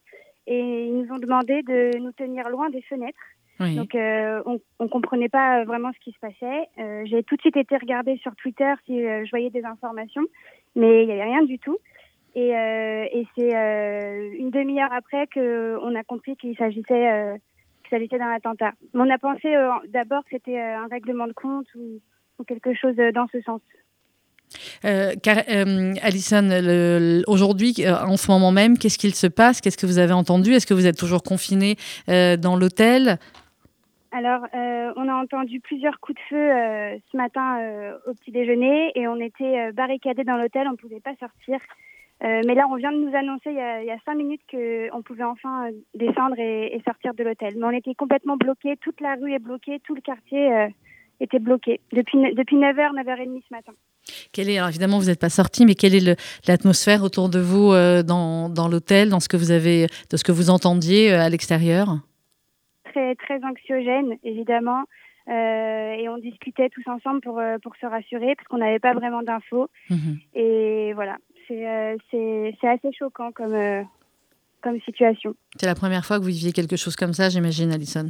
[0.46, 3.18] et ils nous ont demandé de nous tenir loin des fenêtres.
[3.58, 6.68] Donc euh, on, on comprenait pas vraiment ce qui se passait.
[6.78, 10.24] Euh, j'ai tout de suite été regarder sur Twitter si euh, je voyais des informations,
[10.74, 11.78] mais il n'y avait rien du tout.
[12.34, 13.54] Et, et c'est
[14.38, 17.40] une demi-heure après qu'on a compris qu'il s'agissait
[17.82, 18.72] qu'il s'agissait d'un attentat.
[18.92, 19.54] on a pensé
[19.88, 21.98] d'abord que c'était un règlement de compte ou,
[22.38, 23.62] ou quelque chose dans ce sens.
[24.84, 29.60] Euh, euh, Alison, aujourd'hui, euh, en ce moment même, qu'est-ce qu'il se passe?
[29.60, 30.52] Qu'est-ce que vous avez entendu?
[30.52, 33.18] Est-ce que vous êtes toujours confiné dans l'hôtel?
[34.12, 34.46] Alors,
[34.96, 37.58] on a entendu plusieurs coups de feu ce matin
[38.06, 41.58] au petit déjeuner et on était barricadés dans l'hôtel, on ne pouvait pas sortir.
[42.22, 45.68] mais là, on vient de nous annoncer il y a, cinq minutes qu'on pouvait enfin
[45.94, 47.54] descendre et, et, sortir de l'hôtel.
[47.56, 50.68] Mais on était complètement bloqués, toute la rue est bloquée, tout le quartier
[51.20, 53.72] était bloqué depuis, depuis 9h, 9h30 ce matin.
[54.32, 57.72] Quelle est, alors évidemment, vous n'êtes pas sorti, mais quelle est l'atmosphère autour de vous
[57.72, 61.20] euh, dans, dans l'hôtel, dans ce que vous avez, de ce que vous entendiez euh,
[61.20, 61.98] à l'extérieur?
[62.84, 64.84] Très, très anxiogène, évidemment.
[65.28, 69.22] Euh, et on discutait tous ensemble pour, pour se rassurer, parce qu'on n'avait pas vraiment
[69.22, 69.68] d'infos.
[69.90, 70.18] Mhm.
[70.34, 71.16] Et voilà,
[71.48, 71.58] c'est
[72.62, 73.56] assez choquant comme,
[74.62, 75.34] comme situation.
[75.56, 78.06] C'est la première fois que vous viviez quelque chose comme ça, j'imagine, Alison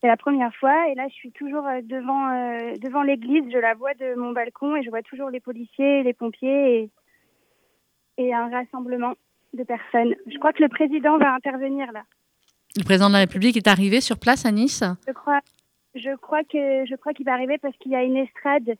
[0.00, 3.58] c'est la première fois et là je suis toujours euh, devant euh, devant l'église, je
[3.58, 6.90] la vois de mon balcon et je vois toujours les policiers, les pompiers et,
[8.18, 9.14] et un rassemblement
[9.54, 10.14] de personnes.
[10.26, 12.04] Je crois que le président va intervenir là.
[12.76, 15.40] Le président de la République est arrivé sur place à Nice Je crois,
[15.94, 18.76] je crois que je crois qu'il va arriver parce qu'il y a une estrade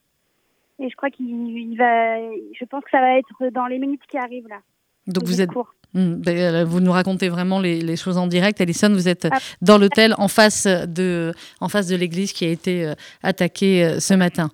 [0.78, 2.18] et je crois qu'il va.
[2.18, 4.60] Je pense que ça va être dans les minutes qui arrivent là.
[5.06, 8.61] Donc vous êtes, Hmm, ben, euh, vous nous racontez vraiment les, choses en direct.
[8.61, 9.39] Alison, vous êtes ah.
[9.61, 14.01] dans l'hôtel en face de, en face de l'église qui a été euh, attaquée euh,
[14.01, 14.51] ce matin.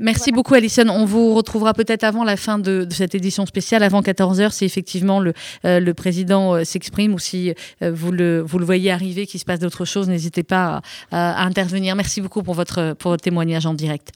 [0.00, 0.88] merci beaucoup, Alison.
[0.88, 5.20] On vous retrouvera peut-être avant la fin de, cette édition spéciale, avant 14h, si effectivement
[5.20, 5.32] le,
[5.62, 9.84] le président s'exprime ou si vous, le, vous le voyez arriver, qu'il se passe d'autres
[9.84, 11.96] choses, n'hésitez pas à, intervenir.
[11.96, 14.12] Merci beaucoup pour votre, pour votre témoignage en direct.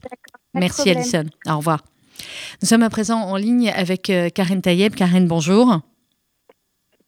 [0.53, 1.25] Merci, Alison.
[1.47, 1.83] Au revoir.
[2.61, 4.95] Nous sommes à présent en ligne avec Karen Tayeb.
[4.95, 5.81] Karen, bonjour.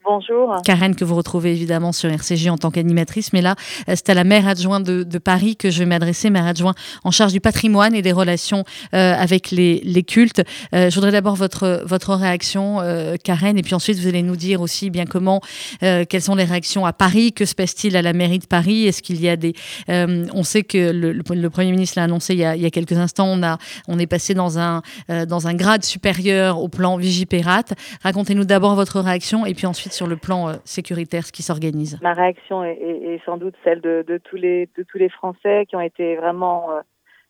[0.04, 0.56] Bonjour.
[0.66, 3.56] Karen, que vous retrouvez évidemment sur RCJ en tant qu'animatrice, mais là,
[3.88, 7.12] euh, c'est à la maire adjointe de, Paris que je vais m'adresser, maire adjointe en
[7.12, 8.64] charge du patrimoine et des relations
[8.96, 10.42] euh, avec les, cultes.
[10.74, 12.80] Euh, je voudrais d'abord votre, votre réaction,
[13.24, 15.42] Karen, et puis ensuite vous allez nous dire aussi bien comment,
[15.82, 19.04] quelles sont les réactions à Paris, que se passe-t-il à la mairie de Paris, est-ce
[19.04, 19.54] qu'il y a des...
[19.88, 22.94] on sait que le, Premier ministre l'a annoncé il y, a, il y, a, quelques
[22.94, 24.82] instants, on, a, on est passé dans un,
[25.28, 27.74] dans un grade supérieur au plan Vigipérate.
[28.04, 32.00] Racontez-nous d'abord votre réaction et puis ensuite sur le plan euh, sécuritaire ce qui s'organise
[32.02, 34.70] Ma réaction est, sans doute celle de, tous les,
[35.10, 36.82] Français qui ont été vraiment euh,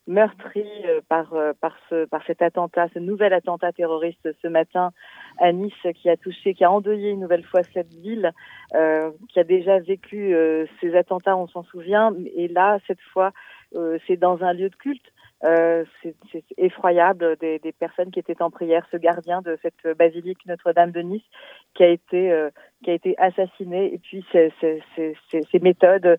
[0.07, 4.91] meurtris euh, par cet attentat, ce nouvel attentat terroriste ce matin
[5.39, 8.31] à Nice qui a touché, qui a endeuillé une nouvelle fois cette ville,
[9.29, 10.35] qui a déjà vécu
[10.79, 13.31] ces attentats, on s'en souvient, et là, cette fois,
[14.07, 15.05] c'est dans un lieu de culte.
[15.43, 20.45] Euh, c'est effroyable des, des, personnes qui étaient en prière, ce gardien de cette basilique
[20.45, 21.23] Notre-Dame de Nice
[21.73, 22.51] qui a été euh,
[22.84, 23.91] qui a été assassiné.
[23.93, 26.18] Et puis ces, ces, ces, ces méthodes,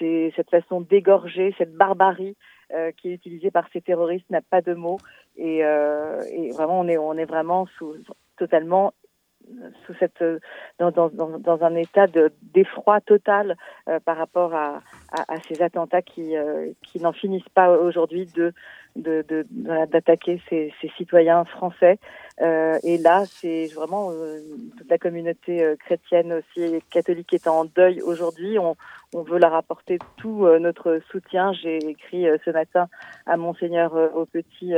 [0.00, 2.36] cette façon d'égorger, cette barbarie
[2.72, 4.98] euh, qui est utilisée par ces terroristes n'a pas de mots.
[5.36, 7.94] Et, euh, et, vraiment on est on est vraiment sous
[8.36, 8.92] totalement
[9.86, 10.22] sous cette
[10.78, 11.08] dans, dans,
[11.38, 12.06] dans un état
[12.42, 13.56] d'effroi total
[13.88, 14.80] euh, par rapport à,
[15.12, 18.52] à, à, ces attentats qui euh, qui n'en finissent pas aujourd'hui de
[18.96, 21.98] d'attaquer de, ces, ces, citoyens français.
[22.40, 24.40] Euh, et là c'est vraiment euh,
[24.76, 28.58] toute la communauté euh, chrétienne aussi catholique est en deuil aujourd'hui.
[28.58, 28.76] On,
[29.14, 31.52] on veut leur apporter tout notre soutien.
[31.52, 32.88] J'ai écrit ce matin
[33.24, 34.72] à monseigneur au petit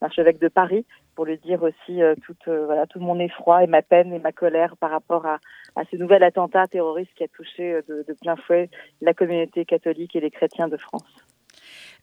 [0.00, 0.84] archevêque de Paris
[1.18, 4.20] pour lui dire aussi euh, tout, euh, voilà, tout mon effroi et ma peine et
[4.20, 5.40] ma colère par rapport à,
[5.74, 8.70] à ce nouvel attentat terroriste qui a touché euh, de, de plein fouet
[9.00, 11.02] la communauté catholique et les chrétiens de France.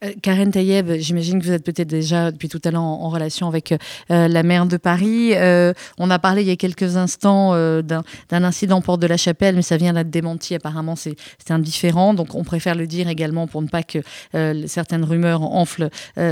[0.04, 3.48] Euh, Karen Tayeb, j'imagine que vous êtes peut-être déjà depuis tout à l'heure en, relation
[3.48, 5.32] avec euh, la maire de Paris.
[5.34, 7.52] Euh, on a parlé il y a quelques instants
[7.82, 10.54] d'un incident Porte de la Chapelle, mais ça vient d'être démenti.
[10.54, 11.16] Apparemment, c'est
[11.50, 12.14] indifférent.
[12.14, 13.98] Donc, on préfère le dire également pour ne pas que
[14.66, 15.88] certaines rumeurs enflent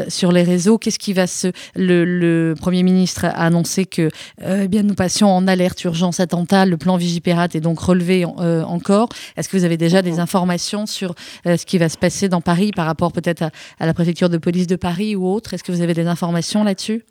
[0.09, 0.79] sur les réseaux.
[0.79, 1.53] Qu'est-ce qui va se.
[1.75, 4.11] Le, Premier ministre a annoncé que
[4.45, 6.67] eh bien, nous passions en alerte urgence attentat.
[6.67, 9.09] Le plan Vigipérate est donc relevé encore.
[9.37, 11.15] Est-ce que vous avez déjà des informations sur
[11.45, 14.39] ce qui va se passer dans Paris par rapport peut-être à, à la préfecture de
[14.39, 17.05] police de Paris ou autre Est-ce que vous avez des informations là-dessus?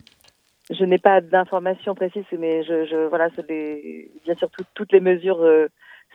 [0.70, 3.30] Je n'ai pas d'informations précises, mais je, je voilà,
[4.26, 5.68] bien sûr toutes les mesures euh,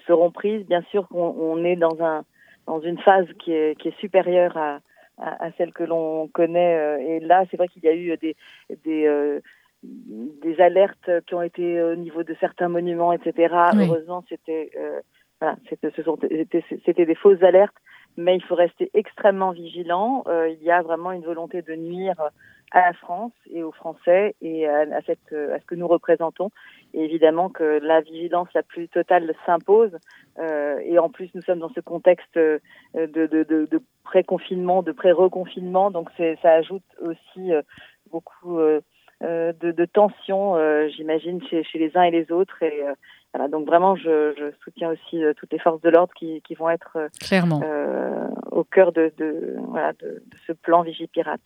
[0.06, 0.66] seront prises.
[0.66, 2.24] Bien sûr qu'on est dans un
[2.66, 4.80] dans une phase qui est, qui est supérieure à,
[5.18, 6.76] à, celle que l'on connaît.
[6.76, 8.36] Euh, et là, c'est vrai qu'il y a eu des
[8.84, 9.40] des euh,
[9.82, 13.54] des alertes qui ont été au niveau de certains monuments, etc.
[13.74, 14.70] Heureusement, c'était
[15.40, 15.56] voilà,
[16.84, 17.76] c'était des fausses alertes
[18.18, 20.24] mais il faut rester extrêmement vigilant.
[20.26, 22.20] Euh, il y a vraiment une volonté de nuire
[22.72, 26.50] à la France et aux Français et à, cette, à ce que nous représentons.
[26.94, 29.96] Et évidemment que la vigilance la plus totale s'impose.
[30.40, 32.60] Euh, et en plus, nous sommes dans ce contexte de,
[32.94, 35.92] de, de, de pré-confinement, de pré-reconfinement.
[35.92, 36.10] Donc
[36.42, 37.62] ça ajoute aussi euh,
[38.10, 38.80] beaucoup euh,
[39.20, 40.56] de, de tensions,
[40.90, 42.62] j'imagine, chez, chez les uns et les autres.
[42.62, 42.84] Et
[43.34, 46.54] voilà, donc vraiment, je, je soutiens aussi euh, toutes les forces de l'ordre qui, qui,
[46.54, 47.60] vont être euh, Clairement.
[47.62, 51.40] Euh, au cœur de, de, voilà, de, de ce plan Vigipirate.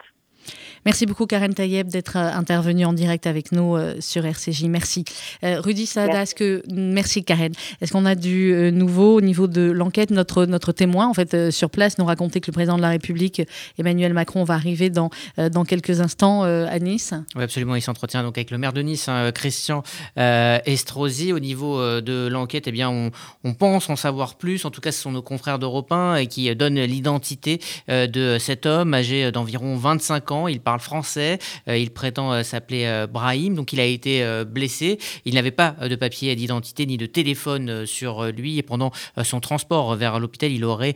[0.85, 4.65] Merci beaucoup Karen Tayeb d'être euh, intervenue en direct avec nous euh, sur RCJ.
[4.65, 5.05] Merci.
[5.45, 7.53] Euh, Rudy Saada, est-ce que merci Karen.
[7.81, 10.11] Est-ce qu'on a du nouveau au niveau de l'enquête?
[10.11, 13.43] Notre notre témoin en fait sur place nous racontait que le président de la République
[13.79, 17.15] Emmanuel Macron va arriver dans dans quelques instants à Nice.
[17.37, 17.77] Oui absolument.
[17.77, 19.83] Il s'entretient donc avec le maire de Nice hein, Christian
[20.17, 21.33] Estrosi.
[21.33, 23.11] Au niveau de l'enquête, eh bien on,
[23.45, 24.65] on, pense en savoir plus.
[24.65, 28.67] En tout cas, ce sont nos confrères d'Europe 1 et qui donnent l'identité de cet
[28.67, 30.32] homme âgé d'environ 25 ans.
[30.49, 31.39] Il parle français,
[31.69, 34.99] euh, il prétend euh, s'appeler euh, Brahim, donc il a été blessé.
[35.25, 38.93] Il n'avait pas de papier d'identité ni de téléphone sur lui et pendant
[39.23, 40.95] son transport vers l'hôpital, il aurait,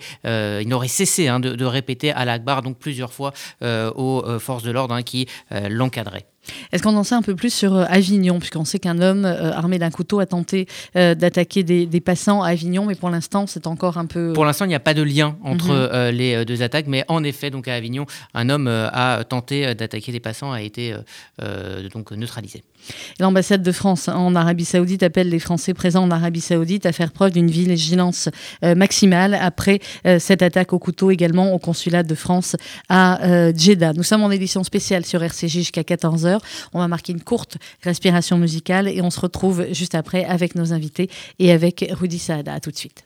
[0.89, 3.33] cessé hein, de, répéter à l'Akbar donc plusieurs fois
[3.63, 6.27] aux forces de l'ordre hein, qui l'encadraient.
[6.73, 9.91] Est-ce qu'on en sait un peu plus sur Avignon, puisqu'on sait qu'un homme armé d'un
[9.91, 14.33] couteau a tenté d'attaquer des, passants à Avignon, mais pour l'instant, c'est encore un peu...
[14.33, 16.17] Pour l'instant, il n'y a pas de lien entre mhm.
[16.17, 20.21] les deux attaques, mais en effet, donc à Avignon, un homme a tenté d'attaquer des
[20.21, 20.95] passants, a été
[21.93, 22.63] donc neutralisé.
[23.19, 27.11] L'ambassade de France en Arabie Saoudite appelle les Français présents en Arabie Saoudite à faire
[27.11, 28.29] preuve d'une vigilance
[28.65, 32.57] euh, maximale après euh, cette attaque au couteau également au consulat de France
[32.89, 33.93] à euh, Jeddah.
[33.93, 36.36] Nous sommes en édition spéciale sur RCJ jusqu'à 14h.
[36.73, 40.73] On va marquer une courte respiration musicale et on se retrouve juste après avec nos
[40.73, 42.55] invités et avec Rudy Saada.
[42.55, 43.05] À tout de suite.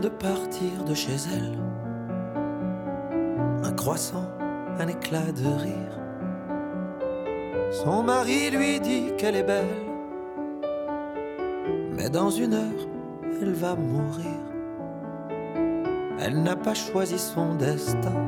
[0.00, 1.58] de partir de chez elle.
[3.64, 4.28] Un croissant,
[4.78, 5.94] un éclat de rire.
[7.72, 9.64] Son mari lui dit qu'elle est belle.
[11.96, 12.82] Mais dans une heure,
[13.40, 14.40] elle va mourir.
[16.18, 18.20] Elle n'a pas choisi son destin.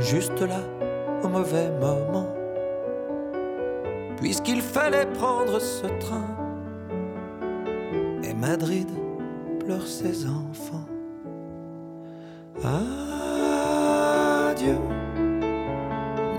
[0.00, 0.60] Juste là,
[1.22, 2.28] au mauvais moment.
[4.16, 6.28] Puisqu'il fallait prendre ce train.
[8.22, 8.88] Et Madrid
[9.84, 10.86] ses enfants.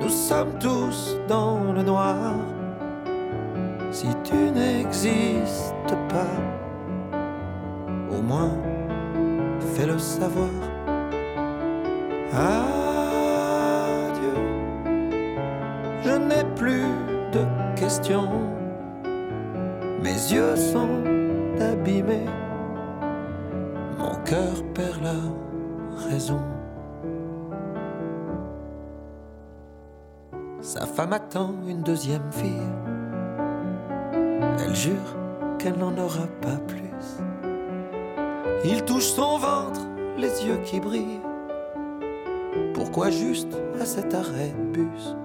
[0.02, 2.36] Nous sommes tous dans le noir.
[3.92, 6.38] Si tu n'existes pas,
[8.12, 8.56] au moins
[9.74, 10.50] fais-le savoir.
[12.34, 14.38] Adieu,
[16.04, 16.86] je n'ai plus
[17.32, 17.46] de
[17.76, 18.30] questions.
[20.02, 21.04] Mes yeux sont
[21.60, 22.28] abîmés
[24.30, 25.16] cœur perd la
[26.08, 26.59] raison.
[30.70, 32.70] Sa femme attend une deuxième fille.
[34.14, 35.16] Elle jure
[35.58, 37.24] qu'elle n'en aura pas plus.
[38.64, 39.82] Il touche son ventre,
[40.16, 41.22] les yeux qui brillent.
[42.76, 45.16] Pourquoi juste à cet arrêt de bus?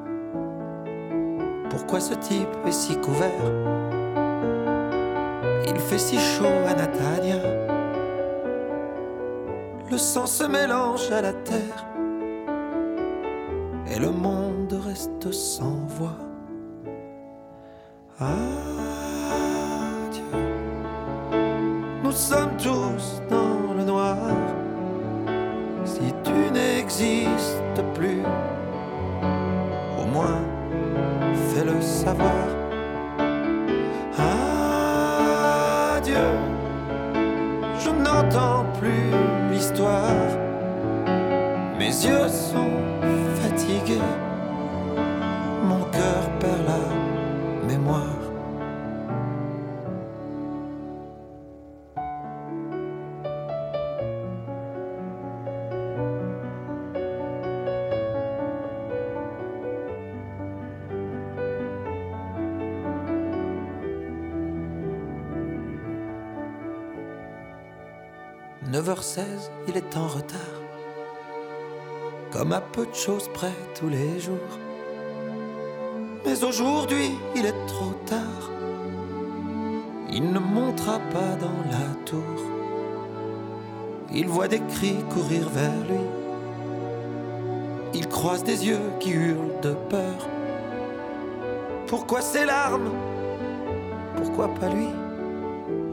[1.69, 3.29] Pourquoi ce type est si couvert?
[5.69, 7.37] Il fait si chaud à Natania
[9.91, 11.85] le sang se mélange à la terre
[13.95, 14.53] et le monde
[14.95, 16.16] reste sans voix.
[18.21, 18.43] Adieu,
[22.05, 24.16] nous sommes tous dans le noir.
[25.85, 28.23] Si tu n'existes plus,
[30.01, 30.43] au moins
[31.49, 32.47] fais-le savoir.
[35.97, 36.29] Adieu,
[37.81, 39.25] je n'entends plus
[41.79, 42.79] mes yeux sont
[43.41, 44.01] fatigués,
[68.70, 70.64] 9h16, il est en retard
[72.35, 74.59] comme à peu de choses près tous les jours.
[76.26, 78.51] Mais aujourd'hui, il est trop tard.
[80.10, 82.40] Il ne montera pas dans la tour.
[84.12, 86.05] Il voit des cris courir vers lui.
[87.94, 90.28] Il croise des yeux qui hurlent de peur.
[91.86, 92.90] Pourquoi ces larmes?
[94.16, 94.89] Pourquoi pas lui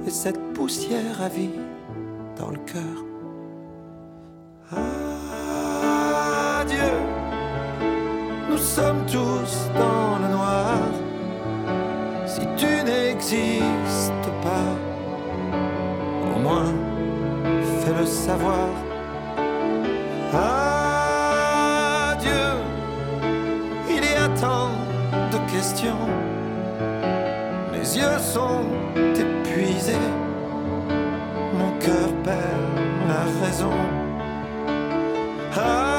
[0.07, 1.70] Et cette poussière à vie?
[2.49, 3.11] Le cœur
[8.75, 10.77] sommes tous dans le noir.
[12.25, 14.71] Si tu n'existes pas,
[16.33, 16.73] au moins
[17.79, 18.69] fais-le savoir.
[22.13, 22.51] Adieu,
[23.89, 24.71] il y a tant
[25.33, 26.05] de questions.
[27.71, 28.65] Mes yeux sont
[29.23, 30.07] épuisés,
[33.39, 33.71] raison.
[35.53, 35.90] savoir.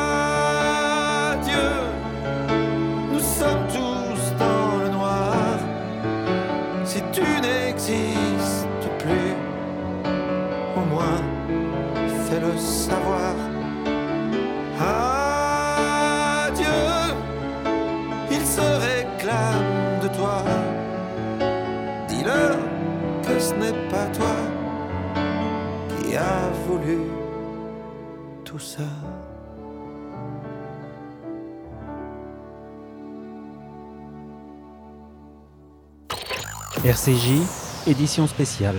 [36.93, 37.40] RCJ,
[37.86, 38.77] édition spéciale.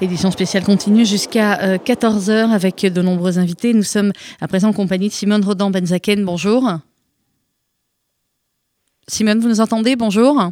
[0.00, 3.72] L'édition spéciale continue jusqu'à 14h euh, avec de nombreux invités.
[3.72, 4.10] Nous sommes
[4.40, 6.24] à présent en compagnie de Simone Rodan-Benzaken.
[6.24, 6.68] Bonjour.
[9.06, 9.94] Simone, vous nous entendez?
[9.94, 10.50] Bonjour.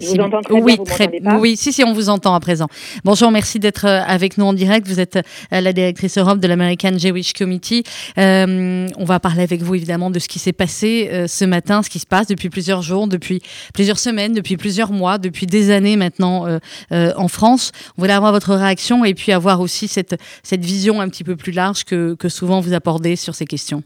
[0.00, 2.66] Je vous entends très oui, bien, très, oui, si, si, on vous entend à présent.
[3.04, 4.88] Bonjour, merci d'être euh, avec nous en direct.
[4.88, 7.84] Vous êtes euh, la directrice Europe de l'American Jewish Committee.
[8.18, 11.90] Euh, on va parler avec vous évidemment de ce qui s'est passé ce matin, ce
[11.90, 13.40] qui se passe depuis plusieurs jours, depuis
[13.72, 16.58] plusieurs semaines, depuis plusieurs mois, depuis des années maintenant
[16.90, 17.70] en France.
[17.96, 21.36] On voulait avoir votre réaction et puis avoir aussi cette, cette vision un petit peu
[21.36, 23.84] plus large que, que souvent vous apportez sur ces questions.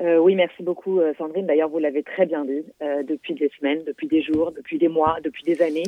[0.00, 1.46] Euh, oui, merci beaucoup euh, Sandrine.
[1.46, 4.88] D'ailleurs, vous l'avez très bien dit, euh, depuis des semaines, depuis des jours, depuis des
[4.88, 5.84] mois, depuis des années.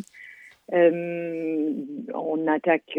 [0.72, 2.98] on attaque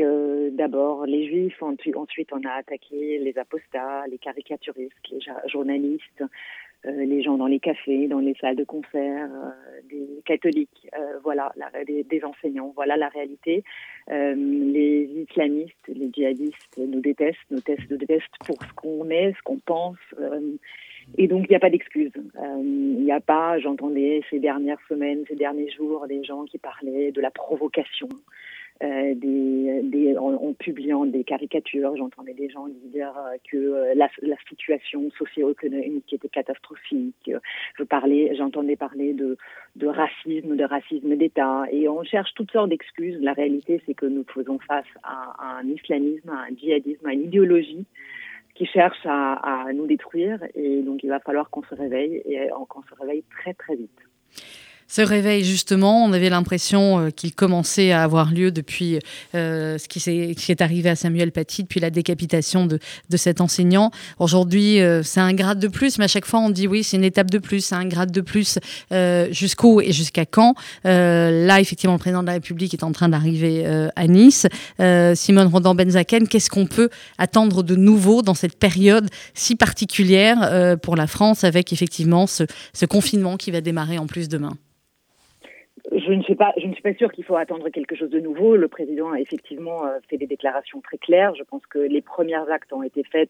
[0.51, 6.23] d'abord les juifs, ensuite on a attaqué les apostats, les caricaturistes, les journalistes,
[6.83, 9.29] les gens dans les cafés, dans les salles de concert,
[9.89, 10.87] des catholiques,
[11.23, 11.53] voilà,
[11.87, 13.63] des, des, enseignants, voilà la réalité.
[14.07, 17.61] les islamistes, les djihadistes nous détestent, nous
[17.97, 19.97] détestent pour ce qu'on est, ce qu'on pense.
[21.17, 22.11] Et donc, il n'y a pas d'excuse.
[22.17, 26.57] Euh, il n'y a pas, j'entendais ces dernières semaines, ces derniers jours, des gens qui
[26.57, 28.09] parlaient de la provocation,
[28.83, 31.95] euh, des, des, en, publiant des caricatures.
[31.95, 33.13] J'entendais des gens dire
[33.49, 37.31] que euh, la, la situation socio-économique était catastrophique.
[37.77, 39.37] Je parlais, j'entendais parler de,
[39.75, 41.65] de racisme, de racisme d'État.
[41.71, 43.17] Et on cherche toutes sortes d'excuses.
[43.21, 47.13] La réalité, c'est que nous faisons face à, à un islamisme, à un djihadisme, à
[47.13, 47.85] une idéologie
[48.55, 50.39] qui cherche à, à, nous détruire.
[50.55, 53.99] Et donc, il va falloir qu'on se réveille et qu'on se réveille très, très vite.
[54.95, 58.99] Ce réveil, justement, on avait l'impression euh, qu'il commençait à avoir lieu depuis
[59.33, 62.77] euh, ce, qui est, arrivé à Samuel Paty, depuis la décapitation de,
[63.17, 63.89] cet enseignant.
[64.19, 66.97] Aujourd'hui, euh, c'est un grade de plus, mais à chaque fois, on dit oui, c'est
[66.97, 68.59] une étape de plus, c'est un grade de plus.
[69.31, 70.53] Jusqu'où et jusqu'à quand
[70.83, 73.65] Là, effectivement, le président de la République est en train d'arriver
[73.95, 74.45] à Nice.
[74.77, 81.07] Simone Rodan-Benzaken, qu'est-ce qu'on peut attendre de nouveau dans cette période si particulière pour la
[81.07, 84.55] France, avec effectivement ce confinement qui va démarrer en plus demain?
[85.95, 88.19] Je ne suis pas, je ne suis pas sûre qu'il faut attendre quelque chose de
[88.19, 88.55] nouveau.
[88.55, 91.35] Le président a effectivement euh, fait des déclarations très claires.
[91.35, 93.29] Je pense que les premiers actes ont été faits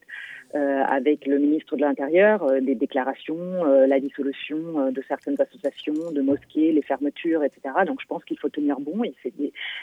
[0.55, 6.21] euh, avec le ministre de l'Intérieur, euh, des déclarations, la dissolution de certaines associations, de
[6.21, 7.61] mosquées, les fermetures, etc.
[7.85, 9.03] Donc je pense qu'il faut tenir bon.
[9.03, 9.13] Et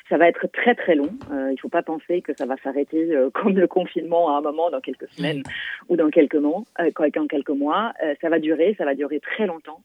[0.09, 1.11] ça va être très très long.
[1.31, 4.71] il ne faut pas penser que ça va s'arrêter comme le confinement à un moment
[4.71, 5.43] dans quelques semaines
[5.89, 6.65] ou dans quelques mois.
[6.79, 9.81] dans quelques mois, ça va durer, ça va durer très longtemps.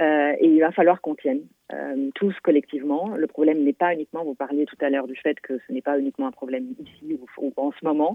[0.00, 1.42] Euh, et il va falloir qu'on tienne
[1.72, 3.16] euh, tous collectivement.
[3.16, 5.82] Le problème n'est pas uniquement, vous parliez tout à l'heure du fait que ce n'est
[5.82, 8.14] pas uniquement un problème ici ou, en ce moment,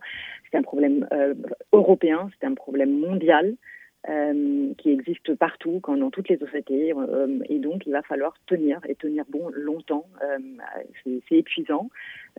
[0.50, 1.34] c'est un problème euh,
[1.74, 3.56] européen, c'est un problème mondial.
[4.80, 6.94] qui existe partout, dans toutes les sociétés,
[7.52, 10.08] et donc il va falloir tenir et tenir bon longtemps.
[11.30, 11.86] c'est épuisant.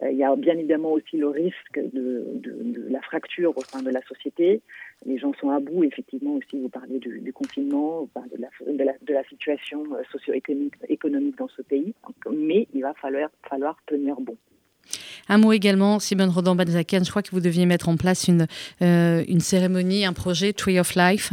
[0.03, 3.89] il y a bien évidemment aussi le risque de, de, la fracture au sein de
[3.89, 4.61] la société
[5.07, 5.85] les gens sont à bout.
[5.85, 10.75] Effectivement, aussi, vous parlez du, confinement, de, la, de, la, de, la, situation euh, socio-économique
[10.89, 11.95] économique dans ce pays.
[12.33, 14.37] Mais il va falloir, falloir tenir bon.
[15.29, 18.47] Un mot également, Simone Rodan-Banzakian, je crois que vous deviez mettre en place une,
[18.83, 21.33] euh, une cérémonie, un projet Tree of Life.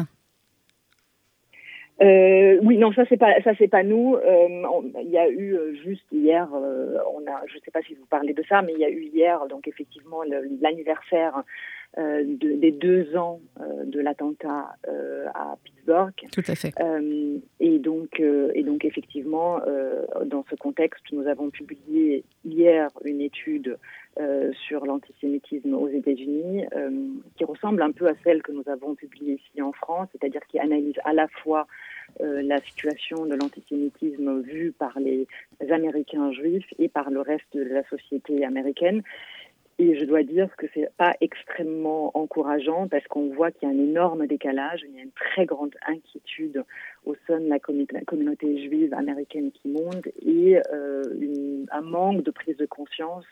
[2.02, 4.18] Euh, oui, non, ça c'est pas ça c'est pas nous.
[5.04, 8.42] Il y a eu juste hier, on a, je sais pas si vous parlez de
[8.50, 10.24] ça, mais il y a eu hier donc effectivement
[10.62, 11.44] l'anniversaire
[11.98, 16.14] euh, de, des deux ans euh, de l'attentat euh, à Pittsburgh.
[16.32, 16.74] Tout à fait.
[17.60, 19.60] et donc, et donc effectivement,
[20.26, 23.78] dans ce contexte, nous avons publié hier une étude
[24.68, 26.66] sur l'antisémitisme aux États-Unis,
[27.36, 30.60] qui ressemble un peu à celle que nous avons publiée ici en France, c'est-à-dire qui
[30.60, 31.66] analyse à la fois
[32.20, 35.28] la situation de l'antisémitisme vue par les
[35.72, 39.02] Américains juifs et par le reste de la société américaine.
[39.80, 43.76] Et je dois dire que c'est pas extrêmement encourageant parce qu'on voit qu'il y a
[43.76, 46.64] un énorme décalage, il y a une très grande inquiétude
[47.06, 51.04] au sein de la, communauté juive américaine qui monte et euh,
[51.72, 53.26] un manque de prise de conscience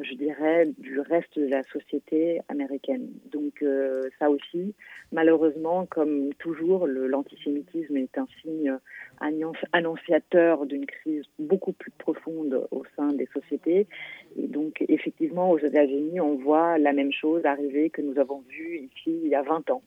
[0.00, 3.08] je dirais, du reste de la société américaine.
[3.30, 4.74] Donc euh, ça aussi,
[5.12, 8.78] malheureusement, comme toujours, l'antisémitisme est un signe
[9.72, 13.86] annonciateur d'une crise beaucoup plus profonde au sein des sociétés.
[14.36, 18.78] Et donc effectivement, aux États-Unis, on voit la même chose arriver que nous avons vu
[18.78, 19.82] ici il y a 20 ans.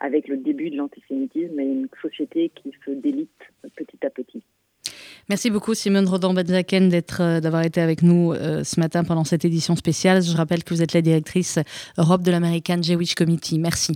[0.00, 3.42] avec le début de l'antisémitisme et une société qui se délite
[3.74, 4.44] petit à petit.
[5.30, 9.44] Merci beaucoup Simone Rodan-Benzaken d'être, euh, d'avoir été avec nous euh, ce matin pendant cette
[9.44, 10.22] édition spéciale.
[10.22, 11.58] Je rappelle que vous êtes la directrice
[11.98, 13.58] Europe de l'American Jewish Committee.
[13.58, 13.92] Merci.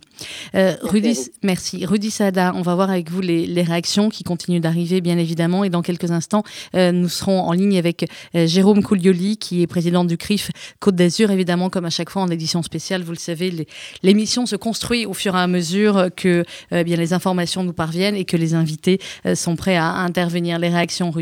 [0.54, 1.86] Euh, Rudy, merci.
[1.86, 5.64] Rudy Sada, on va voir avec vous les, les, réactions qui continuent d'arriver bien évidemment
[5.64, 6.42] et dans quelques instants
[6.74, 10.50] nous serons en ligne avec Jérôme Coulioli qui est président du CRIF
[10.80, 11.30] Côte d'Azur.
[11.30, 13.66] Évidemment comme à chaque fois en édition spéciale, vous le savez,
[14.02, 18.24] l'émission se construit au fur et à mesure que bien les informations nous parviennent et
[18.24, 18.98] que les invités
[19.34, 20.58] sont prêts à, à intervenir.
[20.58, 21.21] Les réactions Rudy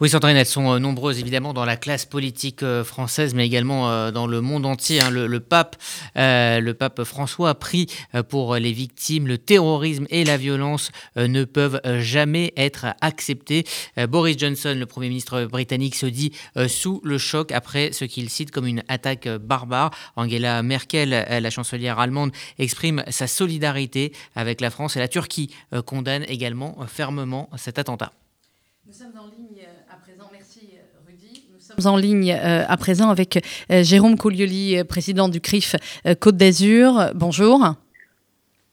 [0.00, 3.90] oui, Sandrine, elles sont euh, nombreuses évidemment dans la classe politique euh, française, mais également
[3.90, 5.00] euh, dans le monde entier.
[5.00, 5.10] Hein.
[5.10, 5.74] Le, pape,
[6.14, 7.86] le pape François a pris
[8.28, 9.26] pour les victimes.
[9.26, 13.64] Le terrorisme et la violence ne peuvent jamais être acceptés.
[14.08, 16.32] Boris Johnson, le Premier ministre britannique, se dit
[16.68, 19.90] sous le choc après ce qu'il cite comme une attaque barbare.
[20.16, 25.50] Angela Merkel, la chancelière allemande, exprime sa solidarité avec la France et la Turquie
[25.86, 28.12] condamne également fermement cet attentat.
[28.88, 31.42] Nous sommes en ligne euh, à présent, merci euh, Rudy.
[31.52, 33.38] Nous sommes en ligne euh, à présent avec
[33.68, 35.76] Jérôme Coulioli, président du CRIF
[36.20, 37.10] Côte d'Azur.
[37.14, 37.74] Bonjour.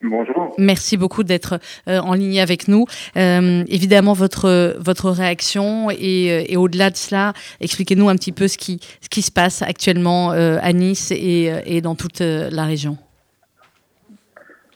[0.02, 0.56] Bonjour.
[0.58, 2.86] Merci beaucoup d'être en ligne avec nous.
[3.16, 8.80] évidemment, votre, votre réaction et, et au-delà de cela, expliquez-nous un petit peu ce qui,
[9.02, 12.98] ce qui se passe actuellement à Nice et, et dans toute la région.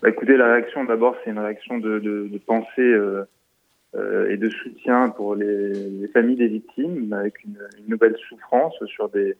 [0.02, 3.24] Bah, écoutez, la réaction d'abord, c'est une réaction de, de, de pensée euh,
[3.96, 9.10] et de soutien pour les, les, familles des victimes, avec une, une, nouvelle souffrance sur
[9.10, 9.36] des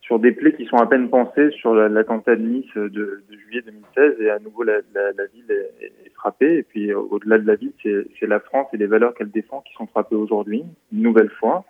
[0.00, 3.60] sur des plaies qui sont à peine pensées sur l'attentat de Nice de, de, juillet
[3.60, 6.58] 2016 et à nouveau la, la, la ville est, est, frappée.
[6.58, 9.74] Et puis au-delà de la ville c'est la France et les valeurs qu'elle défend qui
[9.74, 11.66] sont frappées aujourd'hui une nouvelle fois.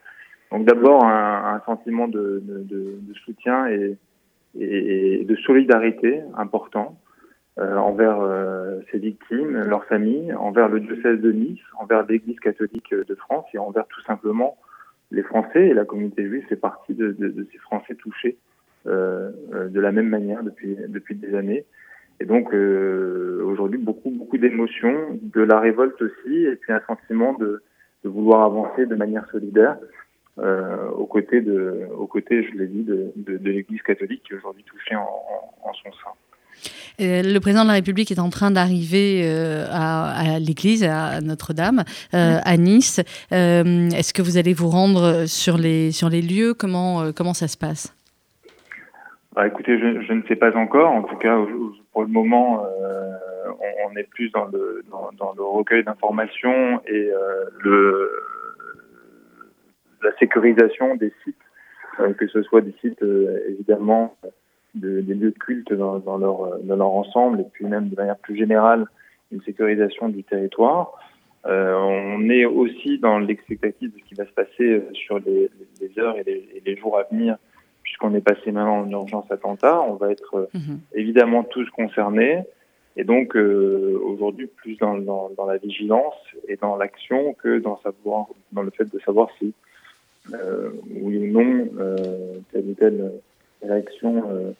[0.52, 3.96] Donc d'abord un, un, sentiment de, de, soutien et,
[4.58, 6.96] et, de solidarité important.
[6.96, 7.07] euh,
[7.58, 13.14] envers euh, ces victimes, leurs familles, envers le diocèse de Nice, envers l'Église catholique de
[13.16, 14.56] France et envers tout simplement
[15.10, 15.68] les Français.
[15.68, 18.36] Et la communauté juive fait partie de, de, de ces Français touchés
[18.86, 19.32] euh,
[19.68, 21.64] de la même manière depuis, depuis des années.
[22.20, 27.32] Et donc euh, aujourd'hui, beaucoup, beaucoup d'émotions, de la révolte aussi, et puis un sentiment
[27.34, 27.62] de,
[28.04, 29.78] de vouloir avancer de manière solidaire
[30.38, 34.32] euh, aux côtés, de, aux côtés, je l'ai dit, de, de, de l'Église catholique qui
[34.32, 36.10] est aujourd'hui touchée en, en, en son sein.
[37.00, 41.84] Euh, le président de la République est en train d'arriver euh, à, l'église, à Notre-Dame,
[42.14, 43.00] euh, à Nice.
[43.30, 46.54] Est-ce que vous allez vous rendre sur les, sur les lieux?
[46.54, 47.94] Comment, comment ça se passe?
[49.34, 50.90] Bah, Écoutez, je, ne sais pas encore.
[50.90, 51.38] En tout cas,
[51.92, 52.64] pour le moment,
[53.86, 57.10] on, est plus dans le, dans, le recueil d'informations et
[57.60, 58.10] le,
[60.02, 61.36] la sécurisation des sites,
[62.18, 63.04] que ce soit des sites
[63.48, 64.16] évidemment
[64.78, 67.96] de, des lieux de culte dans, dans, leur, dans leur ensemble et puis même de
[67.96, 68.86] manière plus générale
[69.32, 70.92] une sécurisation du territoire.
[71.46, 75.50] Euh, on est aussi dans l'expectative de ce qui va se passer sur les,
[75.80, 77.36] les heures et les, et les, jours à venir,
[77.82, 79.80] puisqu'on est passé maintenant en urgence attentat.
[79.82, 80.76] On va être mmh.
[80.94, 82.42] évidemment tous concernés.
[82.98, 86.16] Et donc euh, aujourd'hui plus dans, dans, dans, la vigilance
[86.48, 89.54] et dans l'action que dans savoir dans le fait de savoir si
[90.34, 93.12] euh, oui ou non euh, telle ou telle
[93.62, 94.50] réaction euh,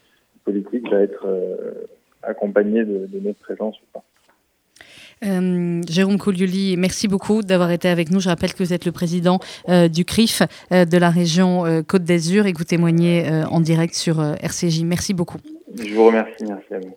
[0.48, 1.86] politique va être euh,
[2.22, 4.04] accompagnée de, notre présence ou pas.
[5.26, 8.20] Euh, Jérôme Coulioli, merci beaucoup d'avoir été avec nous.
[8.20, 9.40] Je rappelle que vous êtes le président
[9.90, 14.84] du CRIF de la région Côte d'Azur et que vous témoignez en direct sur RCJ.
[14.84, 15.38] Merci beaucoup.
[15.76, 16.44] Je vous remercie.
[16.44, 16.94] Merci à vous.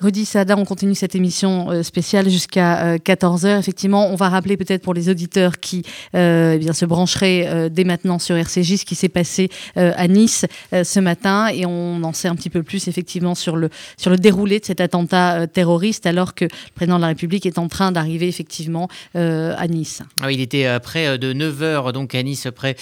[0.00, 3.46] Rudy Sada, on continue cette émission euh, spéciale jusqu'à 14h.
[3.46, 5.82] Euh, Effectivement, on va rappeler peut-être pour les auditeurs qui
[6.14, 10.44] euh, eh bien, se brancheraient dès maintenant sur RCJ ce qui s'est passé à Nice
[10.72, 14.16] ce matin et on en sait un petit peu plus effectivement sur le, sur le
[14.16, 17.92] déroulé de cet attentat terroriste alors que le président de la République est en train
[17.92, 20.02] d'arriver effectivement à Nice.
[20.20, 22.76] Ah il était près de 9h donc à Nice, près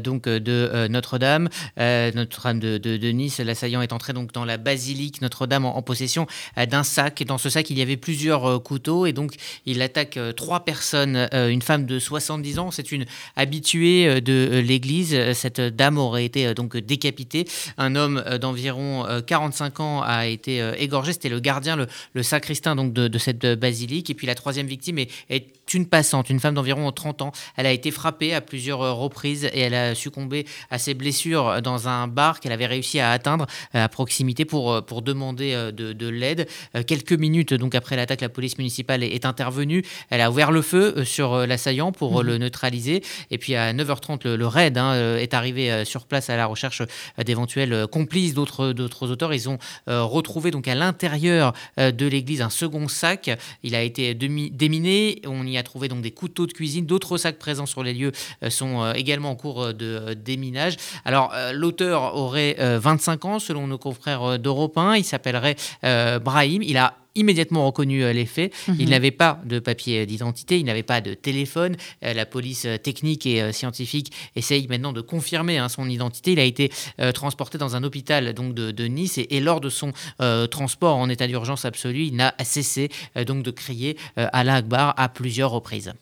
[0.00, 1.48] donc de Notre-Dame.
[1.78, 6.26] Notre-Dame de, Nice, l'assaillant est entré donc dans la basilique Notre-Dame en, possession
[6.56, 7.20] d'un sac.
[7.20, 9.06] Et dans ce sac, il y avait plusieurs euh, couteaux.
[9.06, 9.34] Et donc,
[9.66, 11.28] il attaque euh, trois personnes.
[11.32, 13.04] une femme de 70 ans, c'est une
[13.36, 15.32] habituée de l'église.
[15.32, 17.46] Cette dame aurait été donc décapitée.
[17.78, 21.12] Un homme d'environ 45 ans a été égorgé.
[21.12, 24.10] C'était le gardien, le, sacristain donc de, cette basilique.
[24.10, 27.32] Et puis la troisième victime est une passante, une femme d'environ 30 ans.
[27.56, 31.88] Elle a été frappée à plusieurs reprises et elle a succombé à ses blessures dans
[31.88, 36.48] un bar qu'elle avait réussi à atteindre à proximité pour, pour demander de, de l'aide.
[36.76, 39.82] Euh, quelques minutes donc après l'attaque, la police municipale est, intervenue.
[40.10, 42.26] Elle a ouvert le feu euh, sur euh, l'assaillant pour mhm.
[42.26, 43.02] le neutraliser.
[43.30, 46.82] Et puis à 9h30, le, raid hein, est arrivé sur place à la recherche
[47.24, 49.32] d'éventuels complices d'autres d'autres auteurs.
[49.32, 53.30] Ils ont retrouvé donc à l'intérieur de l'église un second sac.
[53.62, 55.22] Il a été déminé.
[55.26, 56.86] On y a trouvé donc des couteaux de cuisine.
[56.86, 58.12] D'autres sacs présents sur les lieux
[58.48, 60.76] sont également en cours de déminage.
[61.04, 64.96] Alors, l'auteur aurait 25 ans, selon nos confrères d'Europe 1.
[64.96, 66.62] Il s'appellerait Brahim.
[66.62, 68.52] Il a immédiatement reconnu euh, les faits.
[68.68, 68.90] Il mhm.
[68.90, 71.76] n'avait pas de papier d'identité, il n'avait pas de téléphone.
[72.04, 76.32] Euh, la police euh, technique et scientifique essaye maintenant de confirmer hein, son identité.
[76.32, 76.70] Il a été
[77.14, 79.92] transporté dans un hôpital donc de, Nice et, lors de son
[80.50, 82.90] transport en état d'urgence absolue, il n'a cessé
[83.26, 85.92] donc de crier Allah Akbar à plusieurs reprises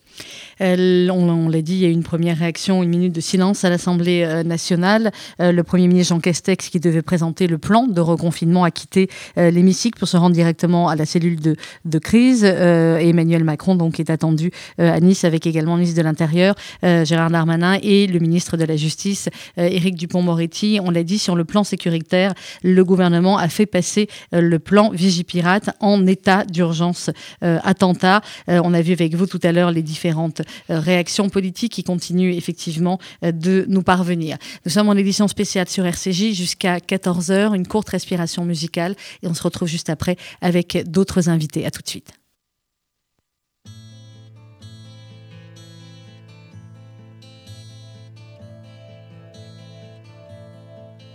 [0.59, 3.69] on, l'a dit, il y a eu une première réaction, une minute de silence à
[3.69, 5.11] l'Assemblée euh, nationale.
[5.39, 9.09] Euh, le Premier ministre Jean Castex, qui devait présenter le plan de reconfinement, a quitté
[9.37, 12.43] euh, l'hémicycle pour se rendre directement à la cellule de, crise.
[12.43, 17.77] Emmanuel Macron donc est attendu à Nice avec également le ministre de l'Intérieur, Gérard Darmanin,
[17.81, 20.79] et le ministre de la Justice, Éric Dupont-Moretti.
[20.83, 22.33] On l'a dit, sur le plan sécuritaire,
[22.63, 27.09] le gouvernement a fait passer le plan Vigipirate en état d'urgence
[27.41, 28.21] attentat.
[28.47, 32.33] on a vu avec vous tout à l'heure les différentes euh, réactions politiques qui continuent
[32.33, 34.37] effectivement euh, de nous parvenir.
[34.65, 39.33] Nous sommes en édition spéciale sur RCJ jusqu'à 14h, une courte respiration musicale et on
[39.33, 41.65] se retrouve juste après avec d'autres invités.
[41.65, 42.11] À tout de suite.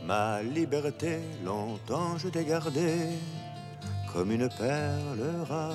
[0.07, 3.11] Ma liberté, longtemps je t'ai gardée
[4.15, 5.75] comme une perle rare.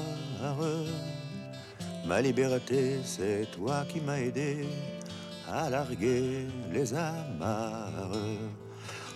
[2.05, 4.67] Ma liberté, c'est toi qui m'as aidé
[5.49, 8.11] à larguer les amarres.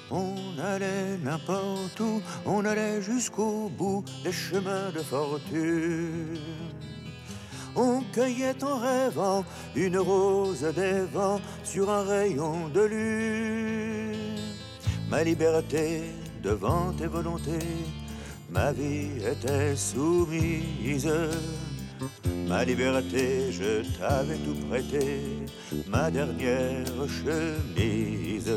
[0.09, 6.38] On allait n'importe où, on allait jusqu'au bout des chemins de fortune.
[7.76, 9.43] On cueillait en rêvant
[9.76, 14.39] une rose des vents sur un rayon de lune.
[15.09, 16.03] Ma liberté
[16.41, 17.76] devant tes volontés,
[18.49, 21.11] ma vie était soumise.
[22.48, 25.22] Ma liberté, je t'avais tout prêté,
[25.88, 28.53] ma dernière chemise.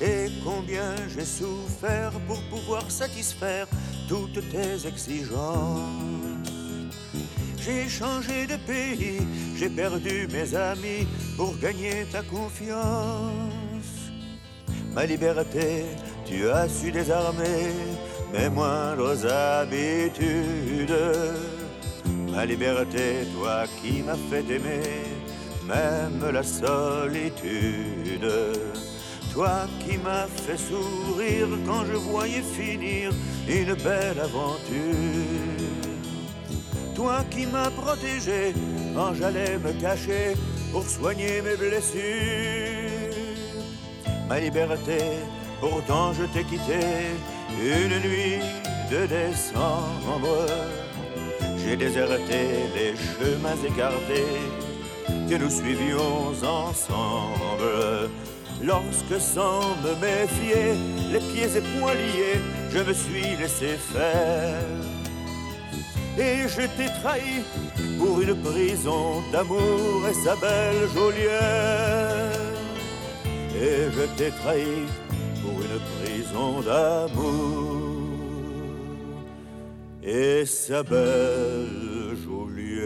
[0.00, 3.66] Et combien j'ai souffert pour pouvoir satisfaire
[4.08, 6.48] toutes tes exigences.
[7.64, 9.20] J'ai changé de pays,
[9.56, 11.06] j'ai perdu mes amis
[11.36, 13.22] pour gagner ta confiance.
[14.92, 15.84] Ma liberté,
[16.26, 17.72] tu as su désarmer
[18.32, 20.92] mes moindres habitudes
[22.32, 25.04] ma liberté, toi qui m'as fait aimer,
[25.66, 28.32] même la solitude.
[29.32, 33.10] Toi qui m'as fait sourire quand je voyais finir
[33.48, 35.62] une belle aventure.
[36.94, 38.54] Toi qui m'as protégé
[38.94, 40.34] quand j'allais me cacher
[40.70, 42.02] pour soigner mes blessures.
[44.28, 44.98] Ma liberté,
[45.60, 46.80] pourtant je t'ai quitté
[47.58, 48.40] une nuit
[48.90, 50.46] de décembre
[51.64, 52.40] j'ai déserté
[52.74, 54.40] les chemins écartés
[55.28, 58.10] que nous suivions ensemble.
[58.62, 60.74] Lorsque sans me méfier,
[61.12, 62.40] les pieds et poings liés,
[62.70, 64.62] je me suis laissé faire.
[66.18, 67.42] Et je t'ai trahi
[67.98, 70.88] pour une prison d'amour et sa belle.
[73.56, 74.86] Et je t'ai trahi
[75.42, 77.81] pour une prison d'amour
[80.02, 81.68] et sa belle
[82.24, 82.82] Joliette.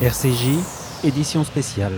[0.00, 1.92] RCJ, édition spéciale.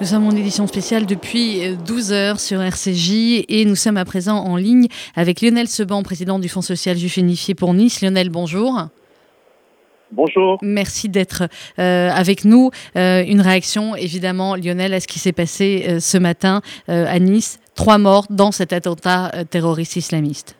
[0.00, 4.38] Nous sommes en édition spéciale depuis 12 heures sur RCJ et nous sommes à présent
[4.38, 4.86] en ligne
[5.16, 8.00] avec Lionel Seban, président du Fonds social juif unifié pour Nice.
[8.00, 8.88] Lionel, bonjour.
[10.10, 10.58] Bonjour.
[10.62, 11.42] Merci d'être
[11.78, 12.70] euh, avec nous.
[12.96, 17.60] Euh, une réaction, évidemment, Lionel, à ce qui s'est passé euh, ce matin à Nice.
[17.74, 20.56] Trois morts dans cet attentat terroriste islamiste.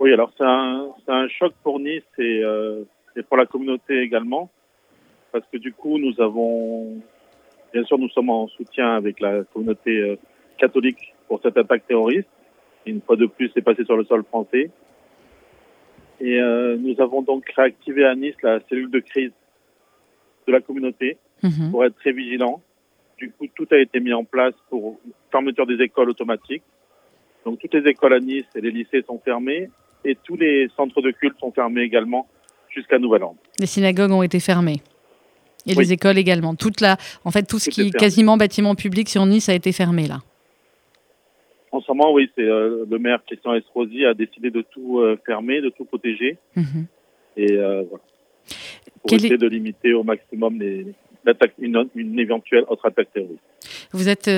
[0.00, 2.42] Oui, alors c'est un, un, choc pour Nice et,
[3.16, 4.50] et, pour la communauté également.
[5.32, 7.00] Parce que du coup, nous avons,
[7.72, 10.18] bien sûr, nous sommes en soutien avec la communauté
[10.58, 12.28] catholique pour cette attaque terroriste.
[12.84, 14.70] Une fois de plus, c'est passé sur le sol français.
[16.20, 19.32] Et euh, nous avons donc réactivé à Nice la cellule de crise
[20.46, 21.70] de la communauté mhm.
[21.70, 22.62] pour être très vigilant.
[23.18, 24.98] Du coup, tout a été mis en place pour
[25.30, 26.62] fermeture des écoles automatiques.
[27.44, 29.70] Donc, toutes les écoles à Nice et les lycées sont fermés
[30.04, 32.26] et tous les centres de culte sont fermés également
[32.68, 33.38] jusqu'à nouvel ordre.
[33.58, 34.82] Les synagogues ont été fermées
[35.66, 36.54] et les écoles également.
[36.54, 39.72] Toute la, en fait, tout ce qui est quasiment bâtiment public sur Nice a été
[39.72, 40.20] fermé là.
[41.76, 45.18] En ce moment, oui, c'est euh, le maire Christian Estrosi a décidé de tout euh,
[45.26, 46.38] fermer, de tout protéger.
[46.56, 46.86] Mhm.
[47.36, 48.02] Et euh, voilà.
[49.02, 50.86] Pour essayer de limiter au maximum les,
[51.58, 53.42] une, une, éventuelle autre attaque terroriste.
[53.92, 54.30] Vous êtes,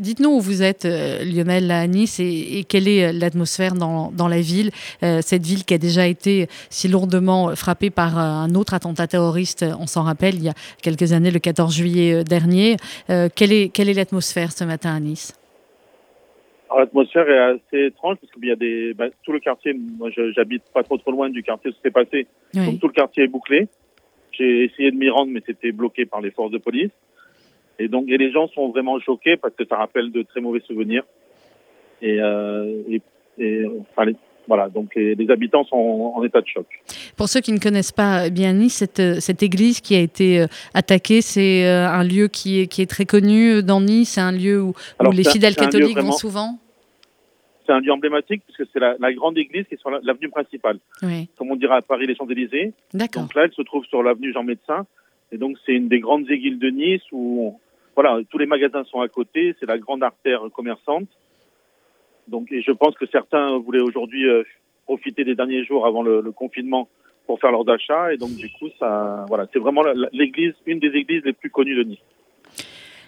[0.00, 4.70] dites-nous où vous êtes, Lionel, à Nice, et, quelle est l'atmosphère dans, dans, la ville,
[5.00, 9.86] cette ville qui a déjà été si lourdement frappée par un autre attentat terroriste, on
[9.86, 12.76] s'en rappelle, il y a quelques années, le 14 juillet dernier.
[13.06, 15.38] quelle est, quelle est l'atmosphère ce matin à Nice?
[16.76, 20.62] L'atmosphère est assez étrange parce qu'il y a des, bah, tout le quartier, moi j'habite
[20.72, 23.68] pas trop trop loin du quartier où c'est passé, donc tout le quartier est bouclé.
[24.32, 26.90] J'ai essayé de m'y rendre, mais c'était bloqué par les forces de police.
[27.78, 30.60] Et donc, et les gens sont vraiment choqués parce que ça rappelle de très mauvais
[30.60, 31.04] souvenirs.
[32.02, 33.00] Et, euh, et,
[33.38, 34.12] et enfin,
[34.48, 35.76] voilà, donc les, les, habitants sont
[36.16, 36.66] en, état de choc.
[37.16, 40.46] Pour ceux qui ne connaissent pas bien Nice, cette, cette église qui a été euh,
[40.72, 44.32] attaquée, c'est euh, un lieu qui est, qui est très connu dans Nice, c'est un
[44.32, 46.58] lieu où, où les fidèles catholiques vont souvent?
[47.66, 50.78] C'est un lieu emblématique puisque c'est la, la, grande église qui est sur l'avenue principale.
[51.02, 51.28] Oui.
[51.36, 52.72] Comme on dirait à Paris, les Champs-Élysées.
[52.94, 53.24] D'accord.
[53.24, 54.86] Donc là, elle se trouve sur l'avenue Jean Médecin.
[55.30, 57.60] Et donc, c'est une des grandes églises de Nice où,
[57.94, 59.54] voilà, tous les magasins sont à côté.
[59.60, 61.08] C'est la grande artère commerçante.
[62.28, 64.42] Donc, et je pense que certains voulaient aujourd'hui euh,
[64.84, 66.88] profiter des derniers jours avant le, confinement
[67.26, 68.12] pour faire leurs achats.
[68.12, 69.82] Et donc, du coup, ça, voilà, c'est vraiment
[70.12, 71.98] l'église, une des églises les plus connues de Nice.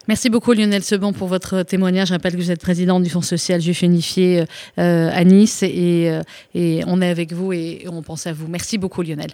[0.08, 2.08] Merci beaucoup Lionel Seban pour votre témoignage.
[2.08, 4.40] Je rappelle que vous êtes président du Fonds social juif unifié
[4.78, 6.22] euh, à Nice et, euh,
[6.54, 8.48] et, on est avec vous et on pense à vous.
[8.48, 9.30] Merci beaucoup Lionel.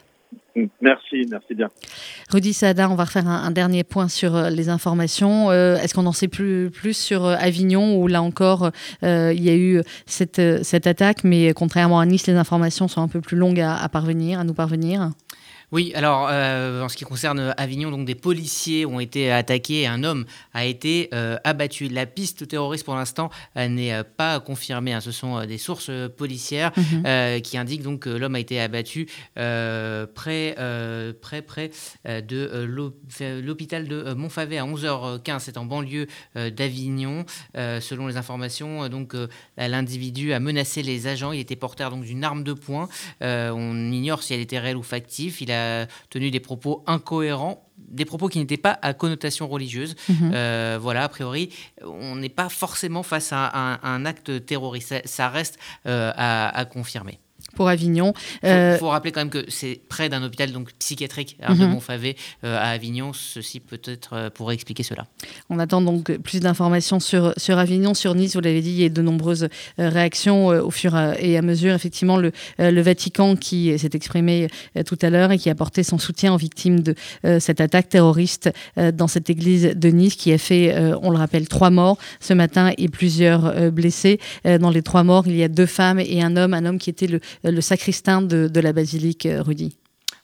[0.80, 1.68] Merci, merci bien.
[2.30, 5.52] Rudy Sada, on va refaire un, dernier point sur euh, les informations.
[5.52, 8.70] Est-ce qu'on en sait plus, sur Avignon où là encore
[9.02, 10.38] il y a eu cette,
[10.86, 14.44] attaque, mais contrairement à Nice, les informations sont un peu plus longues à parvenir, à
[14.44, 15.10] nous parvenir
[15.76, 19.86] oui, alors euh, en ce qui concerne Avignon, donc des policiers ont été attaqués et
[19.86, 20.24] un homme
[20.54, 21.88] a été euh, abattu.
[21.88, 24.94] La piste terroriste pour l'instant n'est pas confirmée.
[24.94, 25.02] Hein.
[25.02, 27.42] Ce sont euh, des sources policières mhm.
[27.42, 30.56] qui indiquent donc que l'homme a été abattu près,
[31.20, 31.70] près, près
[32.06, 32.64] de
[33.44, 35.40] l'hôpital de Montfavet à 11h15.
[35.40, 37.26] C'est en banlieue d'Avignon.
[37.54, 39.14] selon les informations, donc
[39.58, 41.32] l'individu a menacé les agents.
[41.32, 42.88] Il était porteur donc d'une arme de poing.
[43.20, 45.36] on ignore si elle était réelle ou factive.
[45.42, 45.65] Il a
[46.10, 49.97] tenu des propos incohérents des propos qui n'étaient pas à connotation religieuse.
[50.09, 50.32] Mhm.
[50.34, 51.51] Euh, voilà, a priori,
[51.82, 54.94] on n'est pas forcément face à un, acte terroriste.
[55.05, 57.18] Ça, reste euh, à, confirmer
[57.56, 58.12] pour Avignon.
[58.44, 61.36] Il euh, faut, rappeler quand même que c'est près d'un hôpital donc psychiatrique.
[61.48, 62.14] Montfavet
[62.44, 63.12] euh, à Avignon.
[63.12, 65.06] Ceci peut-être euh, pourrait expliquer cela.
[65.50, 68.34] On attend donc plus d'informations sur, sur Avignon, sur Nice.
[68.34, 71.74] Vous l'avez dit, il y a de nombreuses réactions au fur et à mesure.
[71.74, 74.48] Effectivement, le, le Vatican qui s'est exprimé
[74.84, 76.94] tout à l'heure et qui a apporté son soutien aux victimes de
[77.38, 81.70] cette attaque terroriste dans cette église de Nice qui a fait, on le rappelle, trois
[81.70, 84.20] morts ce matin et plusieurs blessés.
[84.44, 86.90] Dans les trois morts, il y a deux femmes et un homme, un homme qui
[86.90, 87.20] était le
[87.51, 89.77] le sacristain de, la basilique, euh, Rudy.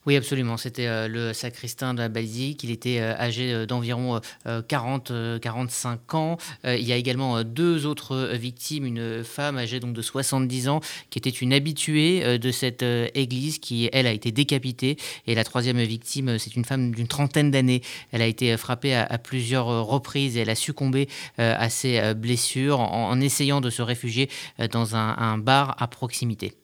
[0.05, 0.57] Oui, absolument.
[0.57, 2.65] C'était euh, le sacristain de la basilique.
[2.65, 6.39] Il était euh, âgé d'environ 40-45 ans.
[6.65, 8.85] il y a également deux autres victimes.
[8.85, 10.81] Une femme âgée donc de 70 ans
[11.11, 14.97] qui était une habituée de cette église qui, elle, a été décapitée.
[15.29, 17.83] Et la troisième victime, c'est une femme d'une trentaine d'années.
[18.11, 21.09] Elle a été frappée à, plusieurs reprises et elle a succombé
[21.39, 24.29] à ses blessures en, essayant de se réfugier
[24.73, 26.55] dans un bar à proximité.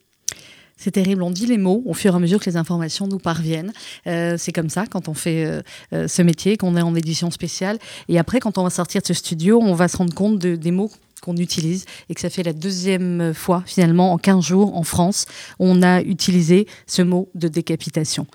[0.79, 3.19] C'est terrible, on dit les mots au fur et à mesure que les informations nous
[3.19, 3.73] parviennent.
[4.07, 5.61] Euh, c'est comme ça quand on fait euh,
[5.93, 7.79] euh, ce métier, qu'on est en édition spéciale.
[8.09, 10.55] Et après, quand on va sortir de ce studio, on va se rendre compte de,
[10.55, 14.77] des mots qu'on utilise et que ça fait la deuxième fois finalement en 15 jours
[14.77, 15.27] en France,
[15.59, 18.27] on a utilisé ce mot de décapitation.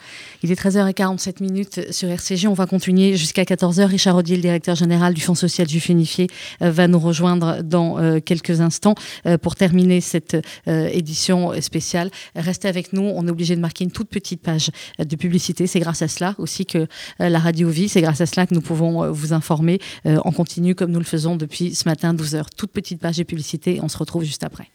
[0.43, 3.85] Il est 13h47 minutes sur RCG, on va continuer jusqu'à 14h.
[3.85, 6.27] Richard Audier, le directeur général du Fonds social juif unifié,
[6.61, 8.95] euh, va nous rejoindre dans euh, quelques instants
[9.25, 10.37] euh, pour terminer cette
[10.67, 12.09] édition spéciale.
[12.35, 15.67] Restez avec nous, on est obligé de marquer une toute petite page de publicité.
[15.67, 16.87] C'est grâce à cela aussi que
[17.19, 20.91] la radio vit, c'est grâce à cela que nous pouvons vous informer en continu comme
[20.91, 23.79] nous le faisons depuis ce matin 12h petite page de publicité.
[23.81, 24.69] On se retrouve juste après.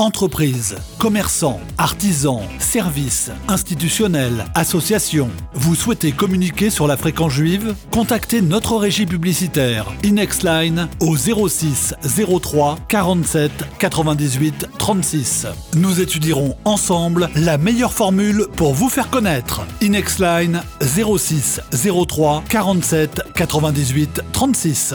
[0.00, 5.30] Entreprises, commerçants, artisans, services, institutionnels, associations.
[5.52, 7.76] Vous souhaitez communiquer sur la fréquence juive?
[7.92, 11.94] Contactez notre régie publicitaire Inexline au 06
[12.42, 15.46] 03 47 98 36.
[15.76, 19.62] Nous étudierons ensemble la meilleure formule pour vous faire connaître.
[19.80, 21.60] Inexline 06
[22.08, 24.94] 03 47 98 36.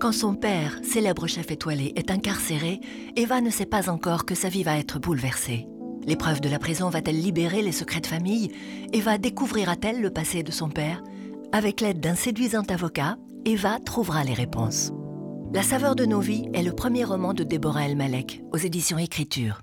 [0.00, 2.80] Quand son père, célèbre chef étoilé, est incarcéré,
[3.16, 5.66] Eva ne sait pas encore que sa vie va être bouleversée.
[6.06, 8.52] L'épreuve de la prison va-t-elle libérer les secrets de famille?
[8.92, 11.02] Eva découvrira-t-elle le passé de son père?
[11.50, 14.92] Avec l'aide d'un séduisant avocat, Eva trouvera les réponses.
[15.52, 18.98] La saveur de nos vies est le premier roman de Déborah El Malek aux éditions
[18.98, 19.62] Écriture.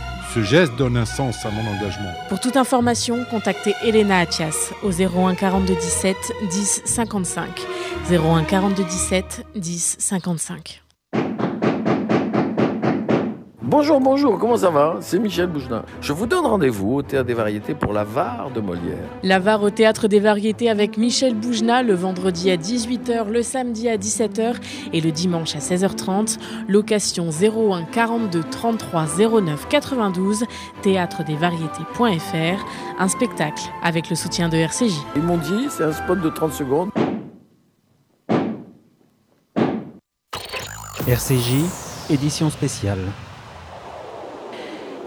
[0.33, 2.13] Ce geste donne un sens à mon engagement.
[2.29, 6.15] Pour toute information, contactez Elena Atias au 01 42 17
[6.49, 7.61] 10 55.
[8.09, 10.81] 01 42 17 10 55.
[13.71, 14.97] Bonjour, bonjour, comment ça va?
[14.99, 15.85] C'est Michel Boujna.
[16.01, 19.07] Je vous donne rendez-vous au Théâtre des Variétés pour la VAR de Molière.
[19.23, 23.87] La VAR au Théâtre des Variétés avec Michel Boujna le vendredi à 18h, le samedi
[23.87, 24.55] à 17h
[24.91, 26.37] et le dimanche à 16h30.
[26.67, 29.05] Location 01 42 33
[29.41, 30.43] 09 92,
[30.81, 32.65] théâtredesvariétés.fr.
[32.99, 34.99] Un spectacle avec le soutien de RCJ.
[35.15, 36.89] Ils m'ont dit, c'est un spot de 30 secondes.
[41.07, 41.63] RCJ,
[42.09, 42.99] édition spéciale.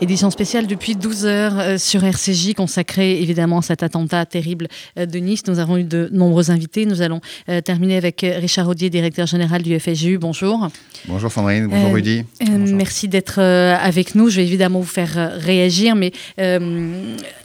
[0.01, 4.67] Édition spéciale depuis 12 heures euh, sur RCJ, consacrée évidemment à cet attentat terrible
[4.99, 5.47] euh, de Nice.
[5.47, 6.85] Nous avons eu de nombreux invités.
[6.85, 10.19] Nous allons euh, terminer avec Richard Audier, directeur général du FSJU.
[10.19, 10.69] Bonjour.
[11.07, 12.25] Bonjour Sandrine, bonjour Rudy.
[12.41, 14.31] Merci d'être avec nous.
[14.31, 16.13] Je vais évidemment vous faire réagir, mais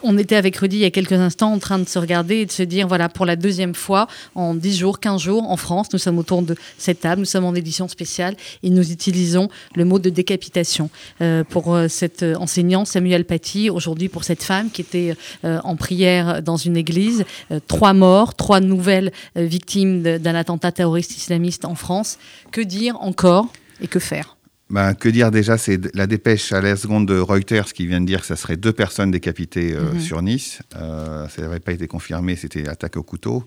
[0.01, 2.45] on était avec Rudy il y a quelques instants en train de se regarder et
[2.45, 5.88] de se dire, voilà, pour la deuxième fois, en 10 jours, 15 jours, en France,
[5.91, 9.84] nous sommes autour de cette table, nous sommes en édition spéciale et nous utilisons le
[9.84, 10.89] mot de décapitation
[11.49, 16.57] pour cette enseignant Samuel Paty, aujourd'hui pour cette femme qui était euh, en prière dans
[16.57, 17.26] une église.
[17.52, 22.18] Euh, trois morts, trois nouvelles euh, victimes d'un attentat terroriste islamiste en France.
[22.52, 23.52] Que dire encore
[23.82, 24.38] et que faire?
[24.70, 28.06] Ben, que dire déjà, c'est la dépêche à la seconde de Reuters qui vient de
[28.06, 29.99] dire que ça serait deux personnes décapitées mhm.
[29.99, 30.60] sur Nice.
[30.72, 33.45] ça n'avait pas été confirmé, c'était attaque au couteau.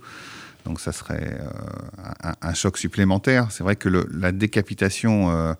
[0.64, 1.38] Donc ça serait
[2.40, 3.48] un, choc supplémentaire.
[3.50, 5.54] C'est vrai que le, la décapitation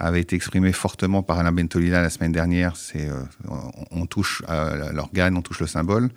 [0.00, 2.76] avait été exprimé fortement par Alain Bentolila la semaine dernière.
[2.76, 3.22] C'est euh,
[3.90, 4.42] on, touche
[4.92, 6.08] l'organe, on touche le symbole.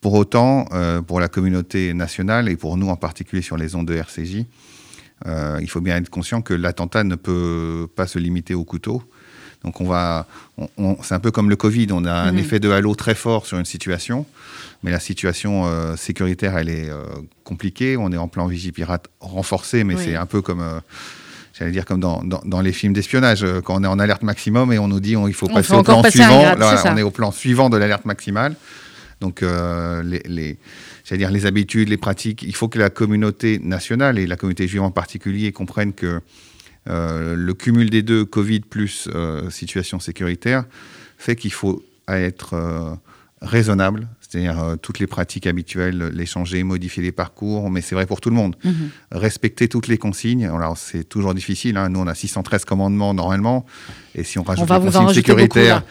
[0.00, 3.88] Pour autant, euh, pour la communauté nationale et pour nous en particulier sur les ondes
[3.88, 4.44] de RCJ,
[5.26, 9.02] euh, il faut bien être conscient que l'attentat ne peut pas se limiter au couteau.
[9.64, 10.28] Donc on va,
[11.02, 12.38] c'est un peu comme le Covid, on a un mhm.
[12.38, 14.24] effet de halo très fort sur une situation,
[14.84, 15.66] mais la situation
[15.96, 16.88] sécuritaire elle est
[17.42, 17.96] compliquée.
[17.96, 20.62] On est en plan vigipirate renforcé, mais c'est un peu comme
[21.58, 24.72] j'allais dire comme dans, dans, les films d'espionnage, euh, quand on est en alerte maximum
[24.72, 26.54] et on nous dit il faut passer au plan suivant.
[26.84, 28.54] on est au plan suivant de l'alerte maximale.
[29.20, 30.58] Donc euh, les, les
[31.16, 34.82] dire les habitudes, les pratiques, il faut que la communauté nationale et la communauté juive
[34.82, 36.20] en particulier comprennent que
[36.88, 39.08] euh, le cumul des deux, Covid plus
[39.50, 40.64] situation sécuritaire,
[41.16, 42.98] fait qu'il faut être
[43.40, 48.04] raisonnable, c'est-à-dire euh, toutes les pratiques habituelles, les changer, modifier les parcours, mais c'est vrai
[48.04, 48.56] pour tout le monde.
[48.62, 48.90] Mhm.
[49.10, 51.88] Respecter toutes les consignes, alors c'est toujours difficile, hein.
[51.88, 53.64] nous on a 613 commandements normalement,
[54.14, 55.82] et si on rajoute les consignes sécuritaires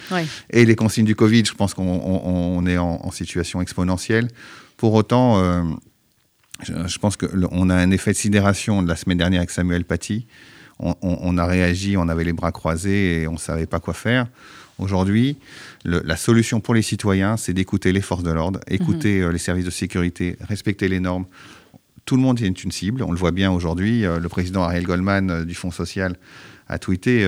[0.52, 4.28] et les consignes du Covid, je pense qu'on est en, situation exponentielle.
[4.76, 5.64] Pour autant, euh,
[6.62, 10.28] je, pense qu'on a un effet de sidération de la semaine dernière avec Samuel Paty.
[10.78, 13.96] On, on, a réagi, on avait les bras croisés et on ne savait pas quoi
[13.96, 14.28] faire.
[14.80, 15.38] Aujourd'hui,
[15.86, 19.24] la solution pour les citoyens, c'est d'écouter les forces de l'ordre, écouter mhm.
[19.24, 21.26] euh, les services de sécurité, respecter les normes.
[22.06, 24.06] Tout le monde est une cible, on le voit bien aujourd'hui.
[24.06, 26.16] Euh, le président Ariel Goldman euh, du Fonds social
[26.68, 27.26] a tweeté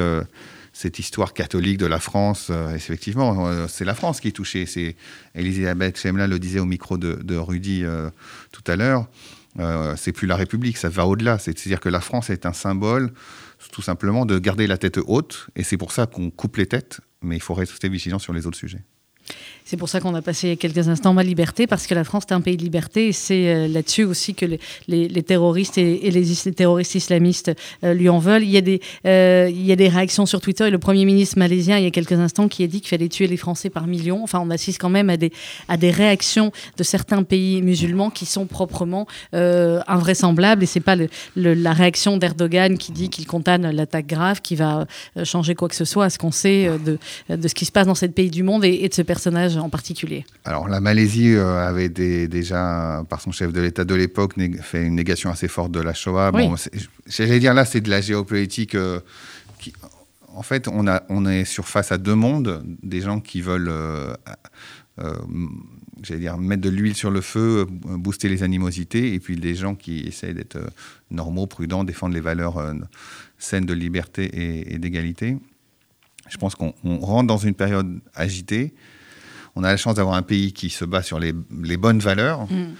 [0.74, 2.52] cette histoire catholique de la France.
[2.76, 4.66] effectivement, c'est la France qui est touchée.
[4.66, 4.98] C'est
[5.34, 7.86] Elisabeth Chemla le disait au micro de, de Rudy
[8.52, 9.08] tout à l'heure.
[9.96, 11.40] c'est plus la République, ça va au-delà.
[11.40, 13.14] C'est-à-dire que la France est un symbole
[13.72, 17.00] tout simplement de garder la tête haute, et c'est pour ça qu'on coupe les têtes,
[17.22, 18.84] mais il faut rester vigilant sur les autres sujets.
[19.70, 22.34] C'est pour ça qu'on a passé quelques instants ma liberté, parce que la France est
[22.34, 24.48] un pays de liberté, et c'est euh, là-dessus aussi que
[24.88, 27.52] les, terroristes et, les, terroristes islamistes
[27.84, 28.42] euh, lui en veulent.
[28.42, 31.06] Il y, a des, euh, il y a des réactions sur Twitter, et le Premier
[31.06, 33.70] ministre malaisien, il y a quelques instants, qui a dit qu'il fallait tuer les Français
[33.70, 34.24] par millions.
[34.24, 35.32] Enfin, on assiste quand même à des,
[35.68, 40.96] à des réactions de certains pays musulmans qui sont proprement invraisemblables, et c'est pas
[41.36, 44.88] la réaction d'Erdogan qui dit qu'il condamne l'attaque grave, qui va
[45.26, 46.98] changer quoi que ce soit à ce qu'on sait de,
[47.30, 49.59] de ce qui se passe dans ce pays du monde et, et de ce personnage
[49.60, 54.34] en particulier Alors la Malaisie euh, avait déjà, par son chef de l'État de l'époque,
[54.62, 56.32] fait une négation assez forte de la Shoah.
[56.32, 56.56] Bon,
[57.08, 58.76] J'allais dire là, c'est de la géopolitique.
[58.76, 59.00] Euh,
[59.60, 59.74] qui,
[60.34, 63.70] en fait, on, a, on est sur face à deux mondes, des gens qui veulent...
[63.70, 64.14] Euh,
[66.04, 69.76] j'allais dire, mettre de l'huile sur le feu, booster les animosités, et puis des gens
[69.76, 70.60] qui essaient d'être
[71.10, 72.62] normaux, prudents, défendre les valeurs
[73.38, 75.38] saines de liberté et, et d'égalité.
[76.30, 78.74] Je pense qu'on rentre dans une période agitée
[79.60, 82.48] on a la chance d'avoir un pays qui se bat sur les, bonnes valeurs.
[82.52, 82.76] Mm.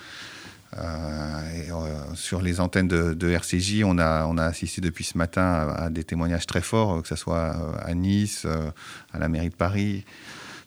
[1.56, 1.70] et,
[2.16, 6.04] sur les antennes de, RCJ, on a, on a assisté depuis ce matin à, des
[6.04, 8.46] témoignages très forts, que ce soit à Nice,
[9.14, 10.06] à la mairie de Paris.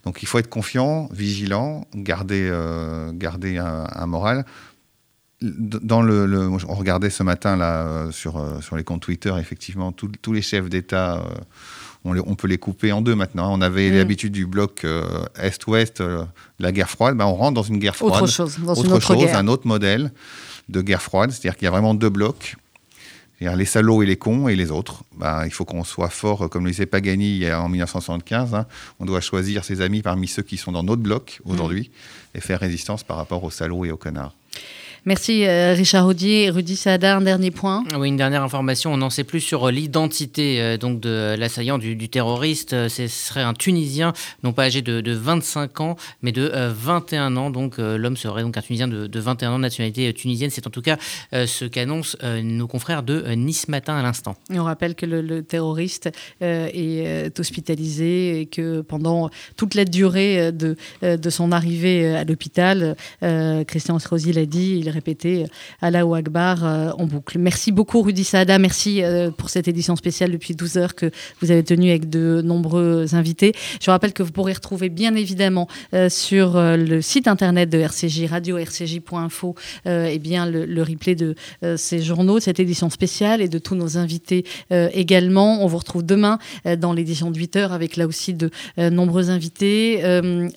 [0.05, 2.52] Donc il faut être confiant, vigilant, garder,
[3.14, 4.44] garder un, moral
[5.43, 9.93] dans le, on regardait ce matin là euh, sur, euh, sur les comptes Twitter, effectivement,
[9.93, 11.24] tous les chefs d'État,
[12.06, 13.52] euh, on, on, peut les couper en deux maintenant.
[13.52, 13.96] On avait mm.
[13.96, 14.86] l'habitude du bloc
[15.38, 16.02] Est-Ouest,
[16.58, 17.16] la guerre froide.
[17.16, 18.22] Ben, on rentre dans une guerre froide.
[18.22, 20.12] Autre chose, dans une autre chose, un autre modèle
[20.68, 21.30] de guerre froide.
[21.30, 22.56] C'est-à-dire qu'il y a vraiment deux blocs.
[23.40, 25.02] Les salauds et les cons et les autres.
[25.16, 28.54] Ben, il faut qu'on soit fort, comme le disait Pagani en 1975.
[28.54, 28.66] Hein.
[29.00, 32.38] On doit choisir ses amis parmi ceux qui sont dans notre bloc aujourd'hui mm.
[32.38, 34.36] et faire résistance par rapport aux salauds et aux connards.
[35.04, 36.48] Merci euh, Richard Audier.
[36.50, 37.82] Rudy Saada, un dernier point.
[37.98, 38.92] Oui, une dernière information.
[38.92, 42.88] On n'en sait plus sur euh, l'identité euh, donc de l'assaillant du, terroriste.
[42.88, 44.12] Ce serait un Tunisien,
[44.44, 47.50] non pas âgé de, 25 ans, mais de 21 ans.
[47.50, 50.50] Donc l'homme serait donc un Tunisien de, 21 ans de nationalité tunisienne.
[50.50, 50.98] C'est en tout cas
[51.32, 54.36] ce qu'annoncent nos confrères de Nice Matin à l'instant.
[54.50, 56.10] on rappelle que le, terroriste
[56.40, 62.96] est hospitalisé et que pendant toute la durée de, de son arrivée à l'hôpital,
[63.66, 65.47] Christian Estrosi l'a dit, il répéter
[65.81, 67.39] Allahu Akbar euh, en boucle.
[67.39, 71.10] Merci beaucoup Rudy Saada, merci euh, pour cette édition spéciale depuis 12 heures que
[71.40, 73.52] vous avez tenue avec de nombreux invités.
[73.81, 78.27] Je rappelle que vous pourrez retrouver bien évidemment euh, sur le site internet de RCJ,
[78.27, 79.55] radio-rcj.info,
[79.86, 81.35] et bien le, replay de
[81.77, 85.62] ces journaux, de cette édition spéciale et de tous nos invités également.
[85.62, 86.39] On vous retrouve demain
[86.78, 90.01] dans l'édition de 8 heures avec là aussi de nombreux invités.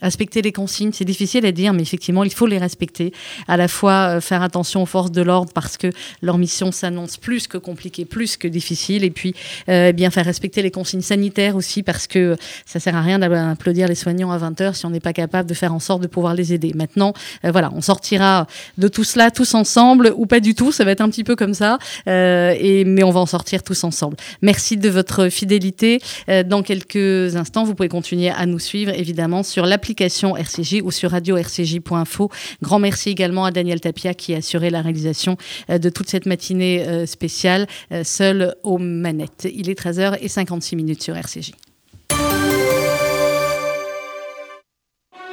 [0.02, 3.12] respecter les consignes, c'est difficile à dire, mais effectivement, il faut les respecter.
[3.48, 5.88] À la fois faire attention aux forces de l'ordre parce que
[6.22, 9.04] leur mission s'annonce plus que compliquée, plus que difficile.
[9.04, 9.34] Et puis,
[9.68, 13.88] euh, bien faire respecter les consignes sanitaires aussi parce que ça sert à rien d'applaudir
[13.88, 16.34] les soignants à 20h si on n'est pas capable de faire en sorte de pouvoir
[16.34, 16.72] les aider.
[16.74, 17.12] Maintenant,
[17.44, 18.46] euh, voilà, on sortira
[18.78, 20.72] de tout cela tous ensemble ou pas du tout.
[20.72, 21.78] Ça va être un petit peu comme ça.
[22.08, 24.16] Euh, et, mais on va en sortir tous ensemble.
[24.42, 26.00] Merci de votre fidélité.
[26.46, 31.10] dans quelques instants, vous pouvez continuer à nous suivre évidemment sur l'application RCJ ou sur
[31.10, 32.30] radio-rcj.info.
[32.62, 35.36] Grand merci également à Daniel Tapia qui a assuré la réalisation
[35.70, 39.48] euh, de toute cette matinée euh, spéciale, euh, seul aux manettes.
[39.52, 41.52] Il est 13h56 minutes sur RCJ.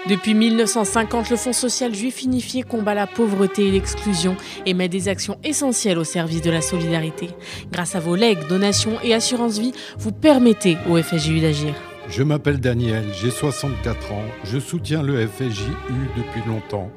[0.09, 4.35] Depuis 1950, le Fonds social juif unifié combat la pauvreté et l'exclusion
[4.65, 7.29] et met des actions essentielles au service de la solidarité.
[7.71, 11.73] Grâce à vos legs, donations et assurances vie, vous permettez au FSJU d'agir.
[12.09, 15.71] Je m'appelle Daniel, j'ai 64 ans, je soutiens le FSJU
[16.17, 16.91] depuis longtemps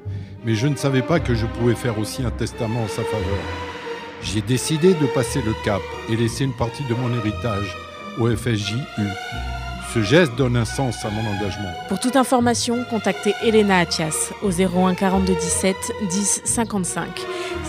[0.46, 3.38] mais je ne savais pas que je pouvais faire aussi un testament en sa faveur.
[4.22, 7.76] J'ai décidé de passer le cap et laisser une partie de mon héritage
[8.18, 8.78] au FSJU.
[9.92, 11.72] Ce geste donne un sens à mon engagement.
[11.88, 15.76] Pour toute information, contactez Elena Atias au 01 42 17
[16.10, 17.08] 10 55.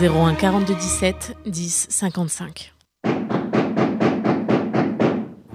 [0.01, 2.76] 01 42 17 10 55.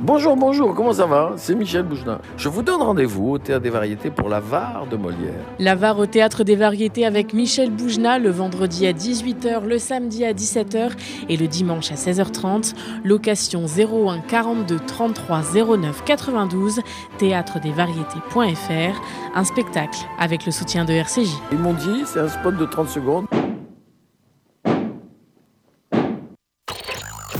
[0.05, 1.35] Bonjour, bonjour, comment ça va?
[1.37, 2.19] C'est Michel Bougelin.
[2.37, 5.45] Je vous donne rendez-vous au Théâtre des Variétés pour la VAR de Molière.
[5.61, 10.25] La VAR au Théâtre des Variétés avec Michel Boujna le vendredi à 18h, le samedi
[10.25, 10.91] à 17h
[11.29, 12.75] et le dimanche à 16h30.
[13.05, 15.43] Location 01 42 33
[15.79, 16.81] 09 92,
[17.19, 19.03] théâtredesvariétés.fr.
[19.37, 21.31] Un spectacle avec le soutien de RCJ.
[21.53, 23.27] Ils m'ont dit, c'est un spot de 30 secondes.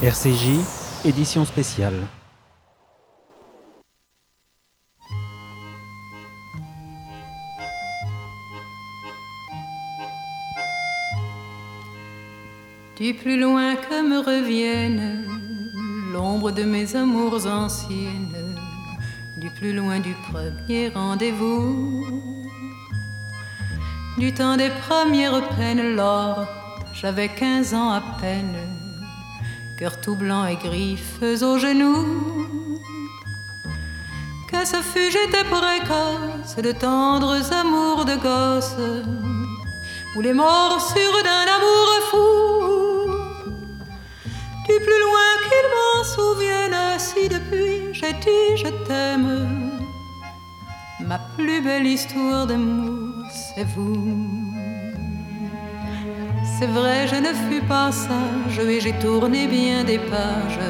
[0.01, 0.61] RCJ,
[1.05, 1.95] édition spéciale.
[13.03, 15.27] Du plus loin que me revienne
[16.13, 18.57] l'ombre de mes amours anciennes,
[19.37, 22.07] du plus loin du premier rendez-vous,
[24.19, 26.47] du temps des premières peines, lors
[26.95, 28.55] j'avais quinze ans à peine,
[29.77, 32.79] cœur tout blanc et griffes aux genoux.
[34.49, 38.77] Que ce fut, j'étais précoce de tendres amours de gosse,
[40.15, 42.42] ou les morsures d'un amour fou
[44.81, 49.81] plus loin qu'il m'en souvienne, si depuis j'ai dit je t'aime,
[51.01, 54.43] ma plus belle histoire d'amour, c'est vous.
[56.59, 60.61] C'est vrai, je ne fus pas sage et j'ai tourné bien des pages,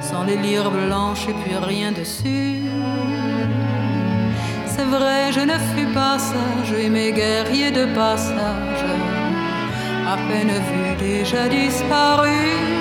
[0.00, 2.56] sans les lire blanches et puis rien dessus.
[4.66, 8.79] C'est vrai, je ne fus pas sage et mes guerriers de passage,
[10.12, 12.80] à peine vus déjà disparus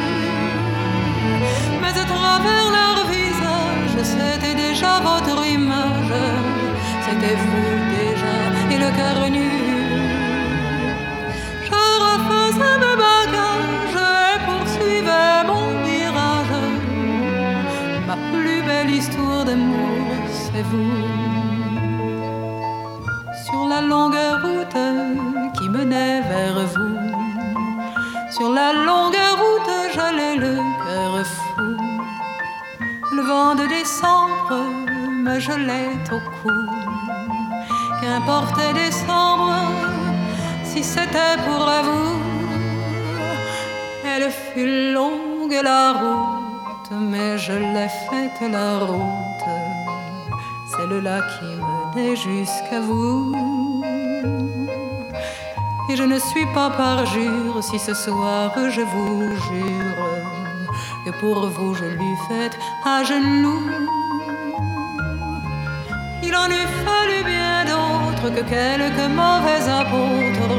[2.39, 6.15] travers leur visage, c'était déjà votre image.
[7.05, 8.35] c'était vous déjà,
[8.73, 9.51] et le cœur nu.
[11.67, 16.57] Je refaisais mes bagages et poursuivais mon virage.
[18.07, 20.95] Ma plus belle histoire d'amour, c'est vous.
[23.45, 24.81] Sur la longue route
[25.57, 26.88] qui menait vers vous,
[28.39, 31.75] sur la longue route, j'allais le cœur fou.
[33.15, 34.59] Le vent de décembre
[35.25, 36.59] me gelait au cou.
[38.01, 39.55] Qu'importe décembre,
[40.63, 42.15] si c'était pour vous.
[44.05, 49.49] Elle fut longue la route, mais je l'ai faite la route.
[50.71, 53.58] Celle-là qui menait jusqu'à vous.
[55.91, 60.05] Et je ne suis pas parjure si ce soir je vous jure
[61.03, 62.55] que pour vous je lui faite
[62.85, 63.65] à genoux.
[66.21, 70.55] Il en eût fallu bien d'autres que quelques mauvais apôtres,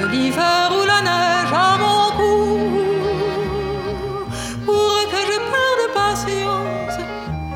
[0.00, 2.58] que l'hiver ou la neige à mon cou,
[4.64, 6.98] pour que je perde patience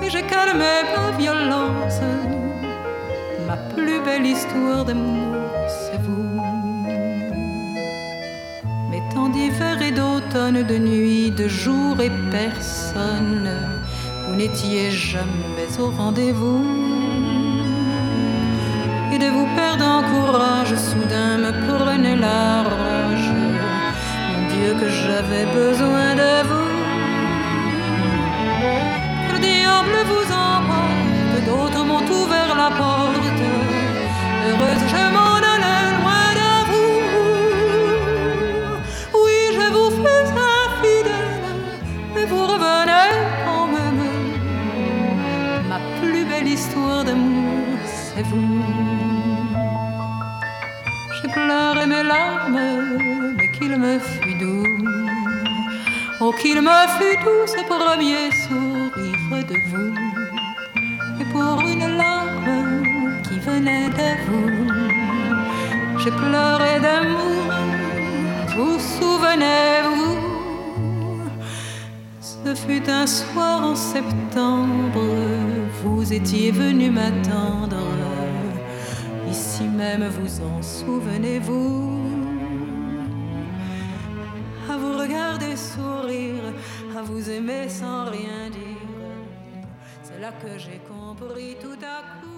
[0.03, 2.01] et je calme ma violence.
[3.47, 5.22] Ma plus belle histoire d'amour,
[10.35, 13.51] de nuit, de jour et personne,
[14.27, 16.65] vous n'étiez jamais au rendez-vous.
[19.13, 23.31] Et de vous perdre en courage, soudain me prenait la rage.
[24.31, 26.73] Mon Dieu, que j'avais besoin de vous.
[29.33, 33.43] Le diable vous emporte, d'autres m'ont ouvert la porte.
[34.47, 35.42] Heureuse, je m'en
[48.23, 48.63] c'est vous.
[51.17, 52.61] J'ai pleuré mes larmes,
[53.37, 54.67] mais qu'il me fut doux.
[56.21, 59.95] Oh, qu'il me fut doux ce premier sourire de vous.
[61.21, 64.69] Et pour une larme qui venait de vous,
[65.99, 67.45] j'ai pleuré d'amour.
[68.57, 70.19] Vous souvenez-vous?
[72.21, 75.01] Ce fut un soir en septembre,
[75.83, 78.02] vous étiez venu m'attendre.
[79.83, 81.99] Même, vous en souvenez-vous
[84.71, 86.55] À vous regarder sourire,
[86.97, 89.67] à vous aimer sans rien dire.
[90.05, 92.32] C'est là que j'ai compris tout à coup.